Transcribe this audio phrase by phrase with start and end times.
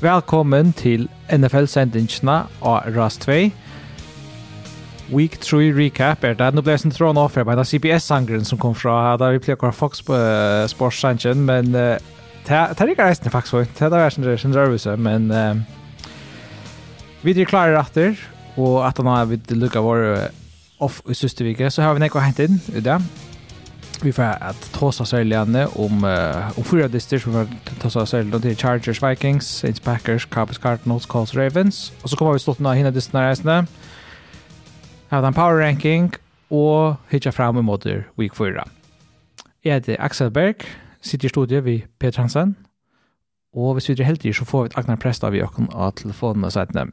[0.00, 2.34] Velkommen til NFL-sendingsna
[2.64, 3.34] av RAS 2.
[5.12, 6.46] Week 3 recap er det.
[6.56, 7.60] Nå ble jeg sin tråd nå for meg.
[7.68, 12.00] CBS-sangeren som kom fra da vi pleier å Fox uh, Sports-sangen, men uh,
[12.48, 13.76] det er ikke reisende faktisk.
[13.76, 15.60] Det er sin, sin men uh,
[17.20, 18.16] vi er klare etter,
[18.56, 20.06] og etter nå har vi lukket vår
[20.80, 23.02] off i søstervike, så har vi nekket hentet inn i det.
[24.02, 27.46] Vi får att tossa säljande om uh, om fyra distrikt vi får
[27.80, 31.92] tossa säljande till Chargers, Vikings, Saints, Packers, Cowboys, Cardinals, Colts, Ravens.
[32.02, 33.66] Och så kommer vi stått några hinna distrikterna.
[35.08, 36.12] Här en power ranking
[36.48, 38.68] och hitcha fram emot week 4.
[39.62, 40.54] Jag heter Axel Berg,
[41.00, 42.54] sitter i studiet vid Peter Hansen.
[43.52, 45.90] Och vi är helt i så får vi ett agnar präst av i ökon av
[45.90, 46.90] telefonen och sätter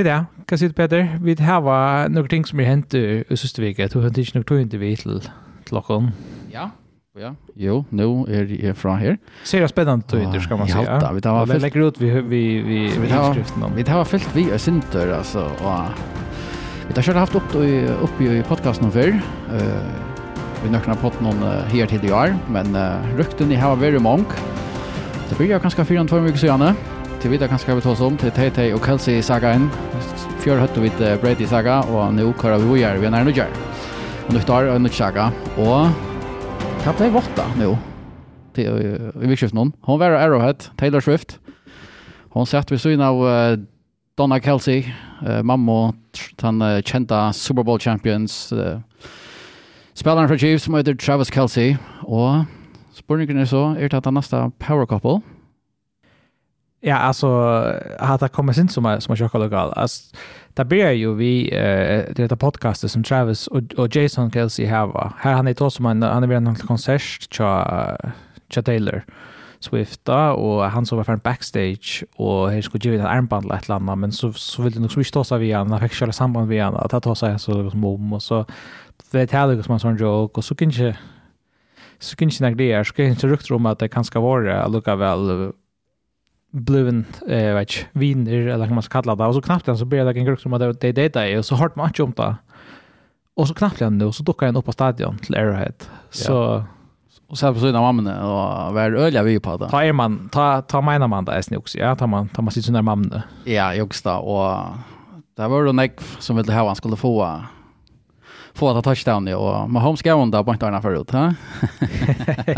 [0.00, 1.02] Til det, hva sier du Peter?
[1.20, 3.84] Vi har noen ting som er hent i Søstervike.
[3.92, 5.18] Du har ikke noen tog inn til vi til
[5.68, 6.06] klokken.
[6.48, 6.70] Ja,
[7.20, 7.34] ja.
[7.52, 9.18] Jo, nå er jeg fra her.
[9.44, 10.78] Ser det spennende tog inn, skal man si.
[10.78, 11.60] Ja, da, vi tar fyllt.
[11.66, 13.74] Legger ut vi, vi, vi, vi innskriften om.
[13.76, 15.42] Vi tar fyllt vi og synter, altså.
[15.60, 16.00] Og,
[16.86, 17.58] vi har selv haft opp,
[18.06, 19.12] opp i podcasten før.
[19.50, 23.60] Uh, vi nøkker har fått noen uh, her til i år, men uh, røkten i
[23.60, 24.40] her var veldig mange.
[25.28, 26.80] Det blir jo kanskje 4-2 uker siden,
[27.20, 29.66] til videre kanskje vi ta oss om til Tay-Tay og Kelsey i sagaen.
[30.40, 33.26] Fjør høtte vi til Brady i saga, og nå kører vi gjør, vi er nær
[33.28, 33.50] nødgjør.
[34.28, 35.26] Og nå tar jeg nytt saga,
[35.60, 35.90] og
[36.80, 37.74] hva ble våtta nå?
[38.56, 38.64] I
[39.28, 39.72] vikskiften noen.
[39.84, 41.36] Hun var Arrowhead, Taylor Swift.
[42.32, 43.20] Hun satt ved syn av
[44.16, 44.86] Donna Kelsey,
[45.44, 45.92] mamma
[46.40, 48.48] den uh, kjente Super Bowl champions,
[49.92, 51.76] spilleren fra Chiefs som heter Travis Kelsey,
[52.08, 52.46] og
[52.96, 55.20] spørningen er så, er det at han neste power couple,
[56.82, 57.28] Ja, alltså
[57.98, 59.72] hata kommer sin som som jag kallar gal.
[59.72, 60.16] Alltså
[60.54, 65.12] där ber ju vi eh det där podcastet som Travis och, och Jason Kelsey har.
[65.18, 67.96] Här han är då som han han är en konsert cha
[68.54, 69.04] cha Taylor
[69.60, 73.54] Swift då och han så var fram backstage och här skulle ju ett armband eller
[73.54, 75.70] ett landa men så så vill det nog switcha så vi igen.
[75.70, 78.44] Han fick köra samband vi han att ta sig så som om och så
[79.10, 80.96] det jag det som en sån joke och så kanske
[81.98, 84.96] så kanske när det är så kanske ryktet om att det kanske var att lucka
[84.96, 85.52] väl
[86.50, 89.78] bluen eh, vet ikke, viner, eller hva man ska kalla det, och så knappt den
[89.78, 92.36] så blir det en grupp som at det er det så hårt match om det,
[93.36, 95.74] Och så knappt han då så dockar han upp på stadion till Arrowhead,
[96.10, 96.64] så...
[97.28, 99.68] och så här på siden mamma och var öliga vi på det?
[99.70, 101.78] Ta, er man, ta, ta mina man där jeg också.
[101.78, 103.22] ja, ta man, ta man sitt sånn mamma.
[103.44, 104.66] Ja, jag också och
[105.36, 107.40] där det var då nekv som ville ha han skulle få,
[108.54, 111.10] få att touchdown i och Mahomes går undan på inte annars förut.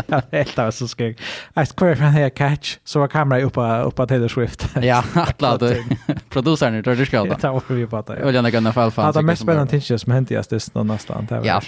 [0.07, 1.17] Ja, helt av så skönt.
[1.53, 4.69] Jag skulle från här catch så var kameran uppe uppe till Swift.
[4.81, 5.83] ja, alla du.
[6.29, 7.35] Producenten tror du ska då.
[7.41, 8.25] Ja, vi på det.
[8.25, 9.05] Vill gärna kunna fall fan.
[9.05, 11.27] Ja, det mest spännande tinges som hänt i just nu nästan.
[11.43, 11.61] Ja,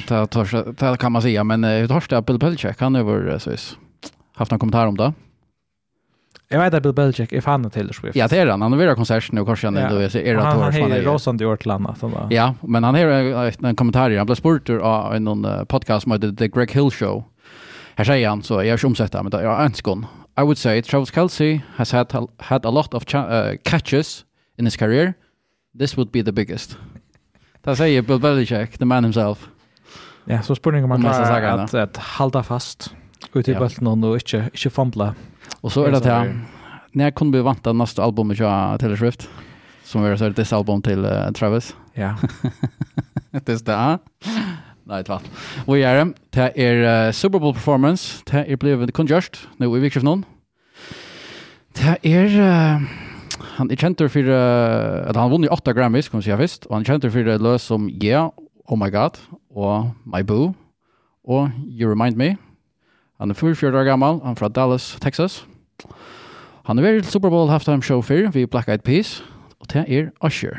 [0.79, 3.51] det kan man säga men hur törs det Bill Belichick han över så
[4.35, 5.13] haft någon kommentar om det?
[6.47, 8.15] Jag vet att Bill Belichick är fan av Taylor Swift.
[8.15, 8.61] Ja, det är han.
[8.61, 10.61] Han har varit konsert nu kanske han då jag ser era tår.
[10.61, 12.27] Han är rasande i vårt land alltså.
[12.29, 14.17] Ja, men han har en kommentar.
[14.17, 17.23] Han blev spurt av en podcast som heter The Greg Hill Show.
[17.95, 20.05] Här säger han så jag har omsett det men jag har en.
[20.37, 24.25] I would say Travis Kelsey has had had a lot of uh, catches
[24.57, 25.13] in his career.
[25.79, 26.77] This would be the biggest.
[27.63, 29.47] Det säger Bill Belichick, the man himself.
[30.25, 32.93] Ja, så spurningen man klarar att, att halda fast
[33.33, 35.15] ut i bulten och inte, inte fumbla
[35.65, 36.27] Och så är det att
[36.91, 39.29] när jag kunde vänta nästa album av Taylor Swift
[39.83, 41.75] som vi så sett album till uh, Travis.
[41.93, 42.15] Ja.
[43.31, 43.99] Det är det.
[44.83, 45.21] Nej, det var.
[45.67, 46.13] Vi är dem.
[46.29, 48.23] Det är uh, Super Bowl performance.
[48.25, 50.25] Det är blev kun just nu i veckan någon.
[51.73, 52.81] Det är uh,
[53.39, 56.75] han är känd för uh, att han vann ju Grammys kan man säga visst och
[56.75, 58.31] han är känd för det lös som Yeah,
[58.65, 59.17] Oh My God
[59.49, 60.53] och My Boo
[61.23, 62.35] och You Remind Me.
[63.19, 65.45] Han er 44 år gammal, han er fra Dallas, Texas.
[66.65, 69.23] Han har vært Super Bowl halftime show for vi Black Eyed Peas,
[69.59, 70.57] og det er Usher.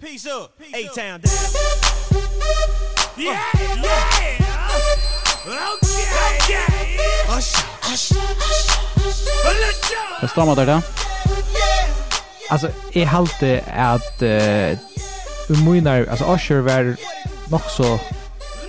[0.00, 1.30] Peace up, A-Town down.
[3.16, 4.36] Yeah, yeah, okay,
[6.50, 7.36] yeah.
[7.36, 8.86] Usher, Usher, Usher.
[10.20, 10.82] Det stammer der, da.
[12.50, 14.78] Alltså, jag halte att uh,
[15.48, 16.96] Umunar, alltså Usher var
[17.50, 18.00] nog så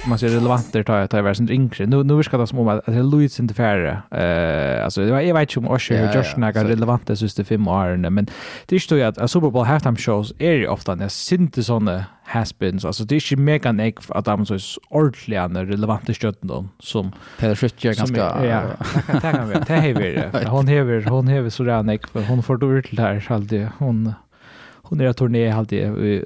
[0.07, 1.85] man ser relevant där tar jag tar versen yngre.
[1.85, 4.01] Nu nu viskar det som om att det Louis inte färre.
[4.11, 7.67] Eh alltså det var jag vet ju om Osher och Josh Nagar relevanta sista fem
[7.67, 8.27] åren men
[8.65, 12.85] det är ju att Super Bowl halftime shows är ju ofta när synte såna has-beens.
[12.85, 17.83] Alltså det är ju mega nek att de så ordentliga relevanta stjärnorna som Taylor Swift
[17.83, 18.63] gör ganska ja.
[19.13, 20.13] Det kan vi.
[20.13, 20.47] Det.
[20.47, 24.13] Hon hever hon hever så där neck för hon får då ut där alltid hon
[24.89, 26.23] hon är turné alltid i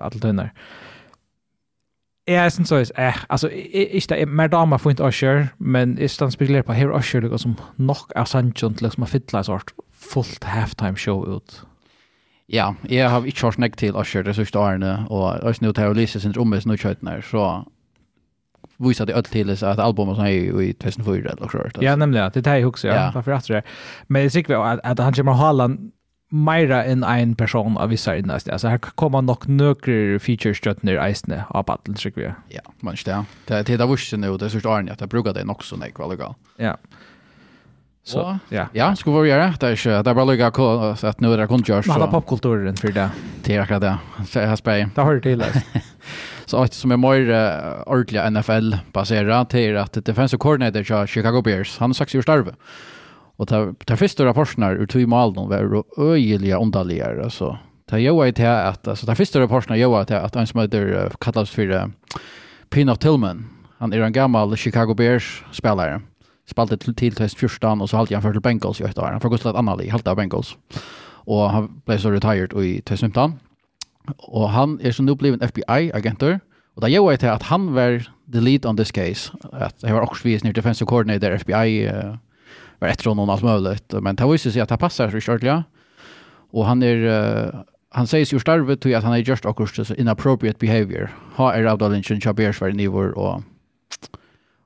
[0.00, 0.52] alla tunnar.
[2.28, 5.98] Ja, jeg synes så, eh, altså, ikke det er mer damer for ikke Usher, men
[5.98, 9.38] jeg synes spekulerer på her Usher liksom som nok er sannsyn til liksom å fytle
[9.38, 11.64] en sort fullt halftime show ut.
[12.48, 15.84] Ja, jeg har ikke hørt nek til Usher det sørste årene, og jeg Øystein til
[15.84, 17.64] å Lise sin rommet som utkjøyten her, så
[18.78, 20.30] viser det alt til at albumet som er
[20.62, 21.82] i 2004 eller noe sånt.
[21.82, 23.10] Ja, nemlig, det er det jeg husker, ja, ja.
[23.14, 23.62] derfor at det er.
[24.08, 25.78] Men jeg sikker at, at han kommer å ha land
[26.34, 28.48] meira enn ein person av vissa innast.
[28.48, 32.56] Alltså här kommer nok nøkre features stött ner isne av battle tycker vi.
[32.56, 33.24] Ja, man stä.
[33.46, 35.86] Det det där visste nu det är så arn att jag brukar det också när
[35.86, 36.34] jag går.
[36.56, 36.76] Ja.
[38.06, 38.66] Så ja.
[38.72, 40.50] Ja, ska vi göra det Det är det där bara lugga
[40.96, 41.92] så att nu är det kontjör så.
[41.92, 43.10] Alla popkulturen för det.
[43.44, 43.98] Det är akkurat det.
[44.26, 44.88] Så här spel.
[44.94, 45.44] Det har hör till.
[46.46, 51.90] Så att som är mer ordentliga NFL baserat till att defensive coordinator Chicago Bears han
[51.90, 52.54] har sagt ju starve.
[53.38, 57.56] Och ta ta første rapportene ur i mål de var öjliga ondaligare Altså.
[57.88, 61.10] Ta jag vet til att alltså ta första rapporterna jag til att han som heter
[61.20, 61.90] kallas for
[62.70, 63.46] Pin of Tillman.
[63.78, 66.00] Han är en gammal Chicago Bears spelare.
[66.46, 69.12] Spalte till till till första och så halte han för till Bengals i ett år.
[69.12, 70.56] Han får gå til et annet lig, halte av Bengals.
[71.26, 73.32] Och han blev så retired i 2015.
[74.18, 76.40] Och han är som nu en FBI-agenter.
[76.76, 79.32] Och gjør jeg til att han var the lead on this case.
[79.52, 81.90] Att han var också vis defensive coordinator FBI
[82.84, 83.92] var efter honom allt möjligt.
[84.00, 85.42] Men det visade sig att det passar så kört
[86.50, 87.60] Och han är uh,
[87.90, 91.10] han sägs ju starvet till att han är just akkurat så inappropriate behavior.
[91.36, 93.42] Ha är av den Chabers, var bärs nivåer och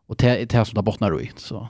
[0.09, 1.69] och det det som det bottnar i så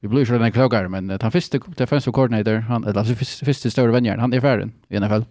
[0.00, 3.14] vi blir ju den klokare men han första defensive coordinator han eller alltså
[3.44, 5.24] första stora vänjaren han är färdig i alla fall.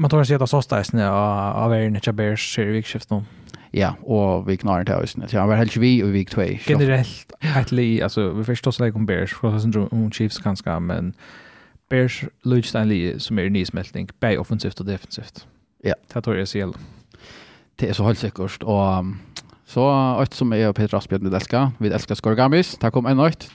[0.00, 3.24] Man tar sig att såsta är av av er inte bears ser vi skift nu.
[3.70, 5.16] Ja, och vi knar inte oss.
[5.30, 6.42] Ja, var helt vi och vi två.
[6.66, 11.12] Generellt helt alltså vi förstår så om bears för syndrom om Chiefs ganska men
[11.88, 15.46] bears Lutstein Lee som är nysmältning bäj offensivt och defensivt.
[15.82, 15.94] Ja.
[16.12, 16.72] Det tror jag ser.
[17.76, 19.04] Det är så helt säkert och
[19.66, 21.70] så allt som är Peter Asbjörn älskar.
[21.78, 22.76] Vi älskar Skorgamis.
[22.80, 23.50] Tack om en ett.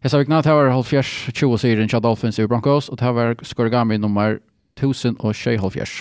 [0.00, 3.12] Jag sa vikna att det var halvfjärs 20 syren Chad Dolphins i Broncos och det
[3.12, 4.38] var Skorgami nummer
[4.80, 6.00] 1070.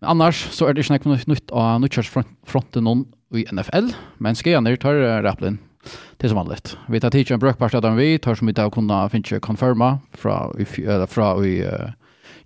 [0.00, 3.90] Men annars så er det ikke noe nytt av nyttjørsfronten noen i NFL,
[4.22, 5.58] men skjønner tar rappelen
[6.18, 6.74] til som vanligt.
[6.90, 9.98] Vi tar til en brøkpart av dem vi, tar som vi da kunne finne konfirma
[10.18, 10.48] fra,
[11.10, 11.94] fra i uh,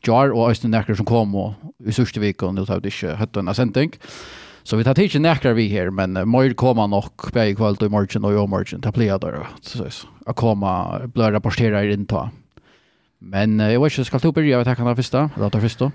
[0.07, 1.55] Jar og Øystein Nekker som kom og
[1.87, 3.95] i sørste vik, og nå tar vi ikke høtt en sending.
[4.63, 7.83] Så vi tar til Nekker vi her, men uh, mer kommer nok på i kveld
[7.83, 11.97] og i morgen og i morgen, til å bli der, så jeg kommer, rapporterer rapporteret
[11.97, 12.31] inn til
[13.23, 15.31] Men eh, jeg vet ikke, skal du börja med tackarna första?
[15.37, 15.91] Eller ta första?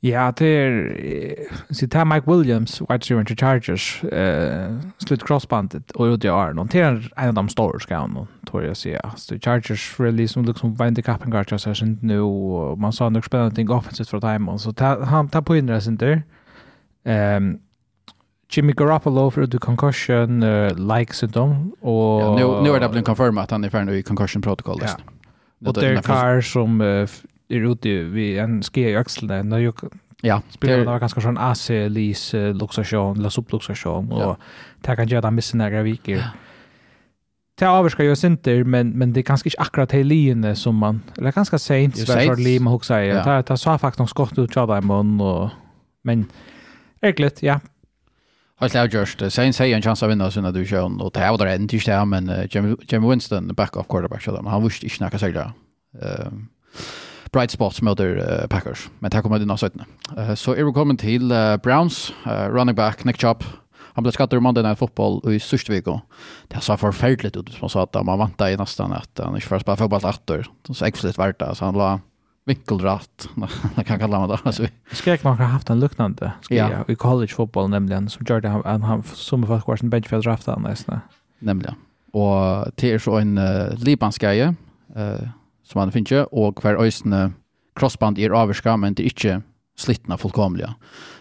[0.00, 6.04] Ja, det är så det Mike Williams, wide receiver till Chargers, eh slut crossbandet och
[6.04, 6.66] ut i Arnon.
[6.66, 9.12] Det en av de stora skärmarna, tror jag säga.
[9.16, 13.54] Så Chargers really, som liksom vinner kappen Garcia session nu och man sa nog spännande
[13.54, 14.60] ting offensivt från Diamond.
[14.60, 14.74] Så
[15.04, 16.22] han tar på inre sin där.
[17.04, 17.58] Ehm
[18.48, 23.06] Jimmy Garoppolo för the concussion uh, like symptom och ja, nu nu är det blivit
[23.06, 24.78] confirmat att han är ferdig i concussion protocol.
[24.82, 24.88] Ja.
[25.64, 27.08] Och det är Carr som uh,
[27.48, 29.48] är ute vid en ske i axeln.
[29.48, 29.74] När jag
[30.22, 34.12] ja, spelar det var ganska sån AC, Lis, Luxation, La Sub Luxation.
[34.12, 34.36] Och
[34.80, 36.16] det kan göra missen några viker.
[36.16, 36.30] Ja.
[37.58, 41.02] Det avskar ju synter men men det är kanske inte akkurat det linjen som man
[41.18, 43.00] eller ganska sent så där Lima hooksar.
[43.00, 43.24] Ja.
[43.24, 45.50] Det det sa faktiskt något skott ut av dem och
[46.02, 46.26] men
[47.00, 47.60] Erkligt, ja.
[48.60, 49.20] Helt just.
[49.34, 52.30] Sen sier en chans å vinne sin divisjon, og det var det en tirsdag, men
[52.32, 55.44] uh, Jimmy Winston, backup quarterback, så han visste ikke noe særlig.
[56.00, 56.86] Uh,
[57.36, 59.84] bright spots mot uh, Packers, men det kommer til nå 17.
[60.16, 63.44] Uh, så er vi kommet til uh, Browns, uh, running back, Nick Chubb.
[63.96, 65.98] Han ble skattet i Monday Night Football i sørste viko.
[66.52, 69.36] Det så forferdelig ut, som man sa at man vant det i nesten at han
[69.36, 70.48] ikke får spille fotball etter.
[70.68, 71.98] Så jeg var det, så han la
[72.46, 73.28] vinkelrätt.
[73.34, 73.48] Man
[73.86, 74.38] kan kalla man det.
[74.42, 74.66] Alltså.
[74.92, 76.84] Skrek man har haft en liknande ja.
[76.88, 80.16] i college fotboll nämligen som gjorde han, han, han som folk var sin bench för
[80.16, 81.00] att drafta han nästan.
[81.38, 81.74] Nämligen.
[82.12, 84.50] Och det är så en uh, libansk uh,
[85.64, 87.32] som han finns ju och hver ösne
[87.74, 89.42] crossband är avskam men det är inte
[89.78, 90.74] slitna fullkomliga.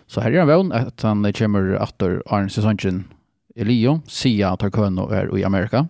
[0.07, 3.03] Så här är han väl att han kommer åter Arne Sesongen
[3.55, 5.79] Lio, Sia Tarkono är i Amerika.
[5.79, 5.87] Och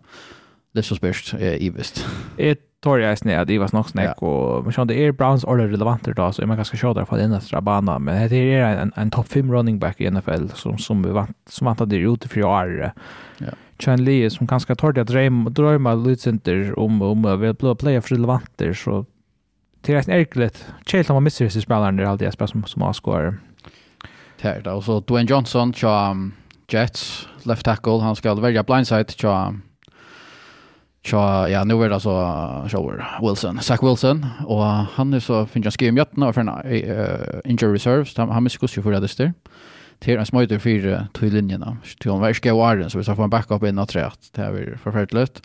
[0.75, 2.01] Det er så spørst, er ivist.
[2.38, 5.70] Jeg tror jeg snedet, at Ivas nok snakk, og men sånn, det er Browns ordet
[5.72, 9.13] relevanter da, så er man ganske kjødere for denne strabana, men det er en, en
[9.15, 12.12] topp 5 running back i NFL, som, som vi vant, som vant at det er
[12.12, 13.08] ute for året.
[13.39, 13.55] Ja.
[13.82, 15.15] Chan Lee, som ganske tar det at
[15.55, 19.05] drømme lydsenter om, om å bli for relevanter, så
[19.86, 20.62] det er erkeligt.
[20.89, 23.38] Kjell om man misser disse spillerne, det er alltid jeg spiller som, som avskårer.
[24.41, 26.13] Det er det, og så Dwayne Johnson, tja
[26.72, 29.53] Jets, left tackle, han skal velge blindside, tja
[31.05, 32.09] Tja, ja, nu är det alltså
[32.69, 36.50] Shower Wilson, Zach Wilson och han är så finns jag skriver om jötna för en
[36.50, 38.17] uh, injury reserves.
[38.17, 39.33] han, han misskus ju för det där.
[40.00, 41.77] Till en smöjter för till linjerna.
[42.00, 44.19] Till hon värska åren så vi ska få en backup in och trät.
[44.31, 45.41] Det är förfärligt.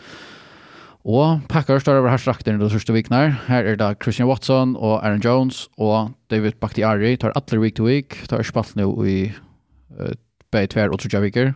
[1.02, 3.34] Och Packers står över här slakten de första veckan.
[3.46, 7.84] Här är det Christian Watson och Aaron Jones och David Bakhtiari tar alla week to
[7.84, 8.28] week.
[8.28, 9.34] Tar spalt nu i
[10.00, 10.10] uh,
[10.50, 11.54] bäj tvär och tredje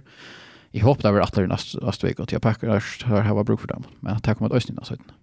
[0.74, 2.68] jag hoppas att vi atlar nästa nästa vecka och jag packar
[3.06, 3.84] här har jeg bruk for dem.
[4.00, 5.14] Men takk om at Øystein har ösnina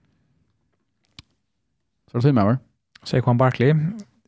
[2.12, 2.58] så er det med meg.
[3.04, 3.74] Säg Juan Barkley.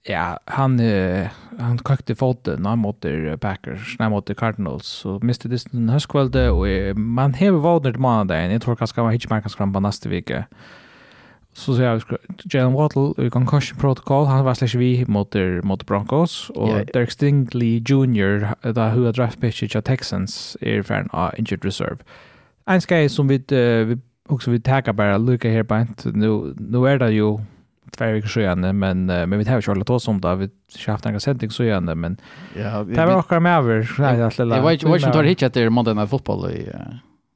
[0.10, 1.28] Ja, han uh,
[1.60, 3.06] han kökte foten när mot
[3.42, 8.52] Packers, när mot Cardinals så miste det den höstkvällen och man hever vårdnad månaden.
[8.52, 10.46] Jag tror kanske man hittar man kan skrampa nästa vecka
[11.54, 12.02] så så jag
[12.54, 16.86] Jalen Waddle i concussion protocol han var slash vi mot mot Broncos och yeah.
[16.94, 21.98] Derek Stingley Jr där hur draft pitch i Texans är fan uh, injured reserve.
[22.66, 26.88] En ska som vi uh, vi också vi tagga bara Luca här på nu nu
[26.88, 27.38] är det ju
[27.92, 30.50] två veckor sedan men uh, men vi har ju Charlotte om där vi
[30.88, 32.18] haft några sändning så igen men
[32.58, 34.56] ja det var också med över så här att lilla.
[34.56, 36.70] Jag vet inte vad det heter Monday Night Football i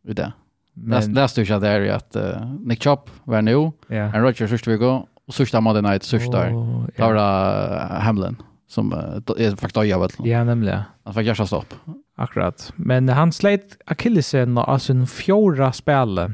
[0.07, 0.31] uh, det.
[0.79, 3.51] Men läste du inte där att uh, Nick Chop var nu,
[3.89, 4.12] yeah.
[4.12, 6.50] Roger Rodgers första veckan och sista Monday night sista.
[6.50, 7.10] Oh, yeah.
[7.10, 8.36] Där var Hamlin
[8.67, 10.15] som är faktiskt jag vet.
[10.24, 10.81] Ja, nämligen.
[11.03, 11.74] Han fick göra stopp.
[12.17, 12.74] Akkurat.
[12.75, 16.34] Men han slet Achillesen av sin fjärde spel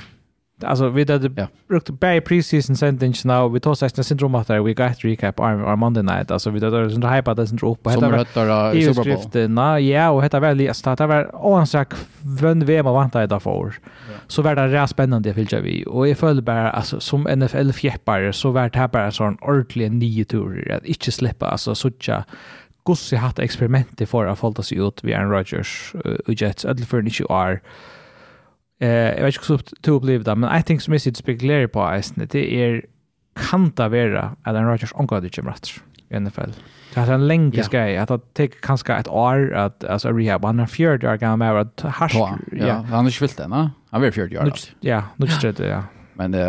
[0.65, 1.47] Alltså vi hade ja.
[1.67, 5.79] brukt bäj preseason sentence now vi tog sexna syndrom att vi got recap on on
[5.79, 6.31] Monday night.
[6.31, 7.89] Alltså vi hade sån hype där syndrom på.
[7.89, 11.93] Heter det i skriften ja och heter väl att det var oansak
[12.41, 13.73] vem vi var väntar där för
[14.27, 18.33] så var det rätt spännande filter vi och i föll bara alltså som NFL fjäppare
[18.33, 20.77] så var det bara sån ordentlig ny turer.
[20.77, 22.23] Att inte släppa alltså såcha
[22.83, 25.03] gossi hatt eksperimentet for å folta sig ut.
[25.03, 25.93] Vi Aaron Rodgers
[26.27, 27.61] och Jets, ødel for 90 år,
[28.83, 31.67] Eh, jag vet inte hur du upplevde det, men I think som jag sitter spekulerar
[31.67, 32.85] på eisen, det är
[33.49, 35.69] kan det vara att en Rodgers omgår det kommer rätt
[36.09, 36.51] i NFL.
[36.93, 40.59] Det är en längre grej, att det tar kanske ett år att alltså rehab, han
[40.59, 42.15] är 40 år gammal med att harsk.
[42.51, 43.51] Ja, han är inte vilt än,
[43.89, 44.53] han är 40 år.
[44.79, 45.83] Ja, nu är det, ja.
[46.13, 46.41] Men uh,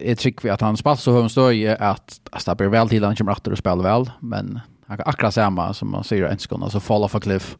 [0.00, 3.16] jag tycker att han spelar så högt så i att det blir väl till han
[3.16, 6.62] kommer att och spelar väl, men han kan akkurat samma som man säger en sekund,
[6.62, 7.56] alltså fall off a cliff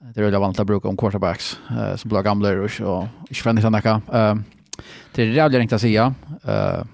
[0.00, 3.62] det är väl vanligt att bruka om quarterbacks uh, som blir gamla och, inte vänner
[3.62, 4.00] sen där.
[4.12, 4.44] Ehm
[5.14, 6.14] det är jävligt enkelt att säga.
[6.48, 6.84] Uh,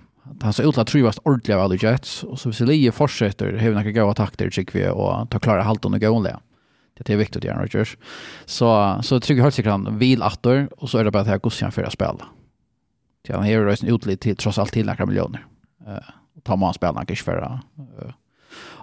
[0.41, 3.75] han så ut att trivas ordentligt av alla Jets och så vill Lee fortsätter hur
[3.75, 6.39] några goda takter tycker vi och ta klara halton och gående.
[6.95, 7.97] Det är viktigt Aaron Rodgers.
[8.45, 11.27] Så så tycker jag helt säkert han vil attor och så är det bara att
[11.27, 12.27] här gossen för att spela.
[13.27, 15.47] Så han är ju rösten utligt till trots allt till några miljoner.
[15.87, 15.99] Eh
[16.45, 17.61] ta tar man spelarna kanske för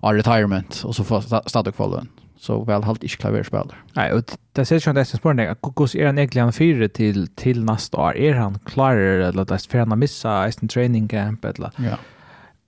[0.04, 2.04] uh, retirement och så får stadigt kvar
[2.42, 3.78] så väl halt inte klaverspelare.
[3.94, 7.28] Nej, och det ser ju nästan spår när Kokos är han egentligen en fyra till
[7.28, 8.18] till nästa år.
[8.18, 11.72] Är han klar eller det för han missa sin training camp eller.
[11.78, 11.98] Ja.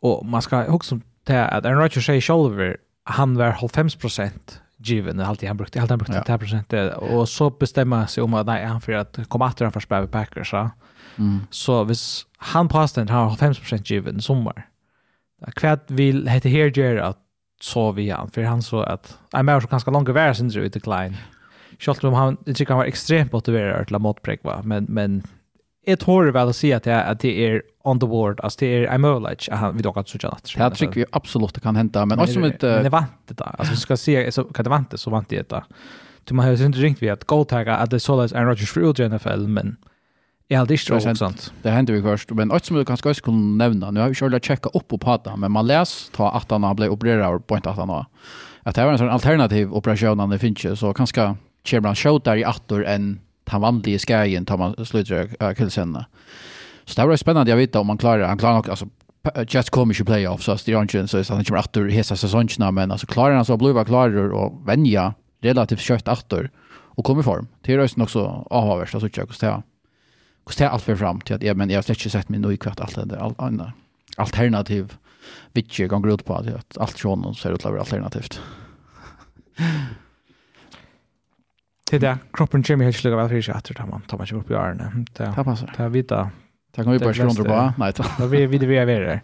[0.01, 4.29] Och man ska också ta att Aaron Rodgers säger själv han var 95
[4.77, 8.65] given alltid han brukte alltid han brukte 10 och så bestämmer sig om att nej
[8.65, 10.69] han för att komma åter han för spela Packers så.
[11.15, 11.39] Mm.
[11.49, 14.67] Så vis han passar han har 95 given sommar.
[15.55, 17.22] Kvärt vill heter här gör att
[17.63, 20.79] så vi han, för han så att en så ganska långt värre så ut i
[21.79, 25.23] Schalt om han, det tycker han var extremt motiverad till mot motpräck va, men, men
[25.85, 28.65] ett tror väl att se att det, att det är on the board, as det
[28.67, 30.53] är I'm möjlighet han, vi dock att sådana natt.
[30.71, 32.57] Det tycker vi absolut kan hända, men, men också med...
[32.61, 35.29] Men det vant det där, alltså ska se, så, kan det vant det så vant
[35.29, 35.63] det där.
[36.23, 37.45] Du man har inte ringt vi att gå
[37.77, 39.77] att det således Aaron Rodgers för ut i NFL, men...
[40.51, 41.45] Ja, det ikke tråd, sant?
[41.63, 44.17] Det hendte vi først, men alt som du kanskje også kunne nevne, nå har vi
[44.19, 47.67] selv tjekket opp på pata, men man les ta at han ble opereret av point
[47.69, 48.09] at han var.
[48.67, 51.33] At det var en sånn alternativ operasjon han det finnes ikke, så kanskje
[51.63, 53.15] kommer man skjøt der i atter enn
[53.49, 56.05] den vanlige skægen tar man slutter uh, kjølsene.
[56.85, 58.89] Så det var spennende å vite om han klarer, han klarer nok, altså,
[59.23, 62.71] Jets kommer ikke i playoff, så det är ikke så han kommer atter hese sesongene,
[62.75, 66.49] men altså, klarer han så blir bli klarer og venja relativt kjøtt atter
[66.97, 67.47] og kommer i form.
[67.63, 69.72] Det er også nok så avhavers, altså, ikke hvordan det
[70.45, 72.53] hur det allt för fram till att ja, men jag har slett sett sett nu
[72.53, 73.73] i kvart allt det all, andra
[74.17, 74.93] Alternativ
[75.53, 78.41] vilket kan ut på allt alt någon ser ut att alternativt.
[81.89, 82.17] Det er det.
[82.33, 84.57] Kroppen kommer helt slik väl för sig att etter det man tar man ikke i
[84.57, 85.05] årene.
[85.13, 85.73] Det passer.
[85.77, 86.29] Det er vita.
[86.73, 87.73] Tack kan vi bara skjønne på.
[87.77, 87.93] Nej.
[88.17, 89.21] Då Vi vi vi är er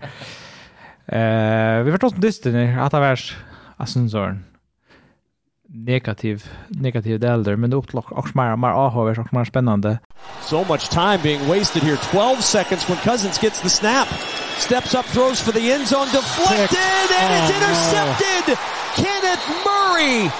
[1.12, 3.36] Eh, Vi har forstått dysten i att det er
[3.78, 4.44] av.
[5.74, 10.00] negativ negativ delder men lock er och mer och mer spännande.
[10.42, 14.08] So much time being wasted here 12 seconds when Cousins gets the snap.
[14.60, 18.58] Steps up throws for the end zone deflected and it's oh, intercepted.
[18.96, 20.32] Kenneth Murray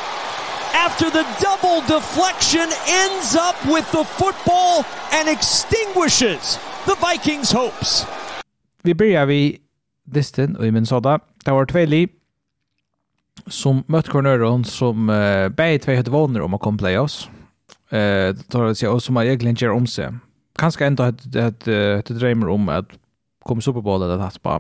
[0.86, 8.06] after the double deflection ends up with the football and extinguishes the Vikings hopes.
[8.84, 9.58] Vi börjar vi
[10.06, 11.20] distan och i Minnesota.
[11.46, 11.80] Det var två
[13.54, 17.28] som møtte Cornøron som uh, begge tvei hadde vågner om å komme playoffs.
[17.90, 20.20] Uh, tar det seg, og som har egentlig ikke om seg.
[20.60, 22.92] Kanskje enda hadde drømmer om at
[23.64, 24.58] Super Bowl eller hatt på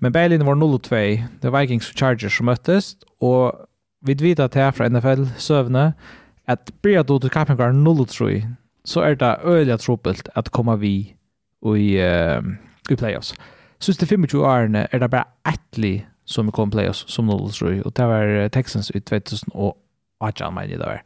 [0.00, 1.00] Men Berlin var 0-2.
[1.42, 3.66] Det var Vikings og Chargers som møttes, og
[4.06, 5.92] vi vet at her fra NFL-søvne
[6.48, 8.46] at blir du til kampen går 0-3,
[8.84, 10.94] så er det øyelig trubbelt at komme vi
[11.62, 12.42] i, uh,
[12.90, 13.34] i playoffs.
[13.80, 17.92] Så det 25 årene er det bare ettelig som kom playoffs som 0 3 och
[17.92, 19.74] det var Texans i 2000 och
[20.20, 21.02] Arjan men det var.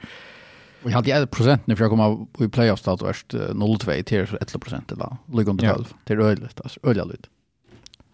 [0.82, 4.88] Vi hade ju procent när jag kom i playoffs då först 0-2 till 11 procent
[4.88, 5.16] då.
[5.32, 7.30] Ligger under 12 till öligt alltså öliga lut.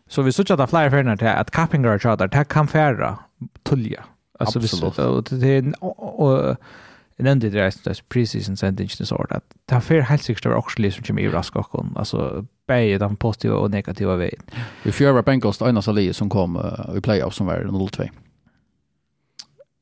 [0.09, 3.19] Så vi såg att flyer för när att Kappinger charter att kan färra
[3.63, 4.05] tulja.
[4.39, 6.57] Alltså vi så det och
[7.19, 10.47] Jeg nevnte det reisen, det preseason sendingen så det at det er fyrir helt sikkert
[10.47, 14.45] over okselig som kommer i raskokken, altså begge de positive og negative veien.
[14.85, 16.57] Vi fjør var Bengals det eneste som kom
[16.97, 18.07] i playoff som var 0-2.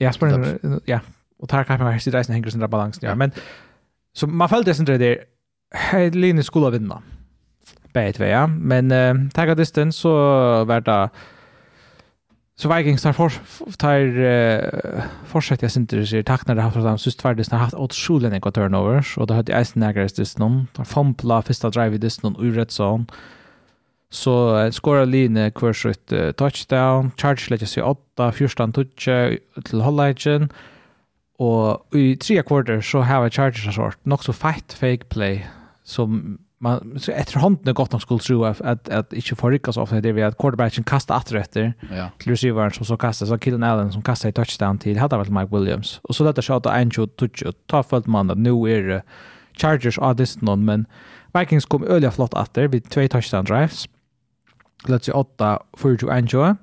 [0.01, 0.99] Ja, spørsmål, ja.
[1.41, 3.15] Og tar kanskje her sitt reisen henger sin balansen, ja.
[3.15, 3.33] Men
[4.15, 7.03] så man følte det sin det der, Linus skulle vinna.
[7.93, 8.47] Begge tvei, ja.
[8.47, 10.15] Men uh, tagga distance så
[10.65, 11.11] var det
[12.59, 13.33] så Vikings tar for
[13.79, 17.59] tar uh, fortsätter jag det sig tack när det har haft de sist tvärdes har
[17.59, 19.19] haft åt skolan en turnovers.
[19.19, 22.65] Och då hade Eisen Nagers det någon tar fampla första drive i det någon ur
[22.65, 23.05] zone
[24.11, 25.73] så uh, skorar Line kvar
[26.13, 27.11] uh, touchdown.
[27.17, 29.09] Charge lägger sig åtta första touch
[29.65, 30.49] till Hollagen
[31.39, 35.47] och i tre kvarter så har Chargers sort nok så fight fake play
[35.85, 39.83] som man så efterhand när gott han skulle tro att att, att inte förrycka så
[39.83, 42.11] ofta det vi att quarterbacken kastar åt rätter ja.
[42.19, 45.31] till receivern som så kastar så Killen Allen som kastar i touchdown till hade väl
[45.31, 46.01] Mike Williams.
[46.03, 49.01] Och så detta shot en shot touch och ta fullt man att nu är uh,
[49.53, 50.87] Chargers av distan men
[51.35, 53.89] Vikings kom öliga flott åter vid två touchdown drives.
[54.87, 56.57] Let's say 8 för ju Anjo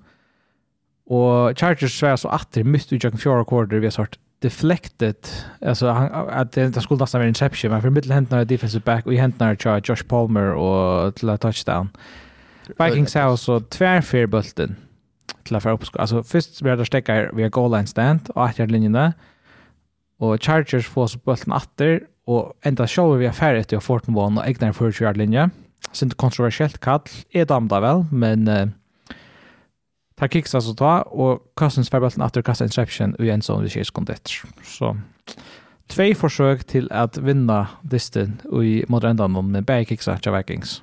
[1.05, 5.15] och Chargers var så åter mitt i jacken fjärde quarter vi har sagt deflected
[5.62, 9.13] alltså han att det skulle nästan vara interception men för mittelhändarna är defensive back och
[9.13, 11.89] i händerna är Josh Palmer och till touchdown.
[12.79, 14.75] Vikings har så tvär för bulten
[15.43, 18.58] till att få upp alltså först blir det stäcker via goal line stand och att
[18.58, 19.13] linjen där
[20.19, 24.47] och Chargers får så bulten åter och ända show vi är färdigt till Fortnite och
[24.47, 25.49] egna för yard linje.
[25.91, 28.71] Sint kontroversiellt kall är damda väl men
[30.15, 33.69] tar kicks alltså ta och Cousins får bollen efter kasta interception i en sån vi
[33.69, 34.32] ser skont efter.
[34.63, 34.97] Så
[35.88, 40.82] två försök till att vinna disten i mot ändan med bägge kicks av Vikings.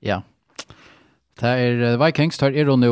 [0.00, 0.22] Ja.
[1.40, 2.86] Det är Vikings tar er nu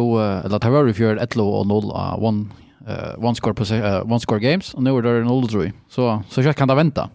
[0.45, 2.47] eller tar var för 1 och 0 och one
[2.89, 5.73] uh, one score uh, one score games och nu är det 0 3.
[5.89, 7.11] Så så jag kan ta vänta.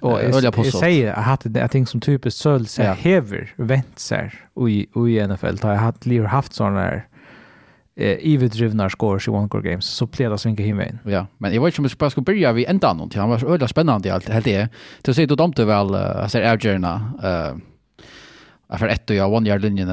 [0.00, 4.32] Och jag säger jag hade det ting som typiskt Söl säger hever vänt sig
[4.68, 5.56] i i NFL.
[5.62, 7.06] Jag haft haft haft såna här
[7.96, 10.98] eh iverdrivna scores i One Core Games så pleda det svinka himmen.
[11.04, 13.30] Ja, men jag vet inte om jag ska ska börja vi ända någon till han
[13.30, 14.68] var så öde spännande allt helt det.
[15.06, 17.56] Så ser då domte väl alltså Algerna eh
[18.78, 19.92] för ett och jag one yard linjen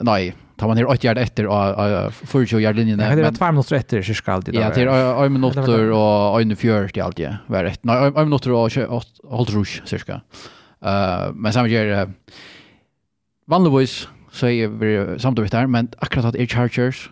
[0.00, 2.98] nej tar man ner 8 yard efter och 40 yard linjen.
[2.98, 4.52] Ja, det var två minuter efter så ska det.
[4.52, 7.36] Ja, till är 1 minuter och 1:40 allt det.
[7.46, 7.84] Var rätt.
[7.84, 8.72] Nej, 1 minuter och
[9.24, 10.20] håll rush cirka.
[10.84, 12.10] Eh men samma gör
[13.46, 17.10] vanligtvis så är vi samtidigt där men akkurat att Chargers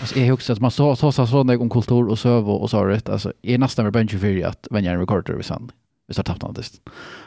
[0.00, 2.84] Alltså jag också att man så så så sån om kultur och söv och så
[2.84, 5.70] rätt alltså är nästan med bunch för att vänja en recorder vi sen.
[6.06, 6.80] Vi har tappat något.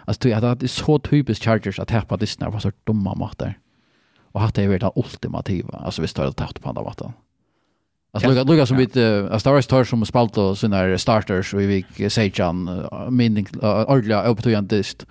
[0.06, 3.58] Alltså jag hade så typiskt Chargers att tappa det när var så dumma matter.
[4.32, 5.78] Och hade det varit det ultimativa.
[5.78, 7.12] Alltså vi står tappat på andra vatten.
[8.12, 8.98] Alltså Lucas Lucas som bit
[9.32, 13.48] a Star Wars tar som spalt och såna starters och vi fick Sejan mening
[13.88, 15.06] ordliga upp till en dist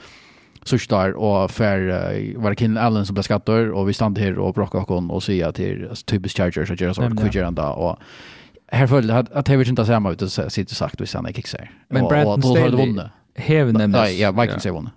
[0.66, 4.38] sørste og for uh, var det Kinn Allen som ble skattet, og vi stand her
[4.38, 7.70] og bråkket oss og sier til typisk Chargers og gjør sånn, hva gjør han da,
[7.74, 8.00] og
[8.68, 11.70] at följde att att Havertz inte samma ut og sitte sagt hvis han sen kickar.
[11.90, 14.00] Men Brandon Staley Hever nemlig.
[14.00, 14.92] Nej, ja, Vikings har vunnet.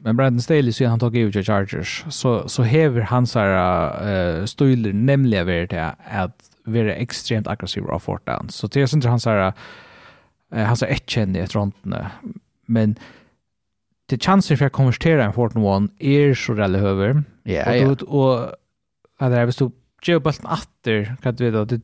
[0.00, 3.56] Men Brandon Staley sier han tok tog över Chargers så så Hever hans her
[4.38, 6.30] uh, stöler nemlig vart det at
[6.66, 8.48] være ekstremt aggressiv av fort down.
[8.48, 9.52] Så det är inte han så uh,
[10.52, 11.76] han så ett känner ett runt
[12.66, 12.98] men
[14.08, 17.22] till chanser för att konvertera en Fortnite One är så rally över.
[17.42, 17.90] Ja, ja.
[17.90, 18.52] Och och
[19.18, 19.60] hade det visst
[20.06, 21.80] ju bulten åter kan du veta det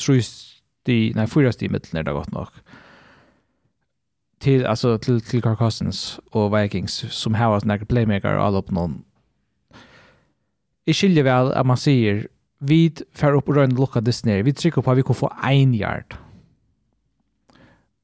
[0.00, 2.48] trus de nej fyra sti mitt när det gått nog.
[4.38, 8.70] Till alltså till till Kirk Cousins och Vikings som har haft några playmaker all upp
[8.70, 9.04] någon.
[10.84, 14.42] I skiljer väl att man säger vid för upp och runt lucka Disney.
[14.42, 16.14] Vi trycker på att vi kan få en yard.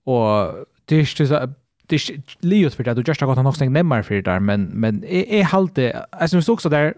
[0.04, 1.54] Och det är
[1.86, 4.40] det är livet för det du just har gått något stängt nemmar för det där
[4.40, 6.94] men men är är halt det alltså så också där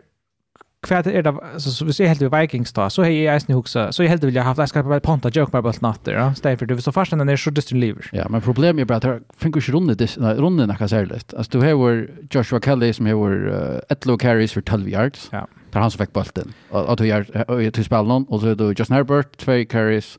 [0.86, 3.54] kvärt är det alltså så vi ser helt vi Vikings då så hej jag snu
[3.54, 6.12] också så jag helt vill jag haft jag ska bara ponta joke med bara natter
[6.12, 6.34] ja.
[6.34, 9.14] Stäv för du så fast den är så just lever ja men problemet är bara
[9.14, 13.06] att fick ju runde, det när jag säger det, alltså du har Joshua Kelly som
[13.06, 15.28] har uh, ett low carries för 12 yards.
[15.32, 15.46] Ja.
[15.70, 18.54] Per han som fick bollen och att du gör till spel någon och så är
[18.54, 20.18] då Justin Herbert två carries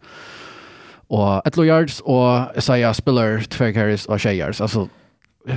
[1.08, 4.62] och Etlo Yards och Isaiah Spiller, Tver Harris och Shea Yards.
[4.62, 4.90] Alltså,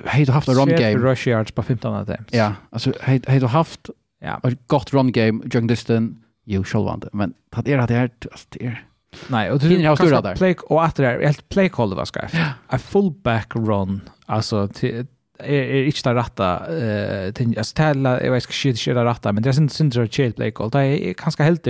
[0.05, 0.97] hej du haft en run game.
[0.97, 2.35] Rush Yards på 15 attempts.
[2.35, 4.41] Ja, alltså hej du haft ja.
[4.45, 7.09] ett gott run game, Jung Diston, jo, självande.
[7.13, 7.35] Men
[7.65, 8.85] det är det här, alltså det är...
[9.29, 10.37] Nej, och du har stora där.
[10.37, 12.21] Play och att det är helt play call vad ska.
[12.67, 15.07] A fullback run alltså till
[15.39, 19.33] är är inte det rätta eh till alltså tälla jag vet inte shit shit rätta
[19.33, 20.71] men det är inte synd chill play call.
[20.71, 21.67] Det är kanske helt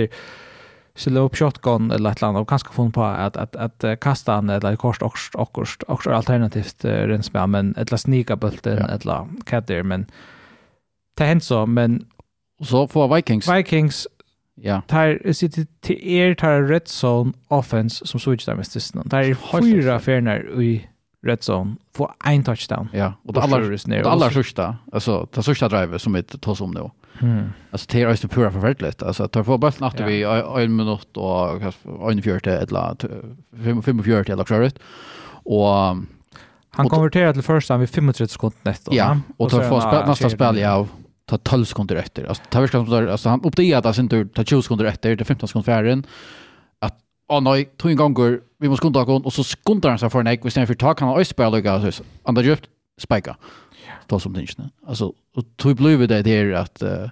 [0.95, 4.49] Så upp shotgun eller ett land och kanske få på att att att kasta han
[4.49, 8.87] eller kors och och och alternativt rens med men eller snika bulten ja.
[8.87, 10.05] eller katter men
[11.17, 12.05] det hänt så men
[12.63, 13.49] så får Vikings.
[13.49, 14.07] Vikings
[14.55, 14.81] ja.
[14.87, 19.61] tar sitt till er tar red zone offense som switch där med stisnan där är
[19.61, 20.87] fyra färnar i
[21.27, 21.75] red zone.
[21.95, 22.89] Får en touchdown.
[22.93, 26.71] Ja och det allra det allra sista alltså det sista drivet som vi tar som
[26.71, 26.89] nu.
[27.19, 27.49] Mm.
[27.71, 29.03] Alltså det är ju pura förfärligt.
[29.03, 30.23] Alltså tar få bara snart vi
[30.63, 32.95] en minut och en fjärde eller
[33.63, 34.69] fem fem fjärde eller så.
[35.43, 35.97] Och
[36.69, 38.95] han konverterar till första vid 35 sekunder nästan.
[38.95, 40.87] Ja, och tar få spel nästa spel ja
[41.25, 42.25] ta 12 sekunder efter.
[42.25, 45.47] Alltså tar vi ska alltså han uppdaterar alltså inte ta 20 sekunder efter det 15
[45.47, 46.05] sekunder färden.
[46.79, 46.97] Att
[47.27, 50.27] åh nej, två gånger vi måste kunna gå och så skundar han sig för en
[50.27, 51.65] ägg istället för tak han har öspel och
[52.23, 52.65] andra djupt
[53.01, 53.35] spika
[54.07, 54.69] ta som tingene.
[54.87, 57.09] Alltså, och tog blev det där att uh,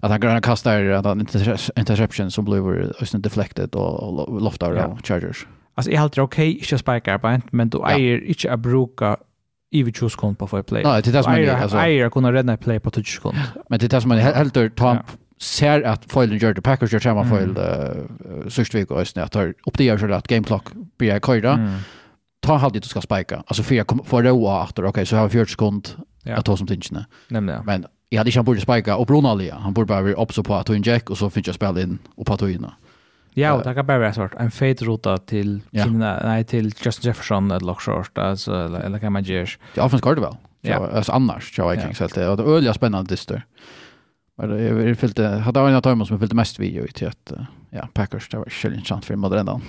[0.00, 1.26] att han gröna kastar att han
[1.76, 2.68] interception som blev
[3.00, 4.86] ösnen deflected och loftar ja.
[4.86, 5.46] och chargers.
[5.74, 8.18] Alltså är helt okej, okay, inte spikar på men du är ja.
[8.18, 9.16] inte att bruka
[9.70, 10.82] i vi tjus kund på för play.
[10.84, 11.54] Nej, det är det som är gör.
[11.54, 11.76] Alltså.
[11.76, 13.36] Eier kunna rädda ett play på tjus kund.
[13.68, 15.16] Men det är det som man helt ur tamp ja.
[15.40, 16.62] ser att foilen gör det.
[16.62, 17.56] Packers gör samma foil mm.
[17.56, 19.24] uh, sørst vik och ösnen.
[19.24, 20.64] Att tar upp det gör så att game clock
[20.98, 21.52] blir jag köjda.
[21.52, 21.78] Mm
[22.46, 23.42] ta en halvtid du ska spika.
[23.46, 24.82] Alltså för jag får råa åter.
[24.82, 25.88] okej, okay, så har vi 40 sekund
[26.22, 26.36] ja.
[26.36, 27.06] att ta som tingarna.
[27.28, 27.64] Nämligen.
[27.64, 30.54] Men jag hade inte han borde spika och Brunalia, han borde bara vara uppe på
[30.54, 32.72] att ta en jack och så finns jag spela in och på togina.
[33.34, 34.34] Ja, och det kan bara vara svårt.
[34.34, 35.84] En fade rota till ja.
[35.84, 39.46] Kina, nej, till Justin Jefferson eller Lockshort, alltså, eller, eller kan man göra.
[39.74, 40.36] Det är offense det väl?
[40.60, 40.90] Ja.
[40.92, 42.14] Alltså annars, tror jag Vikings helt.
[42.14, 43.44] Det är öliga spännande dyster.
[44.36, 47.32] Men jag fyllde, hade en av som jag fyllde mest video i till att,
[47.70, 49.60] ja, Packers, det var kylligt chans för modellen.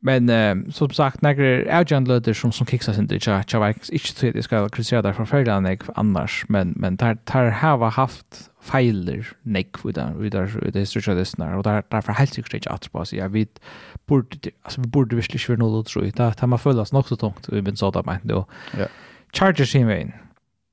[0.00, 3.26] Men eh, som sagt, när det är några avgörande som, som kicksas inte i vet
[3.26, 7.50] inte så att jag ska kritisera därför för förra nek annars, men, men där, där
[7.50, 12.34] har haft feiler nek vi den vi där det historiska lyssnar och där därför helt
[12.34, 13.60] säkert inte att på sig jag vet
[14.06, 17.48] borde alltså vi borde visst köra något tror jag där man följas nog så tungt
[17.48, 18.46] vi men så där men då
[18.78, 18.86] ja.
[19.32, 20.12] Chargers i main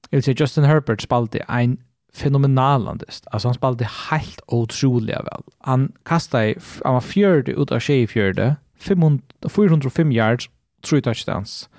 [0.09, 1.77] jag vill säga Justin Herbert spalte en
[2.13, 8.07] fenomenalandest alltså han spalte helt otroliga väl han kastade han var fjörde ut av tjej
[8.07, 10.49] fjärde 500, 405 yards,
[10.81, 11.69] 3 touchdowns.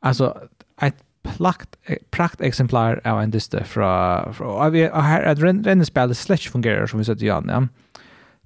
[0.00, 0.48] Alltså,
[0.80, 1.76] ett plakt,
[2.10, 7.00] prakt exemplar av en dyste fra, fra og vi har et rennespel slett fungerer som
[7.00, 7.62] vi sett i an, ja.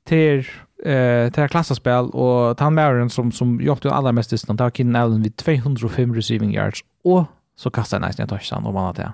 [0.09, 0.43] Til,
[0.85, 4.71] eh, till klassaspel och han med som, som jobbet jo allra mest disten, det var
[4.71, 7.25] Keenan Allen vid 205 receiving yards, och
[7.57, 9.13] så kastar han nästan i touchdown, och man har det.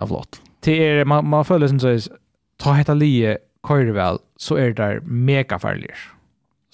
[0.00, 0.40] Det flott.
[0.60, 2.08] Till er, man, man följer som sägs,
[2.56, 6.15] ta hetta lie, køyre väl, så är det där mega farligt.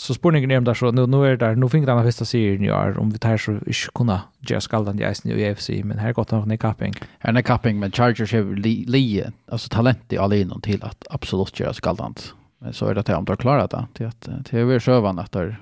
[0.03, 2.71] Så spurningen er om det så, nå, er det, nå finner han første sier i
[2.75, 6.15] år, om vi tar så ikke kunne gjøre skalden i eisen i UFC, men her
[6.17, 6.97] gått nok nedkapping.
[7.23, 9.05] Her er nedkapping, men Chargers har li, li,
[9.47, 12.19] altså talent i alle innom til at absolutt gjøre skalden.
[12.65, 14.83] Men så er det til om du har klaret det, til at til å være
[14.83, 15.55] sjøvann at der,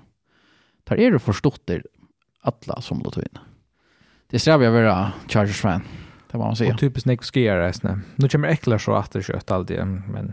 [0.88, 1.84] der er det forstått der
[2.40, 3.44] alle som låter inn.
[4.32, 4.96] Det strever jeg å være
[5.28, 5.84] Chargers-fan,
[6.32, 6.70] det må man si.
[6.72, 8.06] Og typisk Nick Skier eisen.
[8.16, 10.32] Nå kommer Ekler så at det kjøtt alltid, men,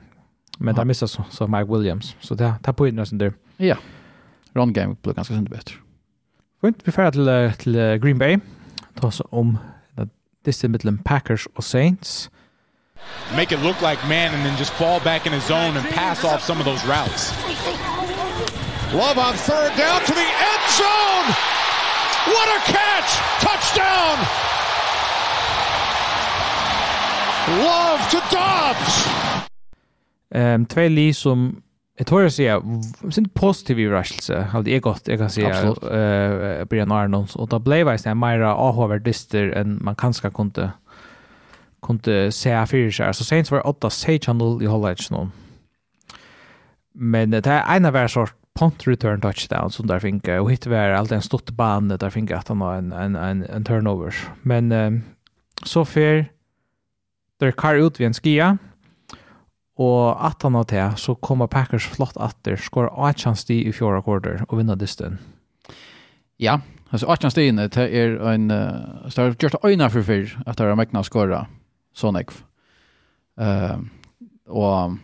[0.61, 3.35] men det er mistet så Mike Williams, så det, det er på innan der.
[3.59, 3.75] Ja.
[3.75, 3.96] Yeah.
[4.57, 5.75] Run game blev ganska synd bättre.
[6.61, 8.37] Fint, vi färd till, eh, till eh, Green Bay.
[8.99, 9.57] Ta oss om
[9.95, 10.09] det
[10.45, 12.29] distan mittlen Packers och Saints.
[13.35, 16.23] make it look like man and then just fall back in his zone and pass
[16.23, 17.31] off some of those routes.
[18.93, 21.27] Love on third down to the end zone.
[22.33, 23.09] What a catch!
[23.47, 24.17] Touchdown!
[27.63, 29.07] Love to Dobbs.
[30.35, 31.61] Ehm två li som
[31.99, 32.61] Jag tror jag ser
[33.11, 34.41] sin positiv överraskelse.
[34.41, 38.51] Har det gått jag kan säga eh Brian Arnolds och då blev jag sen mera
[38.51, 40.71] ahover dyster än man kanske kunde
[41.81, 43.13] kunde se för sig.
[43.13, 45.29] Så Saints var 8 6-0 i Hollage nu.
[46.93, 50.67] Men det är en av varje sort punt return touchdown som där fick och hit
[50.67, 54.15] var allt en stort band där fick att han har en en en, en turnover.
[54.41, 55.01] Men um,
[55.63, 56.25] så för
[57.39, 58.57] där kar ut vid en skia
[59.77, 64.01] Og at han og det, så kommer Packers flott atter, skår 8 sti i fjorda
[64.01, 65.19] korder og vinner dysten.
[66.41, 66.59] Ja,
[66.89, 70.65] altså 18 stiene det er en, uh, så har gjort øyne for fyr at det
[70.65, 71.53] er mekna skåret
[71.97, 72.41] sånn ekv.
[73.37, 73.85] Uh,
[74.49, 74.97] og,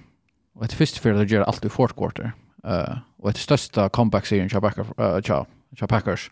[0.57, 2.33] og etter første fyr det gjør alt i fjorda korder.
[2.65, 5.43] Uh, og etter største comeback-serien til Packers, uh, tja,
[5.77, 6.29] tja Packers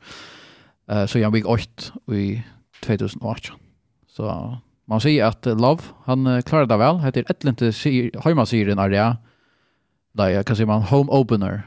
[0.90, 2.28] uh, så gjør han week 8 i
[2.82, 3.54] 2018.
[4.10, 4.34] Så
[4.92, 7.00] man säger att Love, han klarer det vel.
[7.00, 9.18] Heter ett lite er det.
[10.12, 11.62] Da er, hva sier man home opener.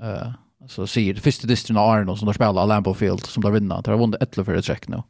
[0.00, 0.32] Uh,
[0.68, 3.82] så sier det første distrin av Arno som där spelar Lambeau Field som där vinner.
[3.82, 5.02] Det har vunnet etter for et trekk nå.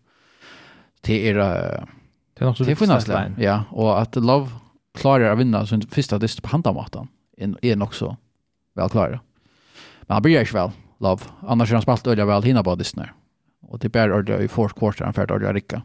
[1.07, 1.39] Det er...
[1.39, 1.87] uh,
[2.35, 3.35] det är också det finns det.
[3.39, 4.51] Ja, og at Love
[4.99, 8.17] klarer å vinne sin første dist på handamatan er nok så
[8.77, 9.21] vel klara.
[10.09, 11.31] Men han bryr ikke vel, Love.
[11.47, 13.15] Annars har han spalt öliga vel hinna på distnar.
[13.71, 15.83] Og det bär ordentligt i fourth quarter han ferdig ordentligt ricka.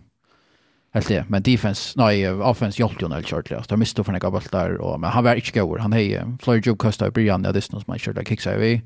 [0.95, 3.69] Helt det, men defense, nej, offense hjälpte ju helt kört.
[3.69, 5.79] De miste för några bollar och men han var inte god.
[5.79, 8.81] Han är Floyd Job Costa Brian där det som man körde kicks över.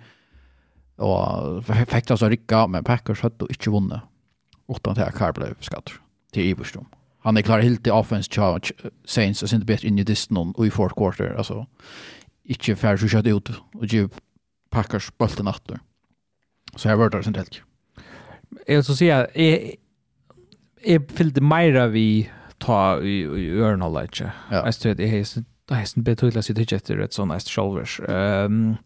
[0.96, 4.00] Och fick alltså rycka men Packers hade inte vunnit.
[4.68, 5.90] Åtta Carr Carble skatt
[6.32, 6.86] till Iverstrom.
[7.20, 8.72] Han är klar helt i offense charge
[9.06, 11.66] Saints och inte bättre in i distan och i fourth quarter alltså.
[12.44, 14.10] Inte fair så ut och ju
[14.70, 15.80] Packers bollen åter.
[16.76, 17.62] Så jag var det sen helt.
[18.68, 19.28] Jag så säga
[20.86, 24.32] jeg fyllte meira vi ta i, i ørenholdet, ikke?
[24.52, 24.64] Ja.
[24.66, 28.00] Jeg stod, jeg hesten, hesten betydelig sitt ikke etter et sånn est sjolvers.
[28.08, 28.78] Um,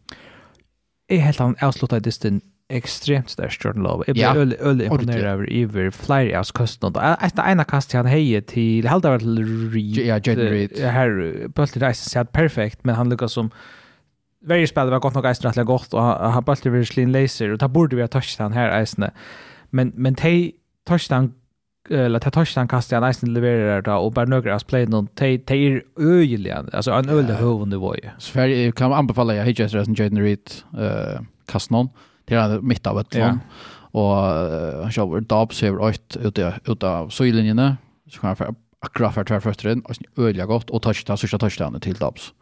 [1.11, 2.41] jeg helt han avsluttet distan
[2.73, 4.05] ekstremt størst Jordan Love.
[4.07, 4.33] Jeg ble ja.
[4.39, 7.13] øl, øl imponeret over Iver flere av kastene.
[7.21, 9.41] Etter ene kast han heier til, helt av til
[9.73, 9.99] Reed.
[9.99, 10.79] Ja, Jaden Reed.
[10.95, 11.15] Her,
[11.53, 13.53] Bølte Reisen sier perfekt, men han lukket som
[14.43, 17.51] Verje spel var gott nog eisen rättliga gott och han har bara blev slin laser
[17.51, 19.05] och det borde vi ha touchat han här eisen.
[19.69, 20.51] Men men tej
[20.85, 21.33] touchat han
[21.89, 25.67] eller ta touchdown kast han nästan levererar då och bara några spel någon te te
[25.67, 28.09] är öjliga alltså en öle huvud nivå ju.
[28.17, 31.89] Sverige kan anbefalla jag hittar sen Jaden Reed eh kast någon
[32.25, 33.39] till den mitt av ett lån
[33.75, 34.15] och
[34.81, 37.75] han kör Dobbs över ett ut ut av sidlinjen
[38.11, 41.93] så kan jag akkurat för tvärfötter in och öliga gott och touchdown sista touchdownen till
[41.93, 42.33] Dobbs.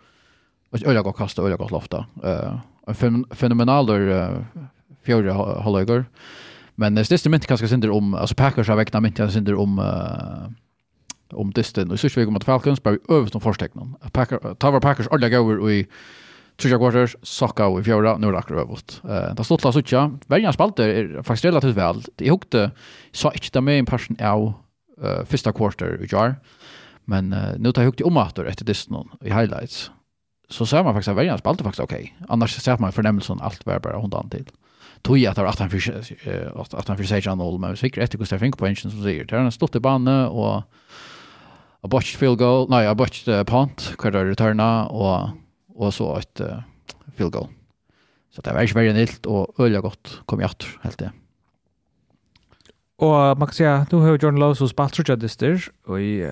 [0.72, 2.06] Och öliga gott kasta öliga gott lofta.
[2.24, 2.54] Eh
[2.88, 4.46] en fenomenal där
[5.04, 6.06] fjärde halvlekar.
[6.82, 9.78] Men det største mynt kanskje synder om, altså Packers har vekna mynt kanskje synder om
[9.82, 10.50] uh,
[11.38, 11.92] om distan.
[11.92, 13.96] Og i sørste vi kom at Falcons bare øvst om forsteknen.
[14.60, 15.84] Tower Packers alle gaver i
[16.60, 19.00] Trusja quarters, Sokka i fjorda, nu er det akkurat øvult.
[19.04, 20.02] Uh, det stod la å.
[20.30, 22.04] Verjan spalte er faktisk relativt vel.
[22.20, 22.68] Jeg hukte,
[23.14, 24.44] sa ikke det med en person av
[25.02, 26.36] uh, fyrsta quarter i jar.
[27.10, 29.92] Men uh, nu tar jag hukte om att efter distan i highlights.
[30.50, 32.14] Så ser man faktiskt at verjan spalte faktiskt okej.
[32.30, 34.46] Annars ser man fornemmelsen allt var bara hundan til
[35.02, 38.66] tog jag tar 18 för 18 för sig channel men så gick det fink på
[38.66, 40.64] engine som säger där han stod i banan och
[41.82, 45.30] a botched field goal nej a botched uh, punt kvar där returna och
[45.76, 46.60] och så ett uh,
[47.16, 47.48] field goal.
[48.36, 51.12] Så det var inte väldigt nilt och öliga gott kom jag åter helt det.
[52.98, 56.24] Och man kan säga du har John Lowe så spatrat jag det där och i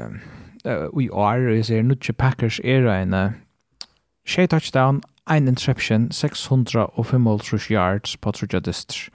[0.66, 8.18] uh, i år är det nu Packers era en uh, touchdown ein interception, 605 yards
[8.18, 9.10] på trudja distr.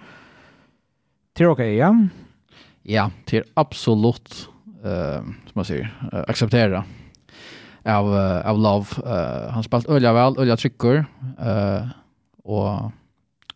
[1.34, 1.90] Til ok, ja?
[2.86, 4.48] Ja, til absolutt,
[4.84, 6.84] uh, som man sier, uh, akseptera
[7.84, 9.02] av, uh, av love.
[9.02, 11.04] Uh, han spalt ølja vel, ølja trykker,
[11.40, 11.90] uh,
[12.44, 12.92] og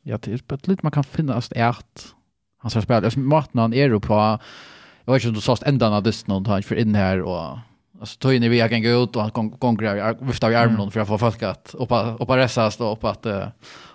[0.09, 3.12] ja, det er litt man kan finne at han skal spille.
[3.21, 6.49] Maten han er jo på, jeg vet ikke om du sa enda av distr, han
[6.49, 7.68] er ikke for inn her, og
[8.01, 11.01] Alltså tog in vi jag kan gå ut och han konkurrerar viftar i armen för
[11.01, 13.27] att få folk att uppa uppa resa stå upp att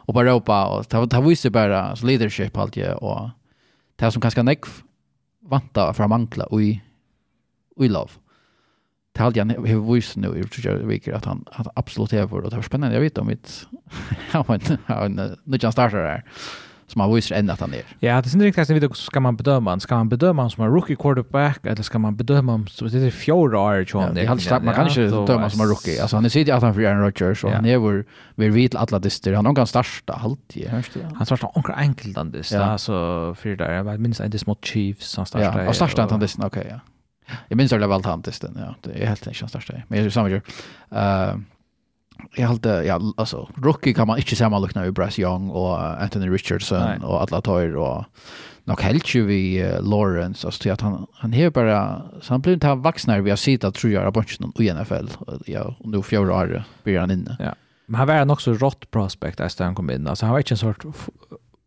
[0.08, 3.30] uppa ropa och ta ta visst bara leadership allt ju och
[3.96, 4.66] det som kanske näck
[5.42, 6.82] vanta för mantla och i
[7.78, 8.12] i love.
[9.12, 12.28] Det hade jag har visst nu i tror jag veckor att han att absolut är
[12.28, 13.68] för och det var spännande jag vet om mitt
[14.34, 16.24] ja men nu kan starta där
[16.94, 17.82] som har visar ända att han är.
[18.00, 19.80] Ja, det är inte riktigt vet ska man bedöma han.
[19.80, 22.98] Ska man bedöma han som en rookie quarterback eller ska man bedöma honom som det
[22.98, 24.18] är fjärde år tror jag.
[24.18, 26.02] Ja, man kan inte bedöma som en rookie.
[26.02, 28.76] Alltså han är sidig att han för Aaron Rodgers och han är vår vi vet
[28.76, 29.34] alla dyster.
[29.34, 30.70] Han kan starta alltid.
[31.16, 32.60] Han startar onkel enkelt den dyster.
[32.60, 32.92] Alltså
[33.40, 35.64] för där jag minns inte mot Chiefs han startar.
[35.64, 36.46] Ja, starta han dyster.
[36.46, 36.80] Okej, ja.
[37.48, 38.50] Jag minns det väl han dyster.
[38.56, 39.86] Ja, det är helt enkelt han startar.
[39.88, 40.42] Men jag samma gör.
[40.92, 41.36] Eh
[42.36, 46.80] jag hade ja alltså rookie kan man inte sammanlikna med Bryce Young och Anthony Richardson
[46.80, 47.00] Nej.
[47.00, 48.06] och alla tar och
[48.64, 52.54] nog helt ju vi uh, Lawrence alltså att han han är bara så han blir
[52.54, 54.24] inte han vuxnare vi har sett att tror jag på
[54.64, 55.08] i NFL
[55.46, 57.38] ja och nu fjärde år blir han inne.
[57.40, 57.56] Ja.
[57.86, 60.08] Men han var en också rått prospect där han kom in.
[60.08, 60.86] Alltså han var inte en sort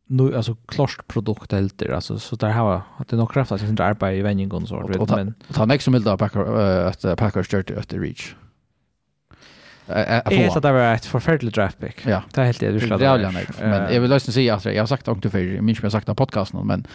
[0.08, 4.12] nu alltså klart produkt helt alltså så där har att det nog kraftigt inte arbeta
[4.12, 6.48] i vändningen så vet men ta nästa middag Packers
[7.04, 8.34] att Packers start att reach.
[9.86, 12.06] Jag vet att det var ett förfärligt draft pick.
[12.06, 12.22] Ja.
[12.34, 13.46] Det är helt det du slår det.
[13.60, 15.90] Men jag vill løsne säga att jag har sagt det før, jag minns jag har
[15.90, 16.86] sagt det på podcasten, men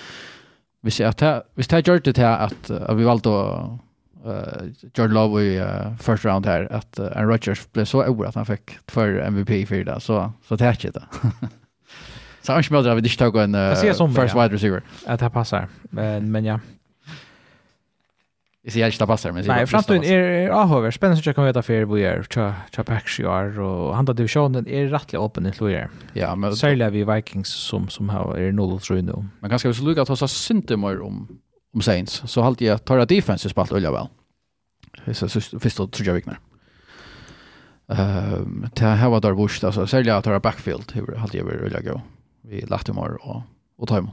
[0.84, 3.80] hvis jeg, hvis jeg gjort det til att vi valde att
[4.26, 8.30] uh, Jordan Love i uh, first round här att uh, Aaron Rodgers blev så orolig
[8.30, 11.04] att han fick för MVP för det, så, så det är inte det.
[12.42, 13.76] så han ikke av vi en uh,
[14.14, 14.82] first wide receiver.
[15.06, 15.68] Att det passar.
[15.82, 16.60] men, men ja.
[18.64, 21.84] Jag ser inte passar men Nej, framtiden är er, ahover spännande att kan veta för
[21.84, 25.90] vad är cha cha Paxiar och han divisionen är rättligt öppen i er.
[26.14, 29.26] Ja, men sälja vi Vikings som som har är noll tror nu.
[29.40, 31.28] Men kanske vill lucka att ha synte mer om
[31.74, 34.08] om Saints så halt jag tar defense spalt öliga väl.
[35.06, 35.28] Det är så
[35.78, 36.40] då tror jag viknar.
[37.88, 41.56] Ehm ta här var där vurst alltså sälja att ta backfield hur halt jag vill
[41.56, 42.02] öliga gå.
[42.42, 43.42] Vi lagt dem och
[43.78, 44.12] och tajmen.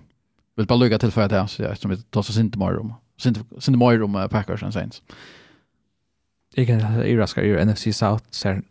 [0.57, 2.95] Vill bara lucka till för det så jag som vi tar så synte mer om.
[3.18, 3.35] Sen
[3.66, 5.02] det mer om Packers and Saints.
[6.54, 8.62] Jag kan i raskar i NFC South ser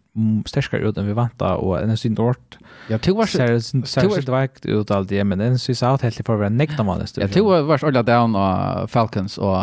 [0.45, 2.57] starkare ut än vi väntar och NFC North.
[2.89, 6.43] Jag tror vars ser ser det vakt ut allt det men NFC South helt för
[6.43, 7.21] en nästa man nästa.
[7.21, 9.57] Jag tror vars alla down och Falcons och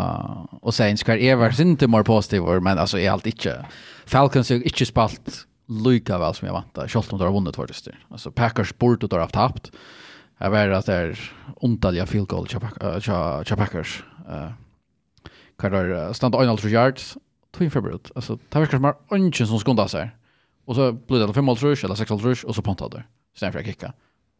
[0.65, 3.65] och Saints kvar är vars inte mer positiva men alltså är allt inte.
[4.05, 6.87] Falcons är inte spalt lika väl som jag väntar.
[6.87, 7.87] Schultz har vunnit faktiskt.
[8.09, 9.71] Alltså Packers borde ha haft tappat.
[10.37, 11.19] Jag vet att det är
[11.55, 12.47] ontaliga field goal
[13.57, 14.03] Packers
[15.57, 17.17] kan det standa en halv yards
[17.51, 20.09] två inför brut alltså det verkar som att ungen som skundar sig
[20.65, 23.03] och så blir det fem halv eller sex halv och så pontar det
[23.39, 23.93] sen för att kicka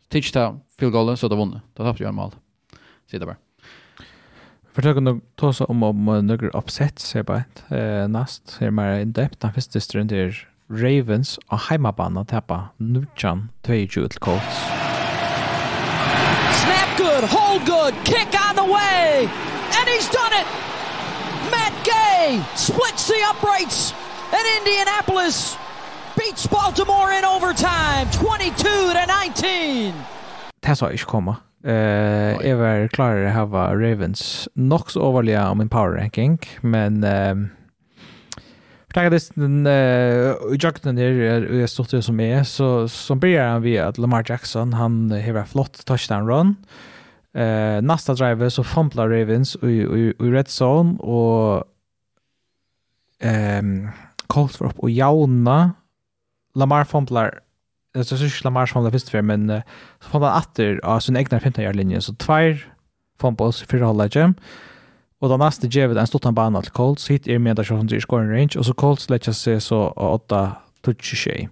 [0.09, 2.31] Tisch ta field goal så då vunnit då tappade jag en mål
[3.11, 3.25] så bara.
[3.25, 3.35] var
[4.73, 9.13] Försök att ta om om om några upset ser bara eh näst ser mer in
[9.13, 14.59] depth den första strunten är Ravens och hemmabana tappa Nuchan 2-2 till Colts.
[16.63, 19.29] Snap good, hold good, kick on the way,
[19.77, 20.74] and he's done it!
[21.85, 23.93] Gay splits the uprights
[24.31, 25.57] and Indianapolis
[26.17, 29.93] beats Baltimore in overtime 22 to 19.
[30.59, 31.35] Det sa jag inte komma.
[31.63, 37.03] Eh, jag var klar att ha Ravens nog så overlige om min power ranking, men
[37.03, 37.35] eh,
[38.93, 43.61] Tack det den eh jakten där jag stod det som är så som börjar han
[43.61, 46.55] via att Lamar Jackson han har flott touchdown run.
[47.33, 51.63] Eh nästa driver så fumblar Ravens i i red zone och
[53.25, 53.89] ehm
[54.27, 55.71] Colts var upp och jauna
[56.53, 57.39] Lamar fumblar
[57.93, 59.61] det är så sjukt Lamar fumblar först för men uh,
[59.99, 62.55] så fumblar åter av sin egna 15 yard linje så två
[63.19, 64.35] fumbles för hålla jam
[65.19, 67.89] och då nästa ger vi en stor bana till Colts hit är med där som
[68.01, 71.49] scoring range och så Colts lägger sig så åtta touch tjej.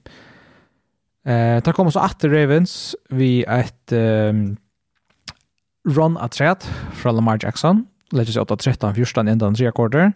[1.26, 4.58] Eh, där kommer så åter Ravens vi ett um,
[5.90, 7.86] run atrat från Lamar Jackson.
[8.12, 10.14] Lägger sig åtta 13 första ändan tredje quarter.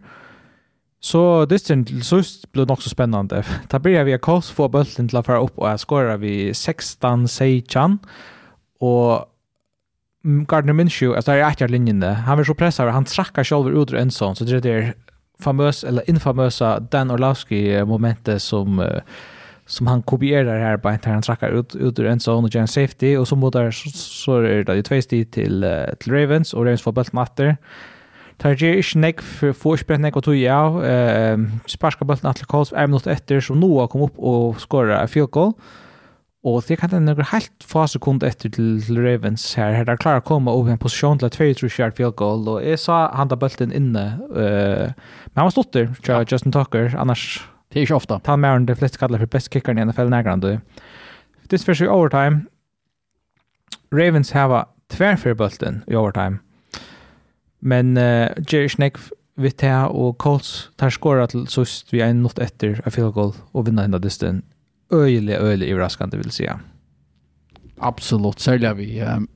[0.99, 3.43] Så dysten till sist blev nok så spännande.
[3.69, 7.27] Ta börjar vi kors få bollen till att fara upp och jag skorar vi 16
[7.27, 7.99] Seichan
[8.79, 9.25] och
[10.23, 12.13] Gardner Minshew, alltså det är ett linjen där.
[12.13, 14.93] Han vill så pressa han trackar själv ut ur en sån så det är
[15.39, 18.89] famös eller infamösa Dan Orlovsky momentet som
[19.65, 23.17] som han kopierar här på han trackar ut ut ur en sån och en safety
[23.17, 25.65] och så mot där så, så är det ju två steg till
[25.99, 27.57] till Ravens och Ravens får bollen åter.
[28.37, 30.59] Tar ger ikke nek for forsprenn nek og tog ja.
[30.85, 35.09] Eh, sparska bulten atle Coles er minutt etter, så Noah kom opp og skåra a
[35.09, 35.55] field goal.
[36.45, 39.73] Og det kan den noen helt få sekund etter til Ravens her.
[39.73, 42.45] Her er klar å komme over en posisjon til et 23 yard field goal.
[42.53, 44.05] Og jeg sa han da bulten inne.
[44.29, 46.23] Eh, men han var stått der, ja.
[46.23, 46.93] Justin Tucker.
[46.97, 47.43] Annars...
[47.69, 50.61] Det är ikke ofta Ta med de flest kallar för best kickeren i NFL nærgrande.
[51.49, 52.45] This first overtime.
[53.91, 56.39] Ravens hava tvær fyrir bulten i overtime
[57.61, 58.99] Men uh, Jerry Schneck
[59.37, 63.33] vet det, og Colts tar skåret til sust vi er nått etter a field goal
[63.53, 64.43] og vinner henne dysten.
[64.93, 66.47] Øyelig, øyelig overraskende, vil jeg si.
[67.81, 68.87] Absolutt, særlig vi...
[69.01, 69.27] Um,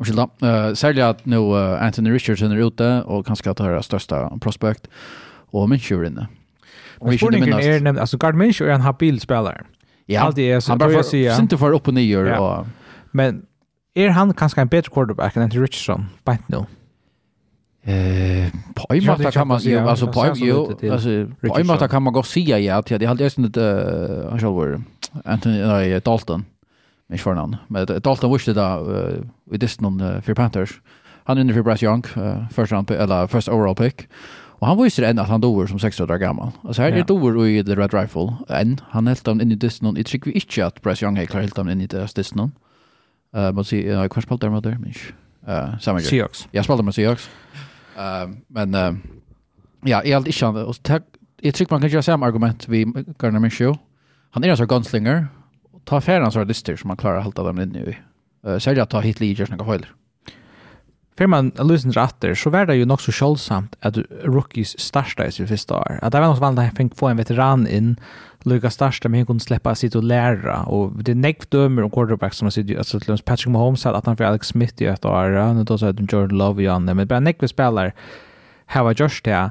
[0.00, 0.28] Ursäkta.
[0.42, 4.22] Uh, særlig at nå uh, Anthony Richardson er ute, og kanskje at det er største
[4.40, 4.88] prospect,
[5.52, 6.26] og Minshew er inne.
[7.02, 9.66] Men Sporningen er nevnt, altså Gard Minshew er en habil spelare.
[10.08, 12.26] Ja, han, er, så, han bare får, sinte for opp og nyer.
[12.32, 12.38] Ja.
[12.40, 12.66] Og,
[13.12, 13.42] men
[13.96, 16.64] Er han kanskje en bedre quarterback enn Anthony Richardson, bænt nå?
[17.84, 21.88] Eh, på en måte kan man si, altså på en måte, altså på en måte
[21.88, 23.60] kan man godt si ja, til det halde just inte
[24.30, 24.82] han själv
[25.24, 26.44] Anthony nej Dalton.
[27.08, 27.56] Men för någon.
[27.68, 30.80] Men Dalton visste det där i distan om för Panthers.
[31.24, 32.02] Han är för Bryce Young,
[32.50, 34.08] första round eller first overall pick.
[34.62, 36.50] Och han visste ändå att han dog som 6 år gammal.
[36.62, 38.32] Alltså här är dog i The Red Rifle.
[38.48, 41.30] En han helt han in i distan i trick vi inte att Bryce Young helt
[41.30, 42.52] klart helt han in i distan.
[43.36, 44.96] Uh, måste säger, jag har kvarspalt där mot där, minns.
[45.48, 46.08] Uh, samma grej.
[46.08, 46.48] Seahawks.
[46.50, 47.30] Jag spaltar med Seahawks.
[47.96, 48.94] Uh, men uh,
[49.80, 51.02] ja, jag har inte känt Och tack,
[51.40, 52.84] jag tycker man kan göra samma argument vi
[53.18, 53.78] Garner Minshew.
[54.30, 55.26] Han är en sån gunslinger.
[55.84, 57.96] Ta färre hans lister som man klarar att hålla dem inne i.
[58.46, 59.84] Uh, Särskilt att ta hit ligger några höjder.
[59.84, 60.01] höjla
[61.22, 65.48] för man lysen ratter så var det ju också självsamt att rookies starta i sin
[65.48, 65.98] första år.
[66.02, 67.96] Att det var något vanligt att fick få en veteran in
[68.44, 72.34] Luka starta men han kunde släppa sitt och lära och det näck dömer och quarterback
[72.34, 75.64] som sitter alltså till Patrick Mahomes att han för Alex Smith i ett år och
[75.64, 77.92] då så att Jordan Love igen men bara näck vi spelar
[78.66, 79.50] här var just det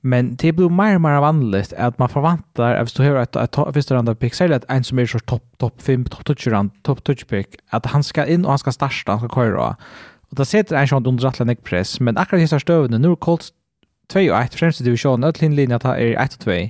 [0.00, 3.58] men det blir mer och mer vanligt att man förväntar att du har ett, ett,
[3.58, 6.82] ett första pick säger att en som är så topp top 5 topp 20 rand
[6.82, 9.76] topp 20 pick att han ska in och han ska starta han ska köra
[10.30, 13.22] Og da setter en sånn under rettelig nek press, men akkurat hessar støvende, nå er
[13.24, 13.52] Colts
[14.12, 16.60] 2 og 1, fremste divisjonen, ødelig linja ta er 1 og 2.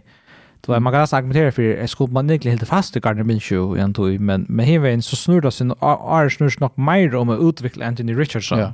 [0.66, 3.24] Då är man kan alltså argumentera för jag skulle man egentligen helt fast i Gardner
[3.24, 7.14] Minshew i en tog, men med hivin så snurr det sin är snurrs nog mer
[7.14, 8.58] om att utveckla Anthony Richardson.
[8.58, 8.72] Ja.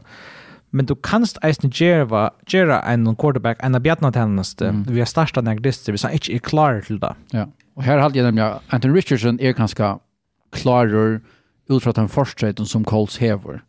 [0.70, 4.68] Men du kanst eisen gjera, gjera en quarterback en av bjadna tennaste.
[4.68, 4.84] Mm.
[4.88, 7.12] Vi har starta starsta negrister, vi sa ikke er klar til det.
[7.32, 7.44] Ja.
[7.76, 9.98] Og her halte jeg nemlig Anthony Richardson er ganske
[10.52, 11.20] klarer
[11.70, 13.60] ut fra den forskjøyden som Colts hever.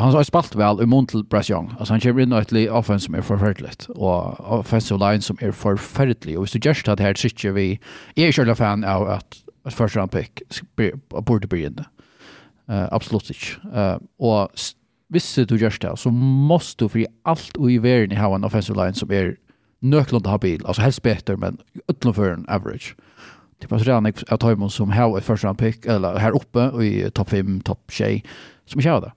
[0.00, 1.70] Och han har spalt väl i mån till Bryce Young.
[1.78, 3.86] Alltså han kommer in och ett offense som är förfärligt.
[3.88, 6.26] Och offensive line som är förfärligt.
[6.36, 7.80] Och hvis du just hade här tycker vi...
[8.14, 10.42] Jag är själv fan av att, att första round pick
[11.08, 11.84] borde bli inne.
[12.70, 13.78] Uh, absolut inte.
[13.80, 14.50] Uh, och
[15.08, 18.84] hvis du just det så måste du för allt och i världen ha en offensive
[18.84, 19.36] line som är
[19.80, 20.66] nöklund habil.
[20.66, 22.96] Alltså helst bättre men utlån för en average
[23.60, 26.70] typ att redan att tar emot som har i första round pick eller här uppe
[26.70, 28.28] och i topp 5, topp 6
[28.66, 29.12] som inte har det.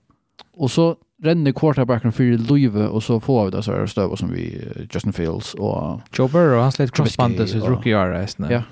[0.56, 4.32] Och så renner quarterbacken för løyve, och så får vi det så här stöv som
[4.32, 8.52] vi, Justin Fields och Joe Burrow, han slet crossbandet sitt rookie-året, reisende.
[8.52, 8.62] Ja,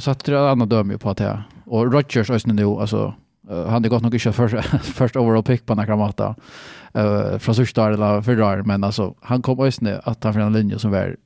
[0.00, 3.14] så att det andra dömer ju på att det Och Rodgers, också nu alltså
[3.50, 4.48] Uh, han är gott nog inte för
[4.80, 6.34] först overall pick på några mata.
[6.94, 10.52] Eh från sista eller förra år men alltså han kom nu att han för en
[10.52, 11.16] linje som var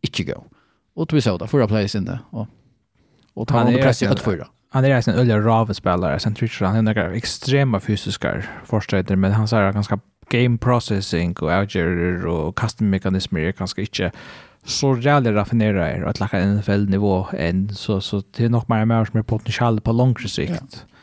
[0.00, 0.44] inte go.
[0.94, 2.46] Och vi såg det förra place inne och
[3.34, 4.46] och han under press i att förra.
[4.72, 9.48] Han är en öliga ravespelare, sen tror han är några extrema fysiska försträder, men han
[9.48, 9.98] säger ganska
[10.28, 14.10] game processing och outgerer och custom-mekanismer är ganska inte
[14.64, 19.04] så jävla raffinerade att lägga en NFL-nivå än så, så det är nog mer mer
[19.04, 20.86] som är potential på långre sikt.
[20.86, 20.96] Ja.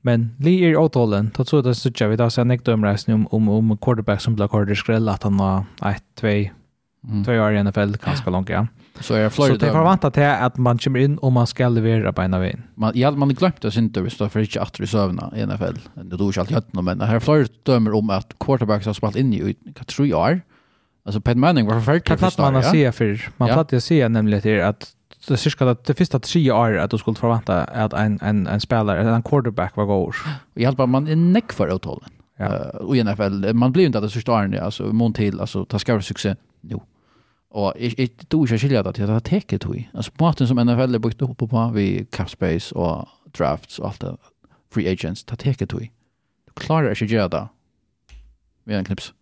[0.00, 3.48] Men li er åtålen, då tror jag att jag vet att jag nekta omreisning om,
[3.48, 7.24] om, om quarterback som blir quarter skräll att han har ett, två, mm.
[7.24, 8.66] två år i NFL ganska långt Ja.
[9.00, 9.60] Så är Florida.
[9.60, 12.44] Så det förväntar till att man kommer in och man ska leverera på en av
[12.44, 12.62] en.
[12.74, 15.78] Man ja, man glömt det inte visst för inte att reserverna i NFL.
[15.94, 19.32] Det då är allt hött men här Florida dömer om att quarterbacks har spelat in
[19.32, 20.40] i tre år.
[21.04, 24.68] Alltså Pat Manning var förfärligt för man att se för man platt att se nämligen
[24.68, 24.94] att
[25.28, 28.60] det cirka det, det första tre år att du skulle förvänta att en en en
[28.60, 30.14] spelare, en quarterback var god.
[30.54, 32.10] Och hjälpa man en neck för uthållen.
[32.36, 32.46] Ja.
[32.46, 35.40] Uh, och i NFL man blir ju inte att det första åren alltså mån till
[35.40, 36.36] alltså ta skärv succé.
[36.60, 36.76] Jo.
[36.78, 36.82] No
[37.50, 37.92] Och jag
[38.28, 39.90] tror inte skilja det till att det täcker tog.
[39.92, 43.86] Alltså på måten som NFL är byggt upp på vi cap space och drafts och
[43.88, 44.16] allt det.
[44.70, 45.90] Free agents, ta täcker tog.
[46.44, 47.48] Du klarar inte att göra det.
[48.64, 49.12] Vi har en knips.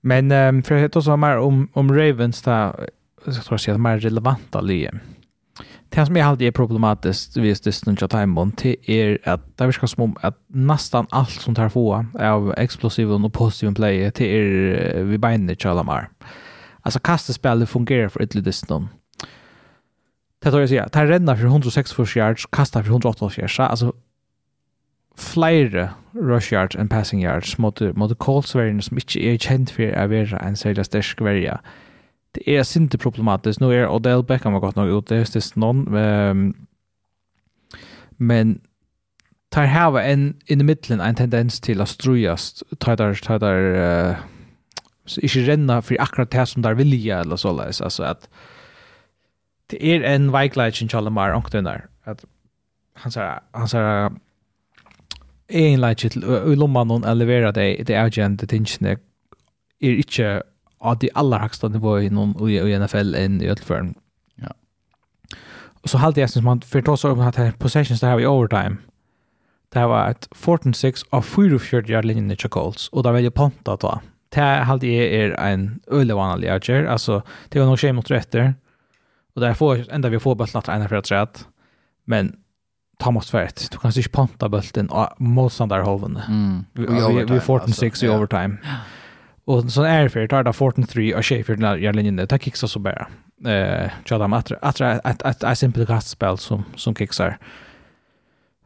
[0.00, 2.90] Men um, för att hitta oss mer om, om Ravens där
[3.24, 4.94] så tror jag att det är mer relevanta livet.
[5.90, 9.66] Det som jeg alltid är problematiskt vid Distance of Time timen, det er at det
[9.66, 14.20] verkar som om at nästan alt som tar få av eksplosive och positive play, det
[14.20, 16.08] er vi beiner ikke alle mer.
[16.84, 18.88] Altså kastespillet fungerer for ytterlig dysten.
[20.42, 23.92] Det tar jag säga, det renner för 106 for yards, kastar för 108 yards, Alltså
[25.16, 30.10] flere rush yards än passing yards mot, mot Colts-verien som inte är känd för att
[30.10, 31.58] vara en särskilt sterk verien
[32.34, 33.60] det er sinte problematiskt.
[33.60, 35.94] Nu är Odell Beckham har gått nog ut, det är just någon.
[35.94, 36.66] Um,
[38.16, 38.60] men
[39.50, 43.66] tar hava en in i mitten en tendens til å strujas, tar der, tar der,
[43.74, 48.28] uh, ikke renna for akkurat det som der vilja, eller så leis, altså at
[49.70, 52.24] det er en veikleitjen Kjallamar onkdønner, at
[53.02, 54.14] han sier, han sier,
[55.50, 58.98] en leitje til, og lomma noen elevera deg, det er jo det tingene,
[59.80, 60.42] er ikke
[60.80, 63.94] av de allra högsta nivåer inom i, i NFL än i Ötlförn.
[64.34, 64.48] Ja.
[65.82, 68.20] Och så halte jeg synes man for då så om att här possessions det här
[68.20, 68.76] i overtime.
[69.72, 73.76] Det var et 14-6 av 44 yard linjen i Chacals og det var ju ponta
[73.76, 74.00] då.
[74.34, 76.86] Det halte jeg er en øyelig vanlig ager.
[76.86, 78.54] altså det var nok skje mot rätter.
[79.34, 81.46] Och där får enda vi får bara slatta ena for att rätt.
[82.04, 82.36] Men
[82.98, 83.48] ta måste vara.
[83.70, 86.24] Du kan ikke ponta bulten av motstandarhovene.
[86.28, 86.64] Mm.
[86.72, 88.58] Vi, vi, vi, vi 14-6 i overtime.
[88.62, 88.76] Ja.
[89.44, 92.78] Och sån är för tar det 14-3 och for när jag linjen det kickar så
[92.78, 93.08] bara.
[93.46, 97.38] Eh, tja, hade att att att att att simpelt kastspel som som kickar.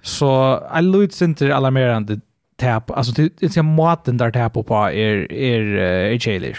[0.03, 2.21] Så I lose inte alarmerande
[2.57, 2.91] tap.
[2.91, 5.77] Alltså det ser maten där tap på är är
[6.13, 6.59] är Chailer.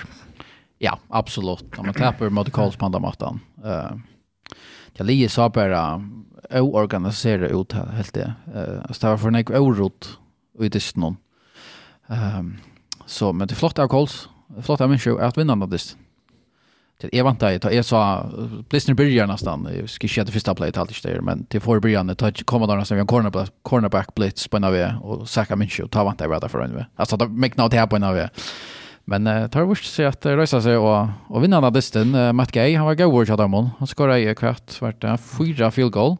[0.77, 1.77] Ja, absolut.
[1.77, 3.39] Om man tappar mot Colts på andra mattan.
[3.65, 3.97] Eh.
[4.93, 6.09] Jag ligger så bara
[6.51, 8.33] oorganiserad ut helt det.
[8.55, 10.17] Eh, alltså det var för en eurot
[10.57, 11.17] och det någon.
[12.07, 12.57] Ehm
[13.05, 14.29] Så, men det flotta flott av Kols,
[14.61, 15.97] flott av människor att vinna något dist.
[17.01, 18.29] Det är vant att jag sa
[18.69, 19.67] Blister börjar nästan.
[19.79, 22.75] Jag ska inte det första play alltid där men till för början tar komma där
[22.75, 26.49] nästan vi en cornerback cornerback blitz på när och sacka Minshew ta vant att vara
[26.49, 26.85] för nu.
[26.95, 28.29] Alltså det make now här på när
[29.05, 32.51] Men uh, tar vurst sig att rösa sig och och vinna den disten uh, Matt
[32.51, 33.69] Gay han var god word hade mål.
[33.77, 36.17] Han skorade i kvart vart det fyra field goal.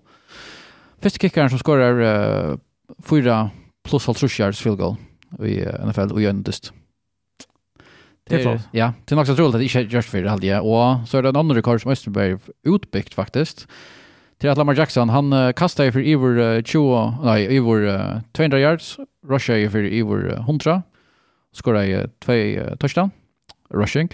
[1.02, 2.58] Första kickaren som skorar uh,
[3.04, 3.50] fyra
[3.90, 4.96] plus halvtrusjars field goal
[5.44, 6.72] i NFL og gjør det dyst.
[8.26, 10.32] Det er, ja, det er nok så troligt at det ikke er just for det
[10.32, 10.62] halvdige.
[10.62, 13.68] Og så er det en annen rekord som Østerberg utbyggt faktisk.
[14.42, 18.64] Til at Lamar Jackson, han uh, kastet for Ivor uh, 20, nei, Ivor uh, 200
[18.64, 18.98] yards,
[19.30, 20.82] rushet i for Ivor uh, 100,
[21.54, 23.14] skåret i uh, 2 uh, touchdown,
[23.70, 24.10] rushing.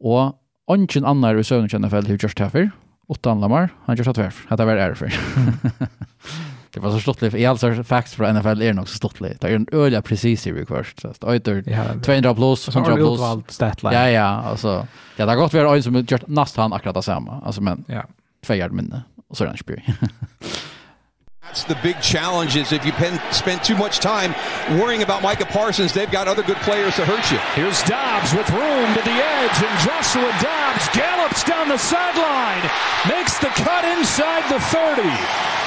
[0.00, 0.38] Og
[0.70, 2.70] ingen annar i søvnens NFL har gjort det her for,
[3.10, 5.10] utan Lamar, han gjort det her Det Hette var ære for.
[6.76, 7.30] Det var så stortlig.
[7.34, 9.30] I alls facts fra NFL er nok så stortlig.
[9.40, 11.00] Det er en øyla precis i request.
[11.00, 11.62] Så det er
[12.04, 13.20] 200 plus, 100 plus.
[13.20, 13.94] Så statline.
[13.96, 14.50] Ja, ja.
[14.50, 14.84] Alltså,
[15.16, 17.40] ja, det har gått være øyne som har gjort nästan han akkurat det samme.
[17.46, 18.02] Alltså, men ja.
[18.44, 19.06] tvejard minne.
[19.30, 19.80] Og så er det en spyr.
[21.46, 22.92] That's the big challenge is if you
[23.32, 24.34] spend too much time
[24.76, 27.38] worrying about Micah Parsons, they've got other good players to hurt you.
[27.56, 32.64] Here's Dobbs with room to the edge, and Joshua Dobbs gallops down the sideline,
[33.08, 35.65] makes the cut inside the 30.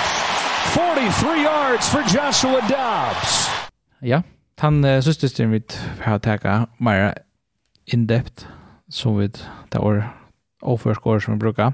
[0.74, 3.49] 43 yards for Joshua Dobbs.
[4.01, 4.22] Ja,
[4.59, 5.61] han uh, systestyren vi
[6.01, 7.13] har tagit mer
[7.88, 8.45] in-depth
[8.89, 9.28] som vi
[9.72, 10.03] tar over
[10.61, 11.72] overskår som vi brukar.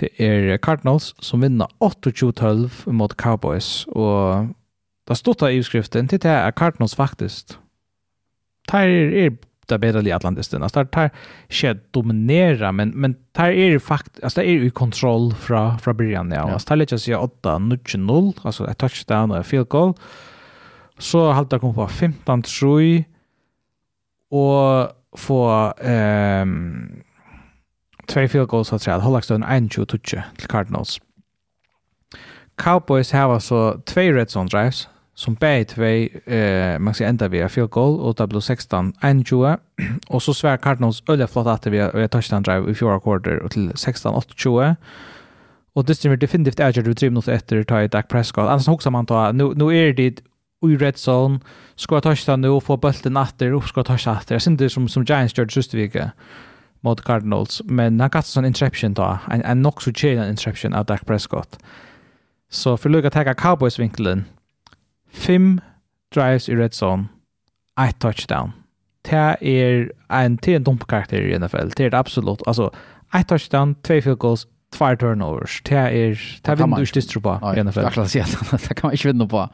[0.00, 3.86] Det er Cardinals som vinner 28-12 mot Cowboys.
[3.88, 4.48] Og
[5.08, 7.58] det stod i utskriften til det er Cardinals faktisk.
[8.72, 9.30] Det er, er
[9.68, 10.62] det bedre i Atlantisten.
[10.62, 11.10] Altså, det tar
[11.50, 15.96] ikke dominera men men där är det fakt alltså det er ju kontroll från från
[15.96, 16.52] början ja.
[16.52, 19.94] Alltså där å si 8 0 altså, et touchdown och field goal.
[20.98, 23.04] Så halte där kom på 15 3
[24.30, 27.04] och få ehm
[28.06, 31.00] två field goals så att Holaxton 21 touch till Cardinals.
[32.56, 35.84] Cowboys har så två red zone drives som bäg två
[36.32, 38.92] eh man ska ända via field goal och det blev 16
[39.26, 39.60] 21
[40.08, 43.50] och så svär Cardinals öliga flott att vi har touchdown drive i fjärde quarter och
[43.50, 44.76] till 16 28
[45.74, 48.48] och det stämmer definitivt är det tre minuter efter ta i Dak Prescott.
[48.48, 50.20] Annars också man tar nu nu är det
[50.62, 51.40] i red zone
[51.74, 55.04] ska touchdown nu och få bollen åter och ska touchdown åter sen det som som
[55.04, 56.10] Giants gjorde just vecka
[56.80, 57.62] mot Cardinals.
[57.64, 61.58] Men han kastar sån interception då en en nog så chill interception av Dak Prescott.
[62.50, 64.24] Så för att tagga Cowboys vinkeln
[65.14, 65.60] Fem
[66.14, 67.08] drives i red zone,
[67.80, 68.52] ett touchdown.
[69.04, 71.74] Det er en, det en dump karakter i NFL.
[71.76, 72.42] Det er det absolutt.
[72.46, 72.70] Altså,
[73.14, 75.60] ett touchdown, två field goals, två turnovers.
[75.62, 76.14] Det er,
[76.46, 77.90] det vinner du ikke distro på i NFL.
[77.90, 78.24] Det,
[78.68, 79.46] det kan man ikke vinne på.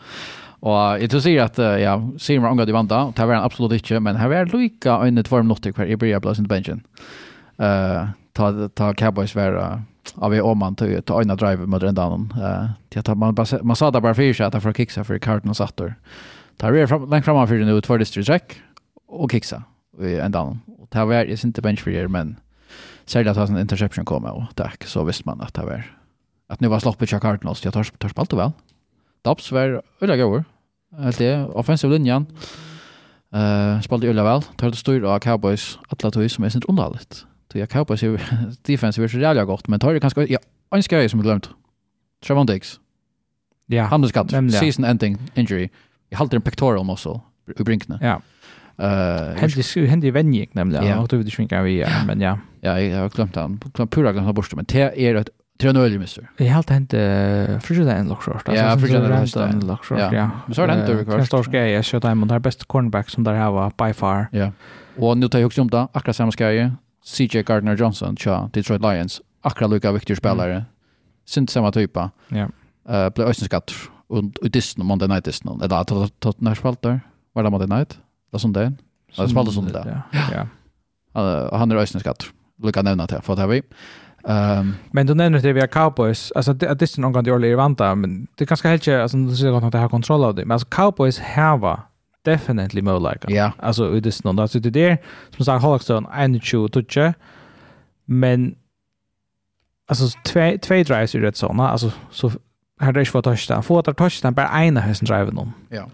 [0.60, 3.46] Og jeg tror sier at, ja, sier man omgå de vant da, det var han
[3.48, 6.48] absolutt ikke, men her var lykka øyne tvær minutter hver jeg bryr jeg på sin
[6.48, 6.82] benchen.
[7.60, 9.64] Uh, ta, ta Cowboys være
[10.14, 12.32] av om man tog ta øyne drive mot den dagen.
[12.36, 15.58] Eh uh, man bara man sa där bara för sig att för kicksa för Cardinals
[15.58, 15.94] sattor.
[16.56, 18.62] Tar vi fram längs fram för den ut för district check
[19.08, 19.62] och kicksa
[20.00, 20.60] i en dagen.
[20.78, 22.36] Och tar vi är inte bench för er men
[23.14, 25.84] at det var en interception kommer och tack så visste man att det var
[26.48, 27.64] att nu var sloppet check Cardinals.
[27.64, 28.52] Jag tar tar spalt väl.
[29.22, 30.44] Dabs var ölla går.
[30.98, 32.26] Helt det offensive linjen.
[33.32, 34.42] Eh uh, spalt ölla väl.
[34.56, 37.26] Tar det styr av Cowboys alla tog som är sent underligt.
[37.52, 38.18] Så jag kapar sig
[38.62, 40.38] defensive så jävla gott, men tar det kanske ja,
[40.70, 41.50] en skoj som glömt.
[42.26, 42.80] Trevon Diggs.
[43.66, 43.82] Ja.
[43.82, 44.30] Han skatt.
[44.30, 45.68] Season ending injury.
[46.08, 47.20] Jag håller en pectoral muscle
[47.58, 47.98] i brinkna.
[48.02, 48.20] Ja.
[48.84, 50.86] Eh, hände hände vänje nämligen.
[50.86, 52.38] Ja, då vill sminka vi, men ja.
[52.60, 53.60] Ja, jag har glömt han.
[53.74, 55.28] Glömt pura glömt borsten, men det är ett
[55.60, 56.30] Tre nöjlig mister.
[56.36, 56.90] Jag har alltid hänt
[57.62, 58.42] frisjöda en lockshort.
[58.46, 60.30] Ja, frisjöda en lockshort, ja.
[60.46, 61.16] Men så har det hänt överkvart.
[61.16, 64.26] Tre står ska jag kjöta hem, och bäst cornerback som där här var, by far.
[64.32, 64.52] Ja.
[64.96, 66.70] Och nu tar jag också om det, akkurat samma jag.
[67.04, 70.52] CJ Gardner-Johnson tja, Detroit Lions, akkurat lika viktig spelare.
[70.52, 70.64] Mm.
[71.26, 72.10] Sint samma typa.
[72.28, 72.36] Ja.
[72.36, 72.50] Yeah.
[73.06, 73.72] Uh, blev ösenskatt
[74.06, 76.84] och Disney Monday Night Disney Eller att ta när spalt.
[77.32, 77.98] Var det Monday Night?
[78.32, 78.72] Det som det.
[79.16, 80.02] Det spalt som det.
[80.32, 80.46] Ja.
[81.52, 82.24] Han är ösenskatt.
[82.62, 83.62] Lika nämna det för det vi.
[84.22, 86.32] Um, men du nämner det vi Cowboys.
[86.32, 89.36] Alltså det distan någon gång det är vanta, men det är ganska helt alltså du
[89.36, 90.44] ser att det har kontroll av det.
[90.44, 91.80] Men alltså Cowboys här
[92.24, 93.34] definitely more like.
[93.34, 93.52] Ja.
[93.58, 94.38] Alltså det är snön.
[94.38, 94.98] Alltså det där,
[95.36, 97.14] som sagt, Holkstone, 21 toucher.
[98.04, 98.54] Men
[99.88, 101.70] alltså två två drives är rätt såna.
[101.70, 102.32] Alltså så
[102.80, 103.62] här det är svårt touchdown.
[103.62, 105.52] Få att touchdown bara ena hästen driver någon.
[105.68, 105.88] Ja.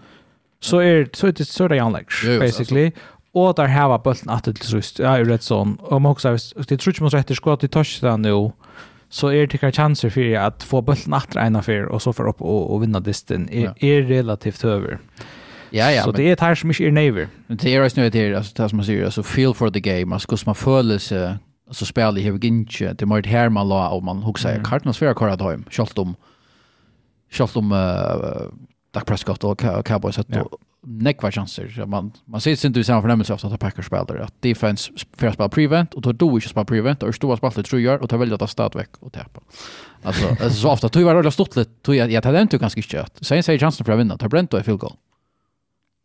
[0.59, 2.91] Så är så är det så där like basically.
[3.31, 4.99] Och där har var bulten att till sist.
[4.99, 5.77] Ja, är rätt sån.
[5.81, 8.51] Om också det tror jag måste rätt skott i touchdown nu.
[9.09, 12.27] Så är det kanske chanser för att få bulten att ena för och så för
[12.27, 13.75] upp och, och vinna disten är, ja.
[13.79, 14.99] är relativt över.
[15.15, 15.23] Ja.
[15.69, 18.19] Ja, ja, så det är ett här som inte är Men Det är ju det
[18.19, 20.15] här alltså det som man säger alltså feel for the game.
[20.15, 21.37] Alltså som man följer sig
[21.67, 22.93] alltså spelar här inte.
[22.93, 25.65] Det måste här man la och man hugger sig Cardinals för kvar att hem.
[25.69, 26.15] Schalt om
[27.31, 27.77] schalt om uh,
[28.91, 30.27] Dak Prescott och Cowboys att
[30.87, 31.85] nekva chanser.
[31.85, 35.33] Man, man ser inte i samma förnämmelse av att Packers spelar att defense för att
[35.33, 38.17] spela prevent och då då inte spela prevent och stora spalter tror jag och tar
[38.17, 39.41] väl att ta stadväck och täppa.
[40.03, 42.57] Alltså, så ofta tror jag det har stått lite tror jag att jag hade inte
[42.57, 43.17] ganska kött.
[43.21, 44.17] Sen säger chansen för att vinna.
[44.17, 44.93] Tar Brent och är field goal.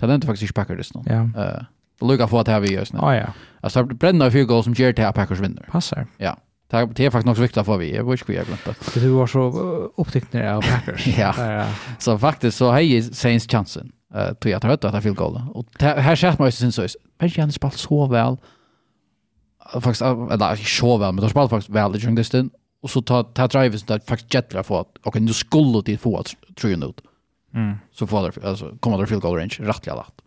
[0.02, 1.00] Det lände faktiskt i Packers nu.
[1.06, 1.42] Ja.
[1.42, 1.62] Eh,
[2.00, 2.98] och lucka för att ha vi just nu.
[3.02, 3.26] Ja ja.
[3.60, 5.68] Alltså bränna fyra goals som ger till Packers vinner.
[5.70, 6.06] Passar.
[6.16, 6.36] Ja.
[6.70, 7.96] Det är faktiskt också viktigt för vi.
[7.96, 9.00] Jag vet inte hur har glömt det.
[9.00, 9.40] Du var så
[9.96, 11.18] upptäckt när av Packers.
[11.18, 11.66] ja.
[11.98, 13.92] Så faktiskt så har ju Saints chansen.
[14.14, 15.42] Eh tror jag att det är field goal.
[15.54, 16.86] Och här ser man ju sin så.
[17.18, 18.36] Men jag han spelar så väl.
[19.72, 22.50] Faktiskt eller så väl, men de spelar faktiskt väl i den
[22.82, 25.98] och så tar ta driven så där faktiskt jättebra få att okej nu skulle det
[25.98, 27.00] få att tror jag ut.
[27.54, 27.74] Mm.
[27.92, 30.22] Så får det alltså kommer det field goal range rättliga lätt.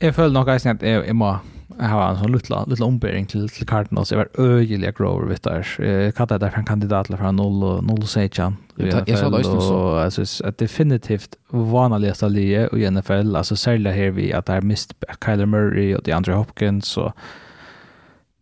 [0.00, 1.38] Jag föll nog guys att jag må
[1.80, 4.12] ha en sån lilla lilla ombering till till Cardinals.
[4.12, 5.80] Jag var öjliga grower vet där.
[5.80, 10.46] Eh kallar det för en kandidat från 0 0 säger Jag sa det så alltså
[10.46, 14.94] att definitivt vanligaste lige i NFL alltså sälja här vi att det här mist
[15.24, 17.12] Kyler Murray och DeAndre Hopkins och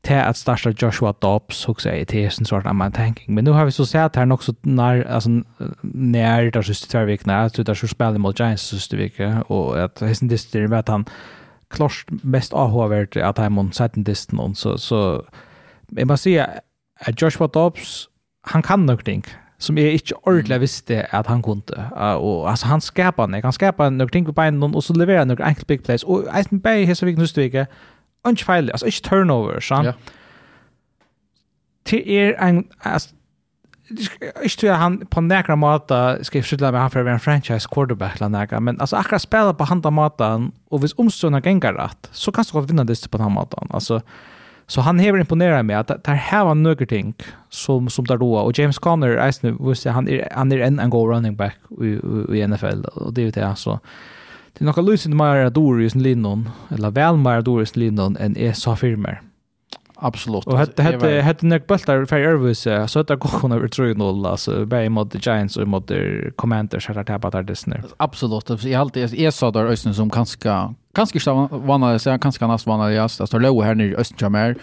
[0.07, 3.35] till att starta Joshua Dobbs och säga till en sort av tanking.
[3.35, 5.31] Men nu har vi så sett här också när alltså
[5.83, 10.01] när där sista två när det där så spelar mot Giants sista vecka och att
[10.01, 11.05] hästen det är att han
[11.69, 15.25] klart mest avhåvert att han mot sätten distan så så
[15.89, 16.51] jag bara säga
[17.01, 18.09] att Joshua Dobbs
[18.43, 19.25] han kan någonting
[19.59, 21.75] som jag inte ordentligt visste att han kunde.
[21.97, 25.45] Uh, och alltså han skapar, han skapar något ting på benen och så levererar några
[25.45, 26.03] enkelt big plays.
[26.03, 27.67] Och Eisenberg har så viktigt nu
[28.35, 29.87] ikke feil, altså ikke turnover, sant?
[29.87, 29.93] Ja.
[31.87, 33.15] Til er en, altså,
[34.43, 37.23] ikke tror jeg han på nekra måte skal jeg skylda han for å være en
[37.23, 41.77] franchise quarterback eller nekra, men altså akkurat spela på handa måten, og hvis omstående gengar
[41.79, 43.71] rett, så kan du godt vinna det på den måten.
[43.71, 44.01] Altså,
[44.67, 47.15] så han hever imponerar meg at här var nøkker ting
[47.51, 49.55] som, som der roa, og James Conner, eisne,
[49.93, 53.23] han er, han er en, en god running back i, i, i NFL, og det
[53.23, 53.71] er jo det, altså.
[53.71, 53.79] Så
[54.57, 58.37] Det er noe lysende mer dår i Lindon, eller vel mer dår i sin enn
[58.41, 59.21] jeg sa firmer.
[59.97, 60.47] Absolut.
[60.47, 64.67] Och hette hette hette Nick Bultar för Irvis så att gå hon över 3-0 alltså
[64.67, 67.85] bäj mot the Giants och mot the Commanders här tappat där det snur.
[67.97, 68.65] Absolut.
[68.65, 72.93] Jag alltid är så där Östen som ganska ganska stav vanna så ganska näst vanna
[72.93, 74.57] jag står low här nere i Östjamer.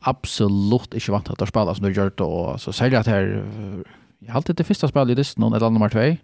[0.00, 3.44] Absolut inte vant att spela som du gjort och så säger att här
[4.18, 6.16] jag alltid det första spelet i det någon eller nummer 2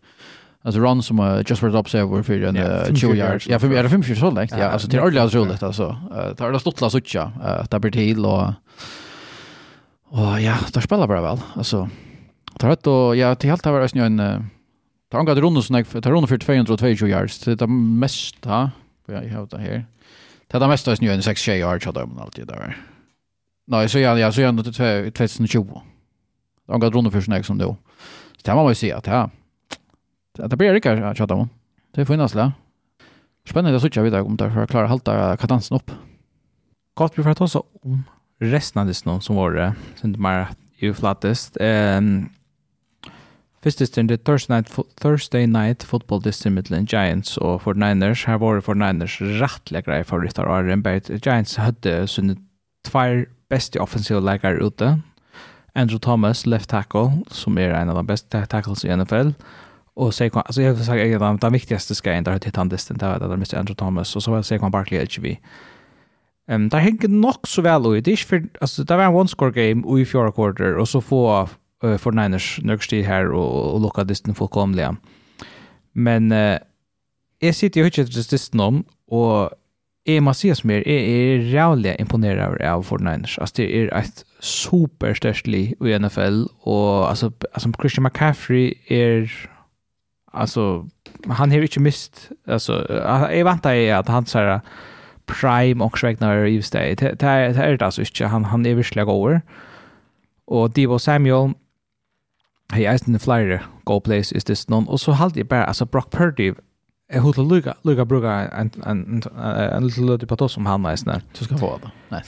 [0.62, 3.46] Alltså run som uh, just went up så över för en 20 yards.
[3.46, 4.50] Ja, för är är 5 så långt.
[4.50, 5.96] Ja, alltså till ordentligt så roligt alltså.
[6.36, 8.52] Det har stått la sucha att det blir till och
[10.12, 11.38] och ja, där spelar bara väl.
[11.54, 11.88] Alltså
[12.58, 14.50] det har då ja, till helt har varit en
[15.10, 17.38] tar har gått runt så när tar runt för 222 yards.
[17.38, 18.70] Det är det mesta,
[19.06, 19.86] jag har det här.
[20.46, 22.76] Det är det mesta är en 6 yards hade de alltid där.
[23.66, 24.72] Nej, så ja, ja, så jag ändå till
[25.12, 25.80] 2020.
[26.66, 27.76] Det har gått runt för snäck som då.
[28.36, 29.30] Så det här man måste se att ja,
[30.38, 31.50] det blir ikke å tjata om.
[31.94, 32.50] Det får innas det.
[33.48, 35.90] Spännande att sitte vidare om det för att klara halta halte kadansen opp.
[36.94, 38.04] Godt, vi får ta oss om
[38.38, 39.74] resten av disse som var det.
[40.00, 41.56] Sen det mer ju flattest.
[41.60, 42.30] Ehm
[43.60, 44.70] Fyrst stund er Thursday Night,
[45.00, 48.24] Thursday night Football Distance mittlen Giants og 49ers.
[48.24, 51.10] Her var 49ers rettelig grei favoritter av Arjen Beit.
[51.20, 52.38] Giants hadde sunne
[52.88, 55.02] tvær beste offensive leikere ute.
[55.74, 59.34] Andrew Thomas, left tackle, som er en av de beste tackles i NFL,
[59.94, 62.56] Och så kan alltså jag vill säga att den, den viktigaste ska där har tittat
[62.56, 63.56] han distan där där Mr.
[63.56, 65.26] Andrew Thomas och så var Saquon Barkley HB.
[66.48, 68.04] Ehm um, där hänger nog så väl ut.
[68.04, 71.00] Det är för alltså det var en one score game i fjärde quarter och så
[71.00, 71.48] få
[71.84, 74.96] uh, för Niners nögsti här och, och locka distan fullkomliga.
[75.92, 76.58] Men uh,
[77.38, 79.50] jag sitter ju inte just distan om och
[80.06, 81.94] jeg må si som er, jeg er rævlig
[82.64, 83.36] av 49ers.
[83.40, 89.28] Altså, det er et superstørstlig i NFL, og altså, altså Christian McCaffrey er
[90.30, 90.88] alltså
[91.28, 92.86] han har ju inte mist alltså
[93.32, 94.60] jag väntar ju att han så
[95.26, 96.94] prime och Schwegner i just det.
[96.94, 98.26] Det är det alltså inte.
[98.26, 99.42] Han han är verkligen goer.
[100.44, 101.52] Och Divo Samuel
[102.72, 106.10] hej är flyer go place is this non och så halt det bara alltså Brock
[106.10, 106.54] Purdy
[107.08, 109.22] är hotla Luka Luka Bruga en en
[109.72, 111.20] en liten lite på som han är snäll.
[111.32, 111.90] Så ska få det.
[112.08, 112.22] Nej.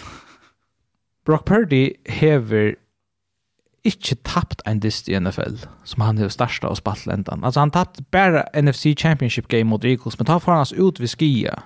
[1.26, 2.76] Brock Purdy hever
[3.84, 7.42] ikke tapt en dist i NFL, som han har starsta og spalt lendan.
[7.42, 11.00] Altså, han tapt bare NFC Championship game mot Eagles, men ta får han oss ut
[11.02, 11.56] ved skia.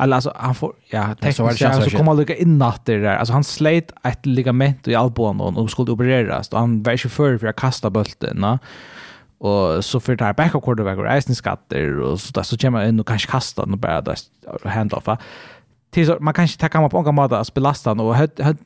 [0.00, 3.16] Eller, altså, han får, ja, ja, så, så kom han lykka innatter der.
[3.16, 7.38] Altså, han sleit et ligament i albuen og skulle opereras, og han var ikke før
[7.38, 8.58] for å kasta bulten, va?
[9.42, 12.88] og så för det här backup quarterback och eisen skatter och så där så kommer
[12.88, 14.16] in och kanske kastar den bara där
[14.64, 15.08] hand off
[15.94, 18.16] så man kan inte ta på någon måte att belasta han och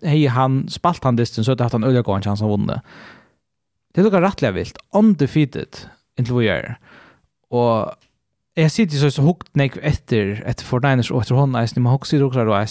[0.02, 2.82] hej han spalt han distan så att han öliga går en chans att vinna.
[3.94, 4.78] Det lukar rättliga vilt.
[4.92, 5.76] Undefeated
[6.18, 6.78] inte vad gör.
[7.48, 7.92] Och
[8.54, 11.92] jag sitter så så hukt nek efter ett för Niners och efter hon är man
[11.92, 12.68] huxar också då är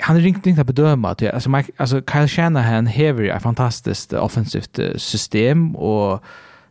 [0.00, 4.78] han ringt inte att bedöma att alltså Mike alltså Kyle Shanahan hever ett fantastiskt offensivt
[4.96, 6.22] system och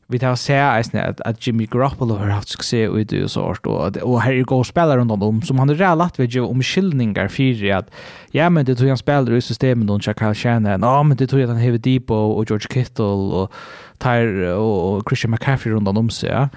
[0.09, 3.67] vi tar se eisne at, at Jimmy Garoppolo har haft suksess ut det så sånt,
[3.67, 6.63] og, og her er gode spillere rundt om, som han har rett lagt ved om
[6.63, 7.91] skyldninger for at
[8.33, 11.47] ja, men det tror han spiller i systemet noen Kyle Shannon, ja, men det tror
[11.47, 13.51] han hever Debo og George Kittle og,
[13.99, 16.47] Tyre og Christian McCaffrey rundt om seg, ja.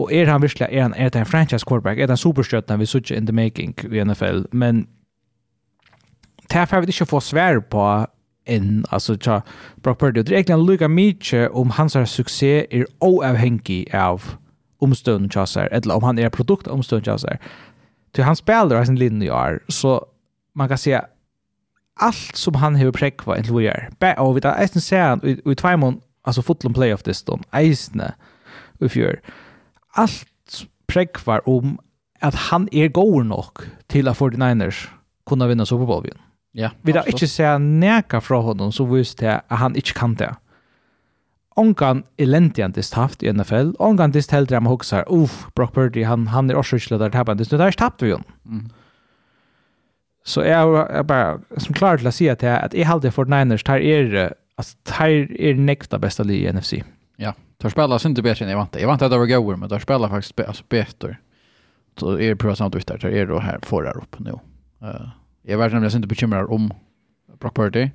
[0.00, 2.78] Og er han virkelig, er han, er det en franchise quarterback, er det en superstjøtene
[2.78, 4.86] vi sitter in the making i NFL, men
[6.50, 7.84] det er for vi ikke få svær på
[8.46, 9.40] en altså tja,
[9.82, 14.36] Brock Purdy, og det er egentlig lukka mykje om hans her suksess er oavhengig av
[14.80, 17.36] omstående tjasser, eller om han er produkt av omstående tjasser.
[18.14, 20.00] Til han spiller av sin linje i år, så
[20.54, 21.00] man kan säga
[22.00, 23.90] allt som han har präkva en till gör.
[24.18, 28.14] Och vi tar eisen sen i två mån, alltså fotlom playoff det stånd, eisne
[28.80, 29.20] i fjör.
[29.92, 31.78] Allt präkvar om
[32.20, 34.88] att han är god nog till att 49ers
[35.26, 36.18] kunna vinna Super Bowl-vinn.
[36.52, 36.72] Ja.
[36.82, 40.32] Vi har ikke sett neka fra honom så vist det at han ikke kan det.
[41.58, 46.50] Ongan elendjandist haft i NFL, ongan dist heldre am hoksar, uff, Brock Purdy, han, han
[46.50, 48.24] er også ikke leder tabben, dist, nu der er tapt vi hon.
[48.44, 48.68] Mm.
[50.24, 53.28] Så jeg er bare som klar til å si at jeg, at jeg halde for
[53.30, 56.82] Niners, tar er, altså, tar er nekta besta li i NFC.
[57.20, 58.76] Ja, tar spela synd bättre än jag vant.
[58.80, 61.16] Jag vant att det var gower, men tar spela faktiskt be, alltså bättre.
[61.96, 64.30] Så är det prövat samt ut där, tar er då här, får upp nu.
[64.82, 65.08] Uh,
[65.42, 66.72] Jag var nämligen inte bekymrad om
[67.40, 67.90] Brock Purdy.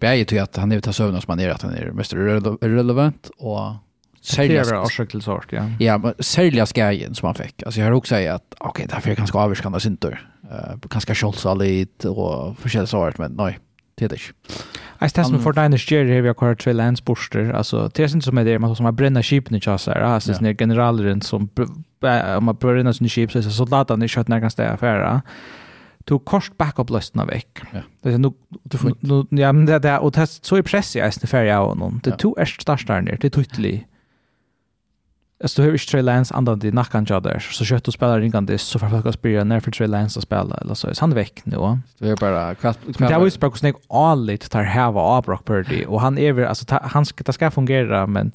[0.00, 3.30] Bäge till att han är utav sövn som han är att han är mest irrelevant
[3.38, 3.74] och
[4.20, 5.62] Särskilt orsak til sort, ja.
[5.80, 7.62] Ja, men särskilt skajen som han fick.
[7.62, 10.18] Alltså jag har också sagt att okej, okay, därför är ganska avskandad syntor.
[10.44, 13.58] Uh, ganska kjolsa lite och förskälla sort, men nej,
[13.94, 14.26] det är det inte.
[14.96, 17.52] stedet stämmer um, för Diners Jerry har vi kvar tre landsborster.
[17.52, 20.00] Alltså det er inte som är det man som har bränna skipen i chassar.
[20.00, 21.48] Alltså det er generaleren som
[22.36, 25.20] om man bränner sina skip så soldaterna är kött när kan ställa affärer
[26.08, 27.58] du kort backup lösna veck.
[27.72, 27.80] Ja.
[28.02, 28.78] Det är nog du
[29.30, 32.00] ja men det där och det så är press i nästa färja och någon.
[32.04, 33.16] Det två är starkt där nere.
[33.20, 33.84] Det tydligt.
[35.42, 38.58] Alltså hur är Trey Lance andra det nackan jobbar så kött och spelar ringan det
[38.58, 41.40] så för folk spelar när för Trey Lance att spela eller så är han veck
[41.44, 41.56] nu.
[41.98, 42.78] Det är bara kvart.
[42.98, 46.18] Men det var ju språk snägg all lite tar här var Brock Purdy och han
[46.18, 48.32] är väl alltså han ska det ska fungera men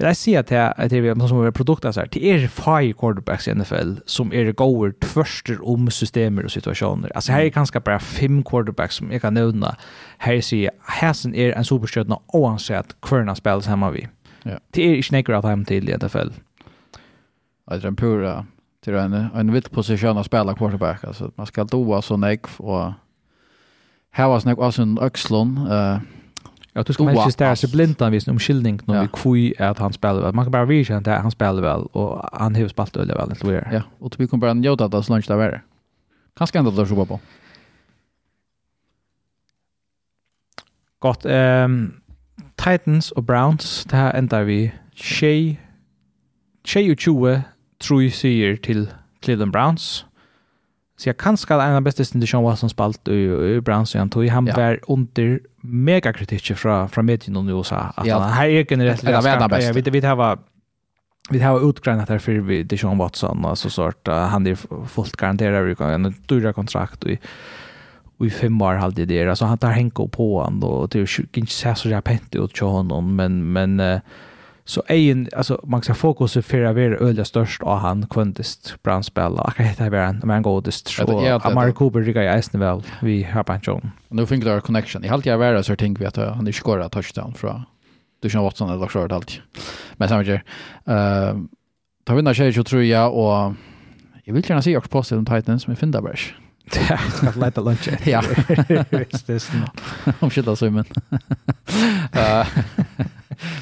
[0.00, 3.46] Vil jeg si at jeg, at jeg, som er produktet her, det er five quarterbacks
[3.46, 7.12] i NFL som er gåer tvørster om systemer og situasjoner.
[7.14, 9.74] Altså her er kanskje bare fem quarterbacks som jeg kan nevne.
[10.24, 10.72] Her sier jeg,
[11.02, 14.06] Hasen er en superstjärna oavsett hver han hemma vi.
[14.46, 14.56] Ja.
[14.74, 16.32] Det er ikke nekker at han til i NFL.
[17.70, 18.44] Jeg tror en pura
[18.82, 21.04] til en, en vitt posisjon å spille quarterback.
[21.04, 22.94] Altså, man skal doa så nekv og
[24.10, 25.58] här var nekv av sin økslån.
[25.58, 26.00] Uh,
[26.74, 29.02] Ja, du skal man ikke stære seg blindan visen om skildning när ja.
[29.02, 30.34] vi kvui er at han spelar väl.
[30.34, 33.30] Man kan bara visa att han spelar väl och han har spalt øyne väl.
[33.30, 35.60] Inte hva Ja, och vi kommer bara njuta att det er så långt det er
[36.36, 37.20] Kanske ändå att det er på.
[41.00, 41.26] Gott.
[41.26, 42.00] Um,
[42.58, 45.58] Titans og Browns, det her ender vi tjej,
[46.64, 47.44] tjej og tjue,
[47.80, 48.90] tror jeg sier til
[49.22, 50.06] Cleveland Browns.
[51.00, 53.12] Så jag kan skall en av bästa stunden Sean Watson spalt i,
[53.56, 54.56] i branschen han tog han ja.
[54.56, 58.18] var under mega kritik från från medien i USA att ja.
[58.18, 59.66] han här är generellt det var bäst.
[59.66, 60.38] Jag vet vi det var
[61.30, 65.16] vi har utgrannat här för vi det Sean Watson alltså sort uh, han är fullt
[65.16, 67.10] garanterad vi kan en dyra kontrakt och
[68.18, 71.74] och i fem år hade det alltså han tar hänko på han då till inte
[71.74, 74.00] så jag pent ut till honom men men uh,
[74.70, 79.32] Så egen, alltså man ska fokusera för att vara öliga störst av han kvantist brandspel
[79.32, 83.22] och akkurat hitta vara en man godist så Amari Cooper ryggar jag äsna väl vi
[83.22, 83.90] har på en tjån.
[84.08, 85.04] Nu fick du connection.
[85.04, 87.62] I halvt jag värre så tänker vi att han inte skorrar touchdown från
[88.20, 89.40] du känner Watson eller Lockshort allt.
[89.92, 90.42] Men samma grej.
[90.88, 91.42] Uh,
[92.04, 93.54] ta vinna tjejer så tror jag och
[94.24, 96.32] jag vill gärna se också på om Titans med Findabrush.
[96.74, 97.88] Ja, jag ska leta lunch.
[98.04, 98.22] Ja.
[98.90, 99.80] Visst det är snart.
[100.18, 100.84] Om shit alltså men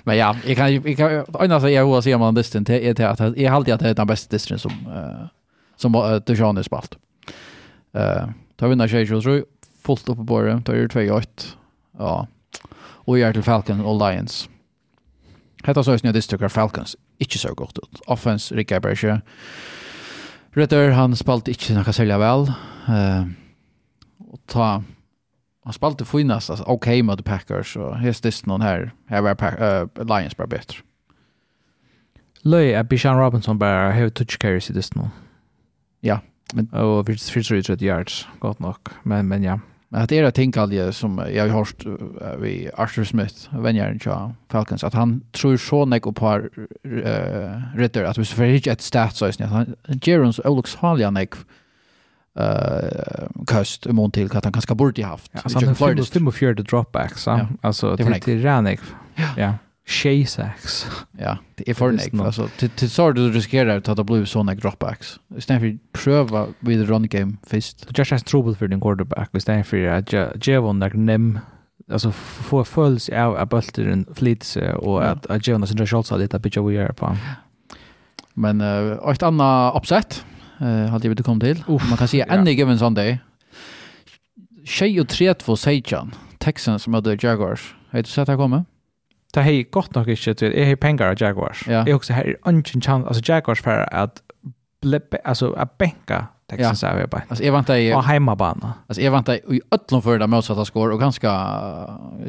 [0.05, 3.05] men ja, jag kan jag kan annars jag vill säga man distan till är till
[3.05, 5.27] att jag alltid att det är den bästa distan som uh,
[5.77, 6.99] som uh, Dijon har spalt.
[7.93, 9.45] Eh, uh, tar vi när jag tror
[9.83, 11.27] fullt upp på det, tar ju 2-8.
[11.99, 12.27] Ja.
[12.81, 14.49] Och jag till Falcon Alliance.
[15.65, 16.97] Hetta så snö distrikt Falcons.
[17.19, 18.01] Inte så gott ut.
[18.07, 19.21] Offense Rick Berger.
[20.51, 22.53] Ritter han spalt inte nokka selja vel.
[22.89, 23.27] Eh uh,
[24.31, 24.83] och ta
[25.69, 28.93] Han spalte finast, alltså okej okay, mot Packers och häst det någon här.
[29.07, 30.79] Här var pack, uh, Lions bara bättre.
[32.43, 35.03] Löj är Bishan Robinson bara have touch carries i det nu.
[36.01, 36.21] Ja,
[36.55, 39.61] men och vi fick ut yards gott nog, men men ja.
[39.89, 43.99] Men det är det tänker aldrig som jag har hört uh, vi Arthur Smith, vänjaren
[43.99, 44.13] till
[44.49, 46.37] Falcons att han tror så mycket på
[46.87, 51.35] uh, ritter att vi för ett stats så att han Jerons Alex Halianek
[52.39, 55.31] uh, köst i mån till att han kanske borde haft.
[55.35, 57.27] Ja, alltså han har fem och fjärde dropbacks.
[57.27, 57.49] Ja.
[57.61, 58.81] Alltså det till, till Ranik.
[59.15, 59.29] Ja.
[59.37, 59.55] ja.
[59.87, 60.87] Shaysax.
[61.19, 62.15] Ja, det är för nek.
[62.15, 65.21] Alltså till, till så du riskerar att det blir sådana dropbacks.
[65.37, 67.89] Istället för att pröva vid run game först.
[67.89, 69.31] Du just has trouble för din quarterback.
[69.35, 71.39] Istället för att Jevon där nem
[71.93, 76.57] alltså få följs av att bulten flyts och att Jevon och Sandra Schultz lite bitch
[76.57, 77.17] we are på.
[78.35, 80.25] Men uh, ett annat uppsätt
[80.61, 81.65] eh hade vi det kom till.
[81.69, 83.19] Man kan säga any given Sunday.
[84.65, 87.75] Shay och Tret för Sejan, Texans som hade Jaguars.
[87.91, 88.65] Har du sett det komma?
[89.35, 90.53] Det har gott nog inte till.
[90.53, 91.65] Är har pengar av Jaguars.
[91.69, 94.23] Jag också har ungen chans alltså Jaguars för att
[94.81, 96.91] blippe alltså att bänka Texas ja.
[96.91, 97.21] Averbay.
[97.29, 97.95] Alltså jag väntar ju...
[97.95, 98.73] Och hemmabana.
[98.87, 101.31] Alltså jag väntar i öllon för det motsatta skor och ganska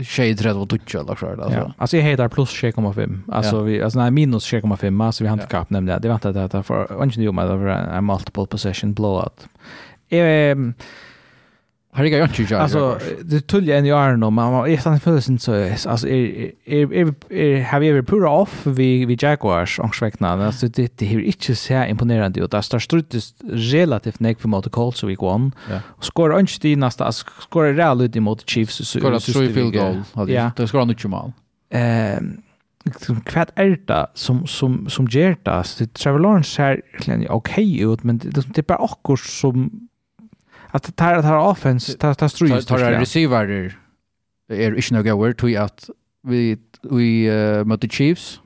[0.04, 1.28] shade red och touch eller så.
[1.28, 1.60] Alltså.
[1.60, 1.74] Ja.
[1.78, 3.20] alltså jag heter plus 6,5.
[3.32, 3.62] Alltså, ja.
[3.62, 5.60] vi, alltså nej, minus 6,5 Alltså vi har inte ja.
[5.60, 6.02] kapp nämligen.
[6.02, 6.92] Det väntar att det för...
[6.92, 9.48] Och ju med det en multiple possession blowout.
[10.10, 10.74] Ehm Um,
[11.92, 12.52] Har jag inte gjort.
[12.52, 16.52] Alltså det tullde en ju nå men jag vet inte för så alltså är
[17.30, 21.56] är have you ever put off vi vi Jaguars ångsväckna alltså det det är inte
[21.56, 25.80] så här imponerande och där står struttes relativt näck för mot Colts week 1 Ja.
[26.00, 30.52] skorar inte det nästa alltså real ut mot Chiefs så skorar tre field goal ja.
[30.56, 31.32] Det skor inte mal
[31.70, 32.42] ehm
[33.26, 36.82] kvart älta som som som Gertas det Trevor Lawrence här
[37.30, 39.89] okej ut men det är bara akkurat som
[40.72, 43.76] att det här att offense ta ta strus ta ta receiver
[44.48, 45.38] är inte några word.
[45.38, 45.90] To att
[46.24, 48.42] vi vi uh, mot the Chiefs.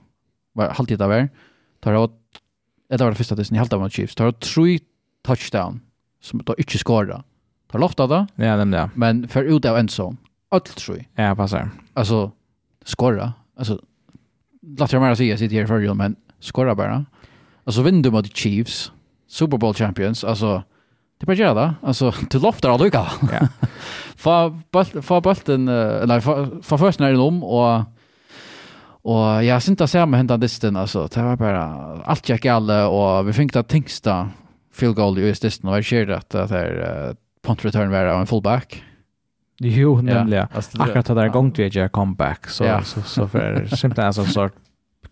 [0.53, 1.29] Var halt det där
[1.79, 2.19] tar åt
[2.89, 4.15] det var det första testen i halt mot Chiefs.
[4.15, 4.79] Tar tre
[5.23, 5.81] touchdown
[6.21, 7.23] som då inte skåra
[7.71, 10.17] tar lofta då ja dem där men för ut av en sån
[10.49, 12.31] allt tre ja passar alltså
[12.85, 13.81] skora alltså
[14.61, 17.05] låt jag mer säga sitter här för men skåra bara
[17.63, 18.91] alltså vinner mot Chiefs
[19.27, 20.63] Super Bowl champions alltså
[21.23, 21.73] Det bara göra det.
[21.81, 23.05] Alltså till loftar alla lika.
[23.31, 23.47] Ja.
[24.15, 25.65] För bulten
[26.07, 27.81] nej för för först när den om och
[29.01, 31.63] och jag syns inte ser med hända disten alltså det var bara
[32.05, 34.29] allt jag alla och vi fick det tingsta
[34.73, 37.15] field goal i disten och jag ser att det är
[37.45, 38.83] punt return var en fullback.
[39.59, 40.47] Jo, nämligen.
[40.79, 44.53] Akkurat det där gångt vi gör comeback så så så för simpelt en sån sort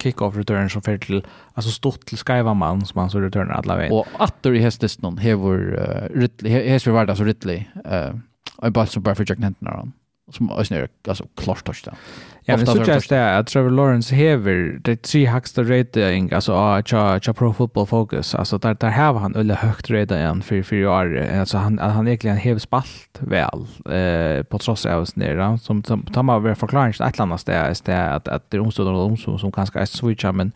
[0.01, 1.21] kick-off-return som fer til,
[1.55, 3.93] altså stort til skaiva man som han så returnar alla veien.
[3.93, 8.11] Och atter i hestis någon hevor uh, Ridley, hevor vardas så Ridley, eh
[8.61, 9.93] og en ball som bare fyrir Jack Nenton han
[10.31, 11.95] som ösn är alltså klart touchdown.
[12.45, 16.83] Ja, men så just det att Trevor Lawrence hever det tre högsta rating alltså a
[16.85, 18.35] cha cha pro football focus.
[18.35, 22.07] Alltså där där har han ölle högt rating än för för år alltså han han
[22.07, 26.55] egentligen hever spalt väl eh på trots av oss nere som som tar man väl
[26.55, 29.85] förklaring ett annat det är det att att det omstående om som som kanske är
[29.85, 30.51] switcha men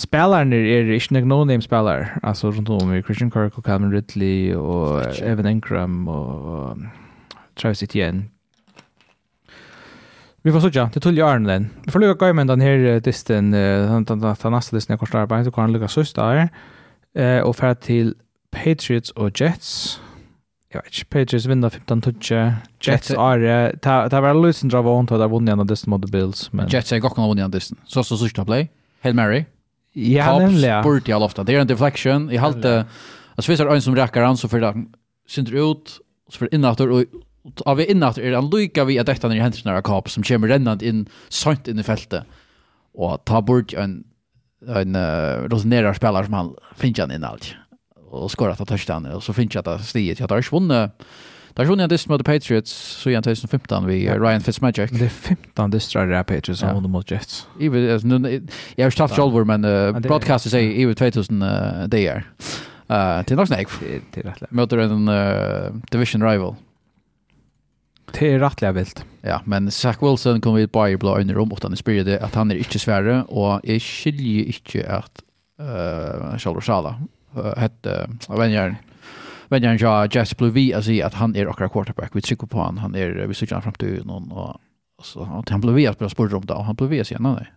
[0.00, 2.08] Spelarna är inte några no-name spelare.
[2.22, 6.76] Alltså runt om Christian Kirk och Calvin Ridley och Evan Ingram och
[7.60, 8.24] Travis Etienne.
[10.40, 11.64] Vi får sånn, det tuller åren den.
[11.84, 15.52] Vi får lukka gøy med den her disten, den neste disten jeg korset arbeid, så
[15.52, 16.48] kan han lukka søst der,
[17.44, 18.14] og fære til
[18.54, 20.00] Patriots og Jets.
[20.70, 25.18] Jeg vet ikke, Patriots vinner 15-20, Jets er, det er vel lusen drar vant, og
[25.20, 26.46] det er vunnet gjennom disten mot Bills.
[26.72, 27.80] Jets er gokken av vunnet gjennom disten.
[27.90, 28.68] Så så sørste play,
[29.04, 29.44] Hail Mary.
[29.98, 30.80] Ja, nemlig, ja.
[30.86, 31.42] Bort i all ofta.
[31.44, 32.28] Det er en deflection.
[32.30, 32.86] Jeg halte,
[33.34, 34.72] altså hvis det er en som rekker han, så får det
[35.28, 35.98] synder ut,
[36.30, 37.18] så får det innattor, og
[37.66, 40.48] av vi innat er han lukka vi at detta när händer nära kap som kommer
[40.48, 42.24] rennant in sant in i fältet
[42.94, 44.04] och ta bort en
[44.68, 47.54] en uh, rosinerar spelare som han finns han in allt
[48.10, 50.90] och skorar att touchdown og och så finns jag att stiget jag har vunnit
[51.54, 54.90] Där såg ni en dist mot Patriots så i 2015 vi Ryan Fitzmagic.
[54.90, 57.46] Det är 15 distrar det Patriots som vann mot Jets.
[57.60, 61.48] Even, jag har stått själv men uh, broadcaster säger even 2000 uh,
[61.88, 62.16] det är.
[62.16, 63.68] Uh, til är nog snägg.
[64.14, 64.50] Det rätt.
[64.50, 66.54] Möter en uh, division rival.
[68.20, 69.04] Det är rättliga vilt.
[69.20, 72.34] Ja, men Zach Wilson kom vi bara i blå under om och han spyrde att
[72.34, 75.22] han är inte svärre och är skiljer inte att
[75.60, 77.00] uh, Charles Sala
[77.36, 78.76] uh, hette uh, vänjaren.
[79.48, 82.10] Vänjaren ja, Jess Blue V att säga att han är akkurat quarterback.
[82.12, 84.60] Vi trycker på han, han är, vi söker han fram till någon och,
[85.02, 87.52] så, han han blev vi att spela sport om det och han blev vi nej.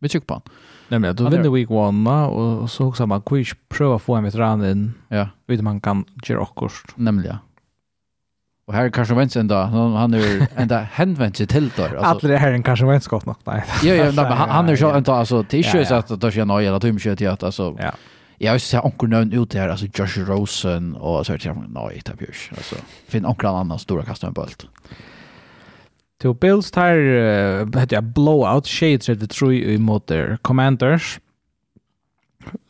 [0.00, 0.42] Vi tycker på han.
[0.88, 4.64] Nej men då vinner week 1 och så också man quiz prova få en veteran
[4.64, 4.92] in.
[5.08, 5.28] Ja.
[5.46, 6.96] Vet man kan göra akkurat.
[6.96, 7.36] Nämligen.
[8.66, 11.82] Och här kanske vänts ända han han är ända hänvänt sig till då.
[11.82, 11.98] alltså.
[11.98, 13.36] Alla det här är kanske vänts gott nog.
[13.44, 13.64] Nej.
[13.82, 16.98] Jo jo, men han är så ända alltså t-shirts att då ska jag eller tum
[16.98, 17.76] shirt att alltså.
[17.80, 17.92] Ja.
[18.38, 22.16] Jag har sett onkel någon ut här alltså Josh Rosen och så här nej det
[22.16, 22.76] björs alltså.
[23.08, 24.66] Finn onkel annan stora kastar en bolt.
[26.20, 30.10] Till Bills tar hette jag blowout shades at the true i mot
[30.42, 31.20] Commanders.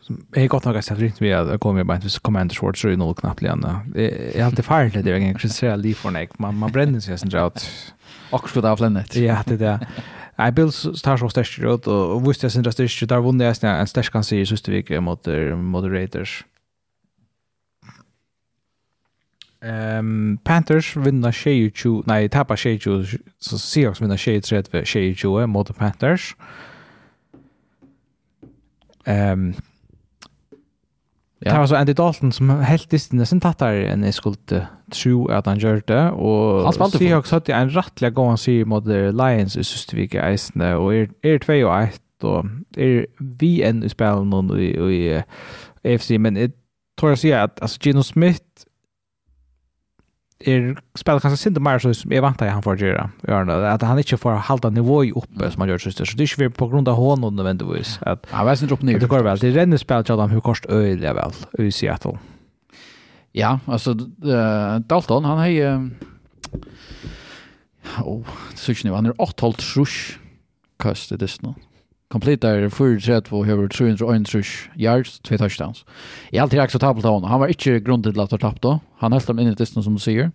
[0.09, 2.99] Jeg er godt nok sett rundt ved at jeg kommer bare hvis Commander Schwartz er
[3.01, 3.65] noe knapt igjen.
[3.97, 6.35] Jeg er alltid ferdig det, jeg kritiserer liv for meg.
[6.39, 7.65] Man, man brenner seg sånn at...
[8.35, 9.17] Akkurat av lennet.
[9.17, 10.05] Ja, det er det.
[10.35, 10.73] Jeg bil
[11.05, 13.87] tar så størst ut, og hvis jeg synes det er størst, der vunnet jeg en
[13.87, 16.43] størst kan si i Søstervik mot Moderators.
[19.65, 26.35] Um, Panthers vinner 22, nei, tapper 22, så Seahawks vinner 23, 22 mot Panthers.
[29.07, 29.55] Um,
[31.45, 31.51] Ja.
[31.51, 35.47] Det var så Andy Dalton som helt distan nästan tattar än jag skulle tro att
[35.47, 36.11] han gjør det.
[36.11, 41.07] Og Seahawks hadde en rettelig god han sier mot Lions i Søstervike eisene, og er,
[41.23, 45.21] er 2 og 1, og er vi enn i spelen og i, i
[45.85, 46.51] AFC, men jeg
[46.99, 48.65] tror jeg sier at altså, Gino Smith
[50.49, 53.99] er spelar kanske synd mer så som jag väntar han får göra Örna att han
[53.99, 56.69] inte får hålla nivå i uppe som han gör syster så det är ju på
[56.69, 59.77] grund av honom nödvändigtvis att han vet inte upp ner det går väl det renner
[59.77, 62.19] spel till dem hur kost öliga väl i Seattle.
[63.33, 65.89] Ja alltså uh, Dalton han har ju uh,
[68.03, 70.19] oh det syns nu han är 8 halvt trusch.
[70.79, 71.57] kastet det snart
[72.15, 73.69] completar 432 och över
[74.25, 75.85] trusch yards, två touchdowns.
[76.31, 77.31] Jag alltid acceptabelt av honom.
[77.31, 78.81] Han var inte grundigt att ha tappat då.
[78.99, 80.33] Han höll dem in i distan som du säger.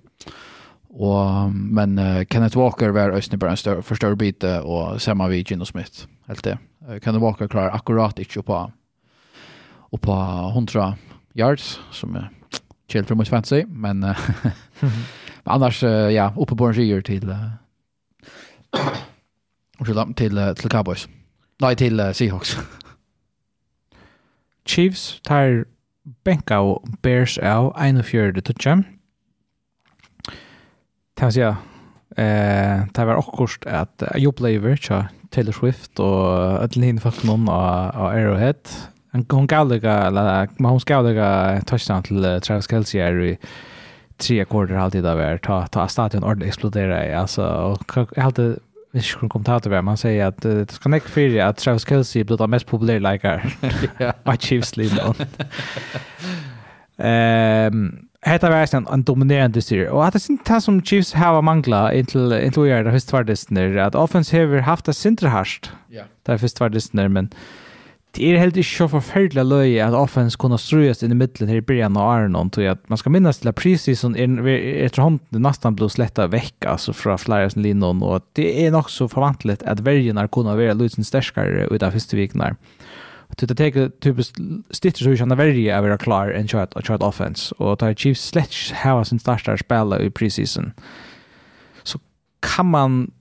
[0.89, 5.27] Och, men uh, Kenneth Walker var östnig bara en större, för större bit och samma
[5.27, 6.07] vid Gino Smith.
[6.27, 6.57] Helt det.
[6.89, 8.71] Uh, Kenneth Walker klarar akkurat inte på,
[9.69, 10.11] och på
[10.51, 10.95] 100
[11.33, 12.29] yards som är
[12.91, 13.65] chill för mot fancy.
[13.67, 14.17] Men uh,
[15.43, 17.49] annars, uh, ja, uppe på en till uh,
[20.15, 21.07] till, till Cowboys.
[21.61, 22.57] Nej, till uh, Seahawks.
[24.65, 25.65] Chiefs tar
[26.23, 28.83] bänka och Bears av 41 touchen.
[31.13, 31.55] Tas jag.
[32.17, 37.49] Eh, det var också att jag upplever tja Taylor Swift och att Lin fast någon
[37.49, 38.53] av av Arrowhead.
[39.11, 43.37] En hon galliga eller hon galliga touchdown till Travis Kelce är i
[44.17, 48.57] tre kvarter alltid där ta ta stadion ordentligt explodera alltså och jag hade
[48.91, 51.85] vi ikke hvordan kommentator var, man säger att uh, det ska näck för att Travis
[51.85, 53.57] Kelce blir den mest populära likar.
[53.99, 54.13] Ja.
[54.25, 55.15] My Chiefs lead on.
[57.05, 59.87] Ehm Hetta var en, en dominerande styr.
[59.89, 63.13] Og at det sin det som Chiefs hava mangla inntil, inntil vi er det første
[63.13, 65.71] tverdistner, at offense hever haft det sindre harst.
[65.91, 66.03] Ja.
[66.27, 67.31] det første tverdistner, men
[68.17, 71.59] Det er helt ikke så forferdelig løye at offens kunne strøyes inn i middelen her
[71.61, 75.77] i början av Arnon, tog at man skal minnes til at prisisen etter hånden nesten
[75.77, 79.85] ble släta vekk, altså fra flere sin linjen, og det er nok så forvantelig at
[79.85, 82.55] vergene kunne være løysen sterskere ut av første vikene.
[83.37, 84.39] Det er teke typisk
[84.73, 88.29] stittre så ikke verje att vara klar en kjørt och kjørt offens, Och tar Chiefs
[88.29, 90.73] slett hava sin største spela i preseason.
[91.83, 91.99] Så
[92.41, 93.11] kan man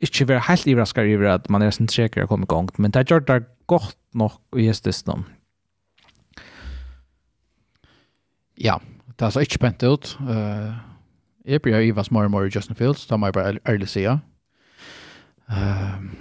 [0.00, 2.68] inte vara helt överraskad över att man är sin säker att komma igång.
[2.76, 5.24] men det gör gjort det gott nok og gjestes dem.
[8.56, 8.78] Ja,
[9.18, 10.16] det er så ikke pent ut.
[10.20, 10.72] Uh,
[11.46, 13.88] jeg blir jo Ivas more and more i Justin Fields, da må jeg bare ærlig
[13.88, 14.06] si.
[14.06, 14.22] Uh,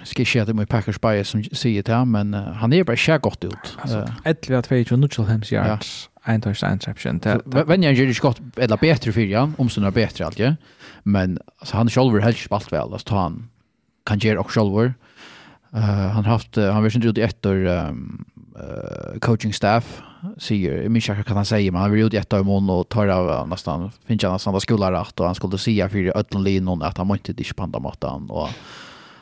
[0.03, 2.99] skal ikke at det må Packers bias som sier det, men uh, han er bare
[2.99, 3.77] ikke godt ut.
[3.81, 7.21] Altså, etter vi har 22 neutral hems yards, en touch to interception.
[7.67, 10.55] Venja gjør ikke godt, eller bedre for, ja, omstående bedre alltid,
[11.03, 13.43] men altså, han selv har helt spalt vel, altså, han
[14.05, 14.93] kan gjøre også selv,
[15.75, 18.25] Uh, han haft han vill inte ut efter um,
[18.59, 20.01] uh, coaching staff
[20.37, 23.91] säger Mischa kan han säga men han vill ut efter mån och tar av nästan
[24.05, 27.31] finns han nästan skola rätt och han skulle säga för ödlan linon att han måste
[27.31, 28.49] inte panda matan och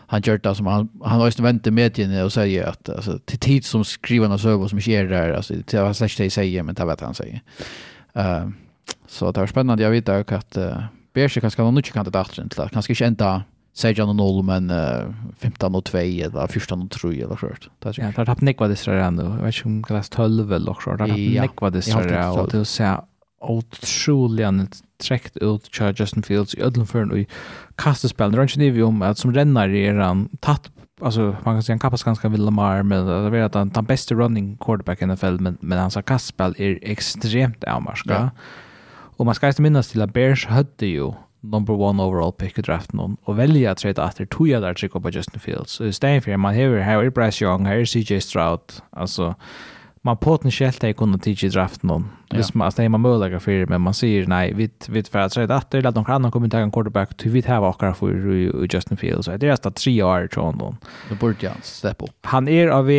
[0.07, 3.19] han gör det som han han har ju vänt med till och säger att alltså
[3.25, 6.63] till tid som skrivarna server som inte är där alltså det var slash det säger
[6.63, 7.41] men det vet han säger.
[8.13, 8.47] Eh
[9.07, 10.83] så det var spännande jag vet att uh,
[11.13, 13.43] Berge kanske kan inte kandidat till kanske inte ända
[13.73, 17.47] Sejan noll men uh, 15 och 2 eller 14 och 3 eller så.
[17.79, 19.23] Det Ja, där tappade Nick vad det ser ändå.
[19.23, 20.89] Jag vet inte om klass 12 eller så.
[20.89, 23.03] Där tappade Nick vad det så där och det så
[23.41, 24.67] otroligen
[25.03, 27.27] träckt ut Charles Justin Fields i ödlen för i
[27.75, 28.31] kastespel.
[28.31, 30.69] Det är inte om att som rennar är han tatt
[31.01, 33.85] alltså man kan säga han kappas ganska vill Lamar men det är att han den
[33.85, 38.13] bästa running quarterback i NFL men men hans kastspel är extremt avmarska.
[38.13, 38.29] Ja.
[39.17, 41.11] Och man ska inte minnas till att Bears hade ju
[41.43, 44.99] number one overall pick i draften hon och välja att trade efter Tuya där trycka
[44.99, 45.71] på Justin Fields.
[45.71, 48.59] Så istället för man har här är Bryce Young, här är CJ Stroud.
[48.89, 49.35] Alltså
[50.01, 52.09] man potentiellt det kunde tidigt i draften hon.
[52.29, 52.37] Ja.
[52.37, 55.95] Visst man möjliga för men man säger nej, vi vi för att trade efter att
[55.95, 59.25] de kan komma ta en quarterback till vi har också för Justin Fields.
[59.25, 60.77] Så det är nästan tre år tror hon.
[61.09, 62.09] Då borde han step up.
[62.21, 62.91] Han är av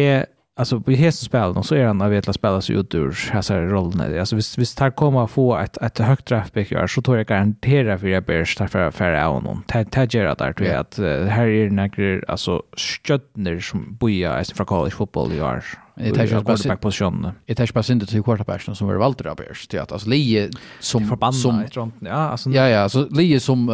[0.56, 4.20] alltså på hästen spelen så är han av att spela sig ut ur här rollerna.
[4.20, 7.98] Alltså visst visst här kommer få ett ett högt traffic gör så tror jag garantera
[7.98, 9.62] för jag bärs därför för för honom.
[9.90, 10.98] Tagera där tror jag att
[11.28, 15.64] här är några alltså stödner som boja från college football i år.
[15.96, 17.30] Det är ju quarterback position.
[17.46, 20.08] Det är ju pass inte till quarterback som är valt där bärs det att alltså
[20.08, 20.50] Lee
[20.80, 21.64] som som
[22.00, 23.66] ja alltså Ja ja, alltså Lee som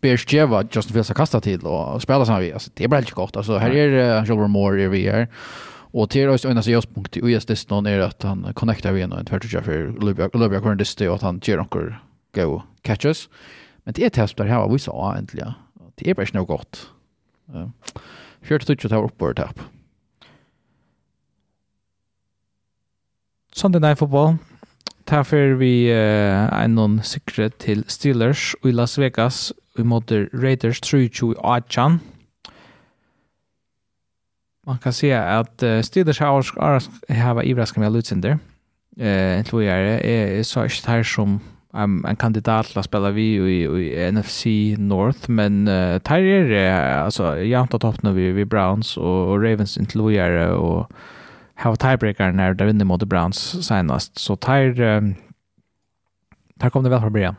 [0.00, 2.52] bärs Jeva just vill kasta till och spela så här.
[2.52, 3.36] Alltså det är bara helt gott.
[3.36, 5.28] Alltså här är Joel Moore i VR.
[5.92, 9.12] Og til oss øyne seg ljuspunkt i OS det er at han connectar vi igen
[9.12, 11.94] og en tvärtutja for Olivia Olivia Corn og at han gjør noen
[12.32, 13.28] go catches.
[13.84, 15.54] Men det er test där här vi sa endelig.
[15.94, 16.90] Det är bara nog gott.
[17.52, 17.70] Ja.
[18.42, 19.60] Fjärde touchet har uppåt tapp.
[23.52, 24.36] Sunday Night Football.
[25.04, 29.52] Tar för vi uh, en någon sikre til Steelers i Las Vegas.
[29.76, 32.00] Vi möter Raiders 3-2 i Achan
[34.66, 36.28] man kan se at uh, Steelers har
[37.08, 38.38] har ivraska med Lutzinder.
[38.96, 41.40] Eh tror jag är så är här som
[41.72, 44.46] um, en kandidat till att spela vi i, i NFC
[44.78, 49.78] North men uh, tar är alltså jämnt att hoppna vi vi Browns och, och Ravens
[49.78, 50.90] inte lojare och
[51.54, 55.14] har tiebreaker när de vinner mot Browns senast så tar um,
[56.58, 57.34] tar kom det väl från början.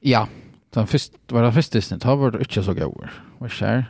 [0.00, 0.28] Ja,
[0.70, 3.08] den först var det första snitt har varit inte så god.
[3.38, 3.86] Vad skär?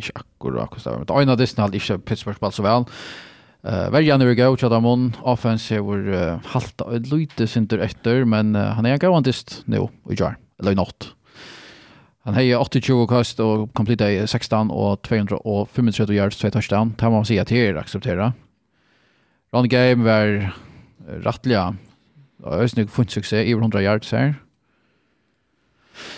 [0.00, 1.04] ikke akkurat hvordan det var.
[1.04, 2.86] Men en av disse hadde ikke Pittsburgh spalt så vel.
[3.62, 8.56] Uh, Verjan er gav, Tjadamon, offense er vår uh, halta og lite synder etter, men
[8.58, 11.12] uh, han er en gav dist nå, i jar, eller i natt.
[12.26, 16.94] Han har 28 kast og kompletta i 16 og 235 yards, 2 touchdown.
[16.98, 18.32] Det må man si at det er acceptera.
[19.54, 20.54] Ron game var
[21.26, 21.72] rattliga.
[22.42, 24.34] Det har funnet suksess i 100 yards här.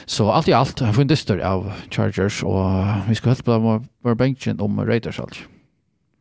[0.04, 2.64] Så allt i allt har funnits dyster av Chargers och
[3.08, 5.44] vi ska helt på vår bänken om Raiders alltså.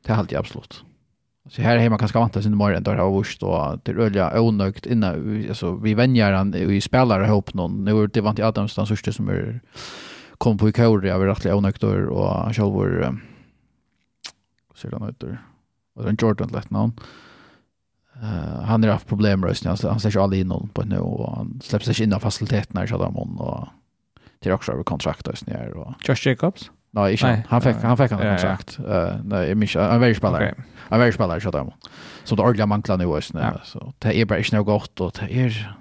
[0.05, 0.83] Det är alltid absolut.
[1.49, 5.45] Så här hemma kanske vanta sin morgon där har vurst och det rölja onökt innan
[5.49, 7.85] alltså vi vänjer han i spelare ihop någon.
[7.85, 9.61] Nu är det vant i Adams den första som är
[10.37, 13.15] kom på i kör jag vill rättliga onökt och själv var
[14.75, 15.37] så där det.
[15.95, 16.91] Och den Jordan lätt någon.
[16.91, 17.22] Mm
[18.21, 19.69] Uh, han har haft problem med rösten.
[19.69, 22.87] Han ser släpps alla in på nu och han släpper sig in av faciliteterna i
[22.87, 23.67] Shadamon och
[24.39, 25.73] till också över kontrakt och sådär.
[25.73, 25.93] Och...
[26.07, 26.71] Josh Jacobs?
[26.91, 27.43] Nej, inte.
[27.47, 28.79] Han fick, han fick en kontrakt.
[28.79, 29.13] Ja, ja.
[29.13, 30.51] Uh, nej, minns, han är ju spelare.
[30.51, 30.63] Okay.
[30.75, 31.73] Han är ju spelare i Shadamon.
[32.23, 33.51] Så det ordentliga manklar nu och sådär.
[33.53, 33.61] Ja.
[33.63, 35.77] Så det är bara inte något gott och det är...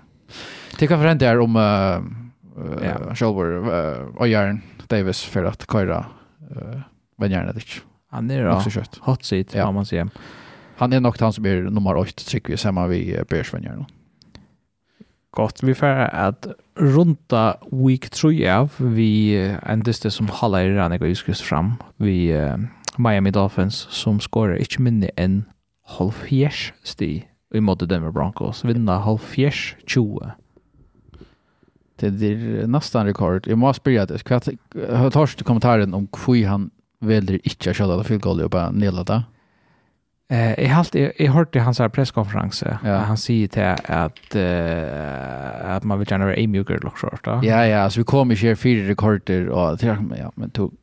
[0.79, 3.15] Det kan förändra er om uh, uh, ja.
[3.15, 6.07] Sjolver uh, och Jaren Davis för att köra
[6.57, 6.81] uh,
[7.19, 7.83] vänjärna dit.
[8.11, 8.63] Han är då
[9.01, 9.71] hot seat, ja.
[9.73, 10.09] man säger
[10.83, 13.87] han är nog han som är nummer 8 tycker vi samma vi Bärsvänjer.
[15.31, 20.93] Gott, vi får att runda week 3 av vi en det som håller i den
[20.93, 21.73] jag fram.
[21.97, 22.57] Vi uh,
[22.99, 25.45] Miami Dolphins som skorar inte mindre än
[25.87, 27.25] halvfjärs sti
[27.55, 28.65] i mot Denver Broncos.
[28.65, 30.31] Vinna halvfjärs 20.
[31.97, 33.47] Det är nästan rekord.
[33.47, 34.23] Jag måste börja det.
[34.75, 36.71] Jag tar sig kommentaren om hur han
[37.01, 39.25] väljer inte att köra det fullgående och bara nedlada.
[40.33, 42.97] Eh jag halt jag hörde hans presskonferens ja.
[42.97, 47.41] han säger till att uh, att man vill gärna vara emjuker lock short då.
[47.43, 50.75] Ja ja, så vi kommer ju fyra rekorder och ja, men tog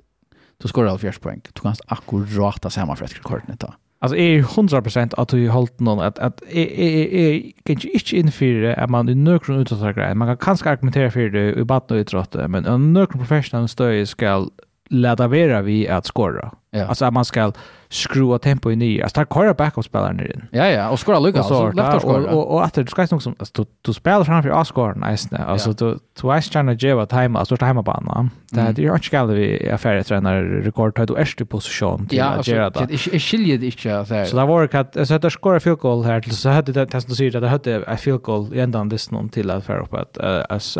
[0.61, 1.41] då skor det fjärde poäng.
[1.43, 3.41] Du kan akkurat ta samma fjärde rekord.
[3.47, 3.73] då.
[4.01, 8.15] Alltså är ju 100% att du hållt någon att att är är är kanske inte
[8.15, 10.15] in för att man är nökron utåt så.
[10.15, 14.05] Man kan kanske argumentera för det i batten och utåt men en nökron professional stöj
[14.05, 14.47] ska
[14.89, 16.51] lätta vara vi att skora.
[16.71, 16.85] Ja.
[16.85, 17.51] Alltså att man ska
[17.91, 20.45] skrua tempo i Alltså ta köra backup spelaren in.
[20.51, 22.31] Ja ja, och skora lucka så lätt skora.
[22.31, 25.37] Och och att du ska som du du spelar framför att skora nice.
[25.37, 28.29] Alltså du du är stjärna Jeva time alltså time på annan.
[28.51, 32.47] Det är ju också gäller vi affärer tränare rekord tar du erste position till att
[32.47, 32.87] göra det.
[32.89, 34.25] Ja, jag skiljer det inte så här.
[34.25, 36.85] Så där var det att så att skora field goal här till så hade det
[36.85, 39.79] testat sig att det hade ett field goal i ändan det någon till att för
[39.79, 40.17] upp att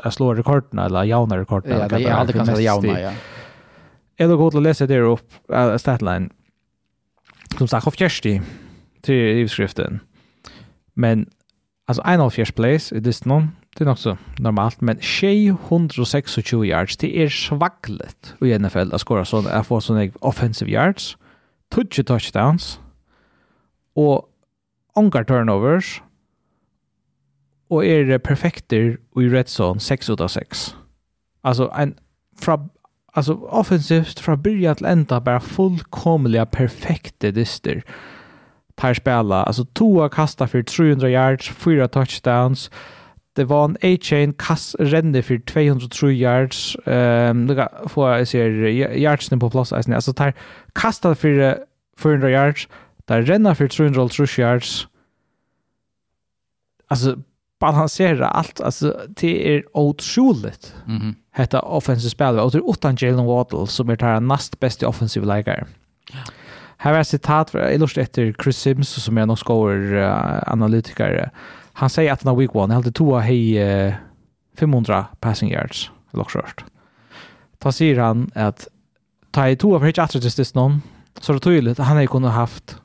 [0.07, 1.80] att slå rekorden eller jauna rekorden.
[1.80, 3.11] Ja, det är aldrig kan säga jauna ja.
[4.18, 5.31] Eller gå till läsa det upp
[5.77, 6.30] statline
[7.57, 8.41] som sagt av fjärsti
[9.01, 9.99] till skriften.
[10.93, 11.30] Men
[11.88, 16.97] alltså en av fjärst place i det någon det är också normalt men 626 yards
[16.97, 21.17] det är svaglet i NFL att skora sån att få sån offensive yards,
[21.69, 22.80] touch touchdowns
[23.95, 24.30] och
[24.95, 26.01] ongar turnovers
[27.69, 30.76] og er perfekter i red zone 6 av 6.
[31.43, 31.95] Alltså en
[32.39, 32.57] fra
[33.11, 37.84] alltså offensivt från början till ända bara fullkomliga perfekta dyster
[38.80, 39.44] tar spela.
[39.44, 42.72] Alltså två kastar för 300 yards, fyra touchdowns.
[43.34, 46.77] Det var en A-chain kast rände för 203 yards.
[46.86, 48.40] Ehm um, det får jag se
[48.99, 49.94] yards på plats alltså.
[49.94, 50.34] Alltså tar
[50.73, 51.57] kastar för
[51.98, 52.68] 400 yards,
[53.06, 54.88] där ränner för 303 yards.
[56.88, 57.18] Alltså
[57.60, 60.73] balansera allt alltså det är otroligt.
[60.86, 60.95] Mhm.
[60.95, 65.65] Mm hetta offensive spelare och utan Jalen Waddle som är tar näst bästa offensive lägare.
[66.11, 66.19] Ja.
[66.77, 71.31] Här är ett citat från Illustrist efter Chris Sims som är någon scorer uh, analytiker.
[71.73, 73.93] Han säger att han har week 1 hade två hej uh,
[74.57, 76.65] 500 passing yards eller short.
[77.57, 78.67] Ta säger han att
[79.31, 80.55] ta i två för hitch attra this sist
[81.21, 82.77] så det tydligt han hade kunnat haft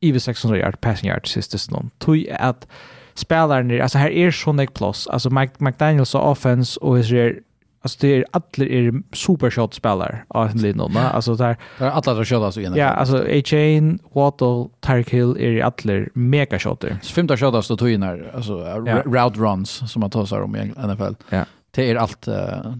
[0.00, 1.90] över 600 yard passing yards sist någon.
[1.98, 2.66] Tog att
[3.14, 7.36] spelaren, alltså här är sån Plus, Alltså Mike McDaniels offense och Israel
[7.82, 10.96] Alltså det är alla är supershot spelare av Lindon.
[10.96, 12.74] Alltså där där är alla där shot alltså igen.
[12.76, 16.98] Ja, alltså A Chain, Waddle, Tyreek Hill är alla mega shotter.
[17.02, 18.64] Så femta shot alltså tog in här alltså
[19.04, 21.12] route runs som man tar sig om i NFL.
[21.28, 21.44] Ja.
[21.70, 22.34] Det är allt uh,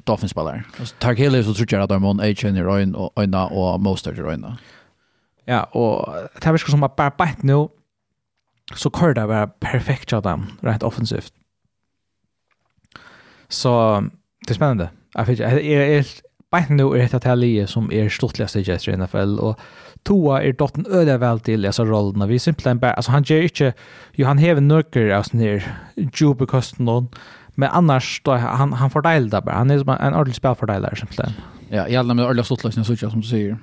[0.05, 0.65] Dolphins spelare.
[0.79, 3.25] Alltså Tyreek Hill är så tror jag att de har A Chain i Ryan och
[3.25, 4.57] Ina och Mostert i Ryan.
[5.45, 7.69] Ja, och det här verkar som att bara bara nu
[8.75, 11.33] så kör det bara perfekt av dem rent offensivt.
[13.49, 14.05] Så
[14.47, 14.91] Det är spännande.
[15.15, 16.07] Jag vet inte, jeg är
[16.51, 19.59] Beint nu är er här tallet som er stortligast i Jester NFL, och
[20.05, 22.29] Toa er dotten øde vel til disse rollene.
[22.29, 23.73] Vi simpelthen bare, altså han gjør ikke,
[24.19, 27.07] jo han hever nøkker av sånn her, jubekosten noen,
[27.57, 29.59] men annars, då, han, han fordeiler det bare.
[29.59, 31.37] Han er en ordentlig spillfordeiler, simpelthen.
[31.71, 33.57] Ja, jeg hadde med ordentlig stortligast i som du sier.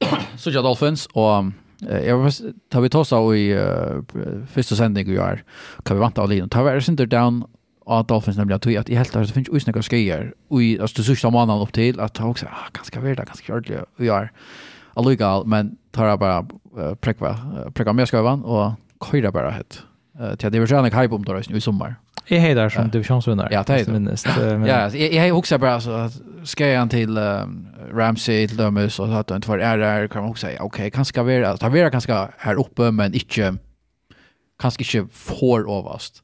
[0.36, 2.32] Sucha Dolphins, og Jag var
[2.68, 4.02] ta vi tås av i uh,
[4.46, 5.44] första sending vi gör.
[5.84, 6.48] Kan vi vant av linjen.
[6.48, 7.44] Ta vi er Sinter Down,
[7.86, 11.02] av Dolphins nämligen att jag helt att det finns ju snäcka skejer och i alltså
[11.02, 14.32] sista månaden upp till att också ah ganska väl där ganska ordligt vi är
[14.94, 16.46] allugal, men tar jag bara
[17.00, 17.38] präkva
[17.74, 18.72] präkva mer skövan och
[19.10, 19.82] köra bara het
[20.38, 21.94] till det vill säga hype om det i sommar
[22.26, 23.48] Jag hejdar som divisionsvinnare.
[23.52, 23.84] Ja, det är
[24.58, 24.68] det.
[24.68, 26.12] Ja, jag har också bara så att
[26.44, 27.18] ska jag till
[27.92, 31.04] Ramsey, till Dömus och att han tar är där kan man också säga okej, kan
[31.04, 33.56] ska vara, ta vara kanske här uppe men inte
[34.60, 36.22] kanske inte för överst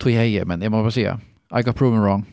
[0.00, 1.20] tog jag ge, men jag måste bara säga.
[1.60, 2.24] I got proven wrong.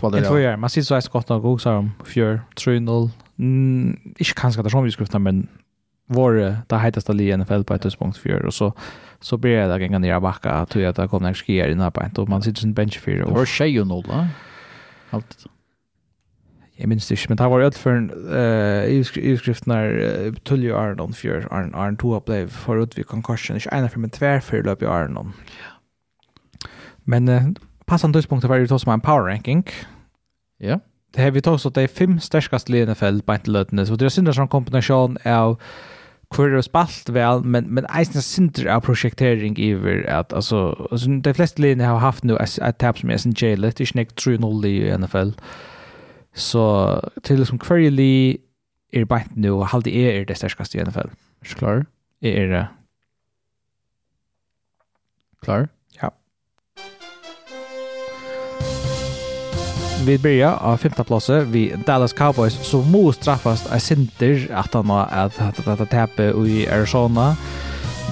[0.00, 3.10] Jag tror jag, man sitter så här skott och också om 4-3-0.
[3.38, 5.48] Mm, inte kanske det som vi skulle men
[6.08, 8.72] vår, det hetaste li i NFL på ett tidspunkt 4 och så
[9.20, 11.68] så blir det där gänga ner backa tror jag att det kommer att ske i
[11.68, 14.28] den här på och man sitter sin bench för och var tjej och noll, va?
[15.10, 15.46] allt
[16.76, 21.48] jag minns det inte men det var ju för eh utskrift när Tullio Arnon för
[21.50, 24.82] Arn Arn 2 blev för ut vid concussion inte ena för men tvär för löp
[24.82, 25.77] i Arnon ja
[27.08, 27.42] Men uh,
[27.86, 29.64] passande tidspunkt var det ju som en power ranking.
[30.58, 30.80] Ja.
[31.14, 33.86] Det här vi tog så det är fem starkaste i NFL på inte lötande.
[33.86, 35.60] Så det är synder som kombination av
[36.36, 41.34] hur det spalt väl, men, men eisen synder av projektering iver att alltså, alltså de
[41.34, 44.66] flesta linjer har haft nu ett tab som är sin jailet, det är inte 3-0
[44.66, 45.30] i NFL.
[46.34, 48.38] Så till som kvarje li
[48.92, 51.08] är bara inte nu och halde är det stärskaste i NFL.
[51.40, 51.86] Är du klar?
[52.20, 52.68] Är det?
[55.42, 55.68] Klar?
[60.06, 61.04] Vi byrja av 15.
[61.04, 66.28] plasset vi Dallas Cowboys som må straffast av Sinter at han har at dette tepe
[66.46, 67.32] i Arizona.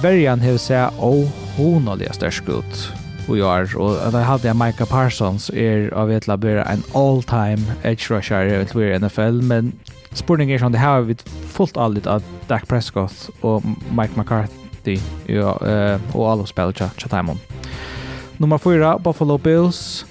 [0.03, 1.23] Verjan har seg og
[1.55, 2.81] hun har størst ut
[3.27, 7.75] i år, og da hadde jeg Micah Parsons er av et la labber en all-time
[7.83, 9.73] edge rusher i NFL, men
[10.15, 11.17] spurning er sånn, det har vi
[11.55, 14.99] fullt allit av Dak Prescott og Mike McCarthy
[15.39, 17.41] og, uh, og alle spiller til Timon.
[18.39, 20.05] Nummer 4, Buffalo Bills.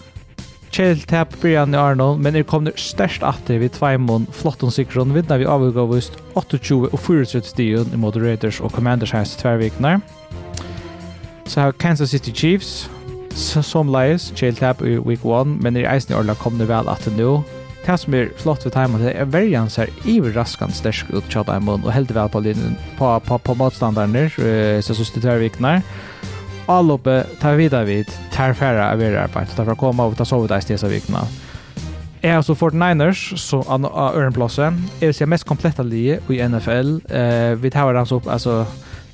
[0.75, 5.41] Kjell tap Brian i Arnold, men er kommer størst atter vid Tveimon flotton sikron vinner
[5.41, 9.97] vi avgavust 28 og 34 stigen i Moderators og Commanders hans tverrvikene.
[11.47, 12.91] Så har Kansas City Chiefs,
[13.37, 17.15] som leies, Kjell tap i week 1, men er eisen i Arla kommer vel atter
[17.15, 17.39] nå.
[17.87, 21.87] Det som er flott ved Tveimon, det er verjan her iverraskende størst ut tja Tveimon,
[21.87, 22.43] og heldig vel på,
[22.99, 24.27] på, på, på motstanderne,
[24.83, 25.79] så synes tverrvikene
[26.67, 30.59] alloppe tar vidare vid tar färra av er arbete därför komma och ta sova där
[30.59, 30.89] i vikna.
[30.89, 31.21] veckorna.
[32.21, 36.99] Jag har så 49ers så av Örnplossen är det mest kompletta lige i NFL.
[37.09, 38.67] Eh, vi tar alltså upp alltså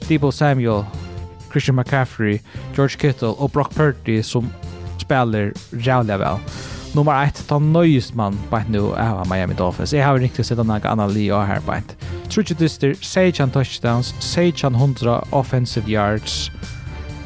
[0.08, 0.84] Debo Samuel,
[1.52, 2.40] Christian McCaffrey,
[2.74, 4.50] George Kittle och Brock Purdy som
[4.98, 6.36] spelar jävla väl.
[6.94, 9.92] Nummer ett, ta nöjst man på ett nu av Miami Dolphins.
[9.92, 11.96] Jag har riktigt sett några annan lige här på ett.
[12.28, 16.50] Trudge dyster, Sage touchdowns, Sejan 100 offensive yards,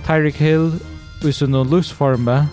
[0.06, 0.72] Tyreek Hill
[1.24, 2.46] i sin livsforme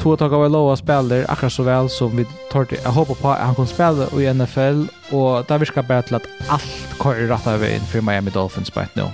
[0.00, 2.78] tog tag av lova spelar akkurat så väl som vi tar till.
[2.84, 4.84] Jag hoppas på att han kan spela i NFL
[5.14, 8.96] och där vi ska till att allt kör rätt av vägen för Miami Dolphins right
[8.96, 9.10] now.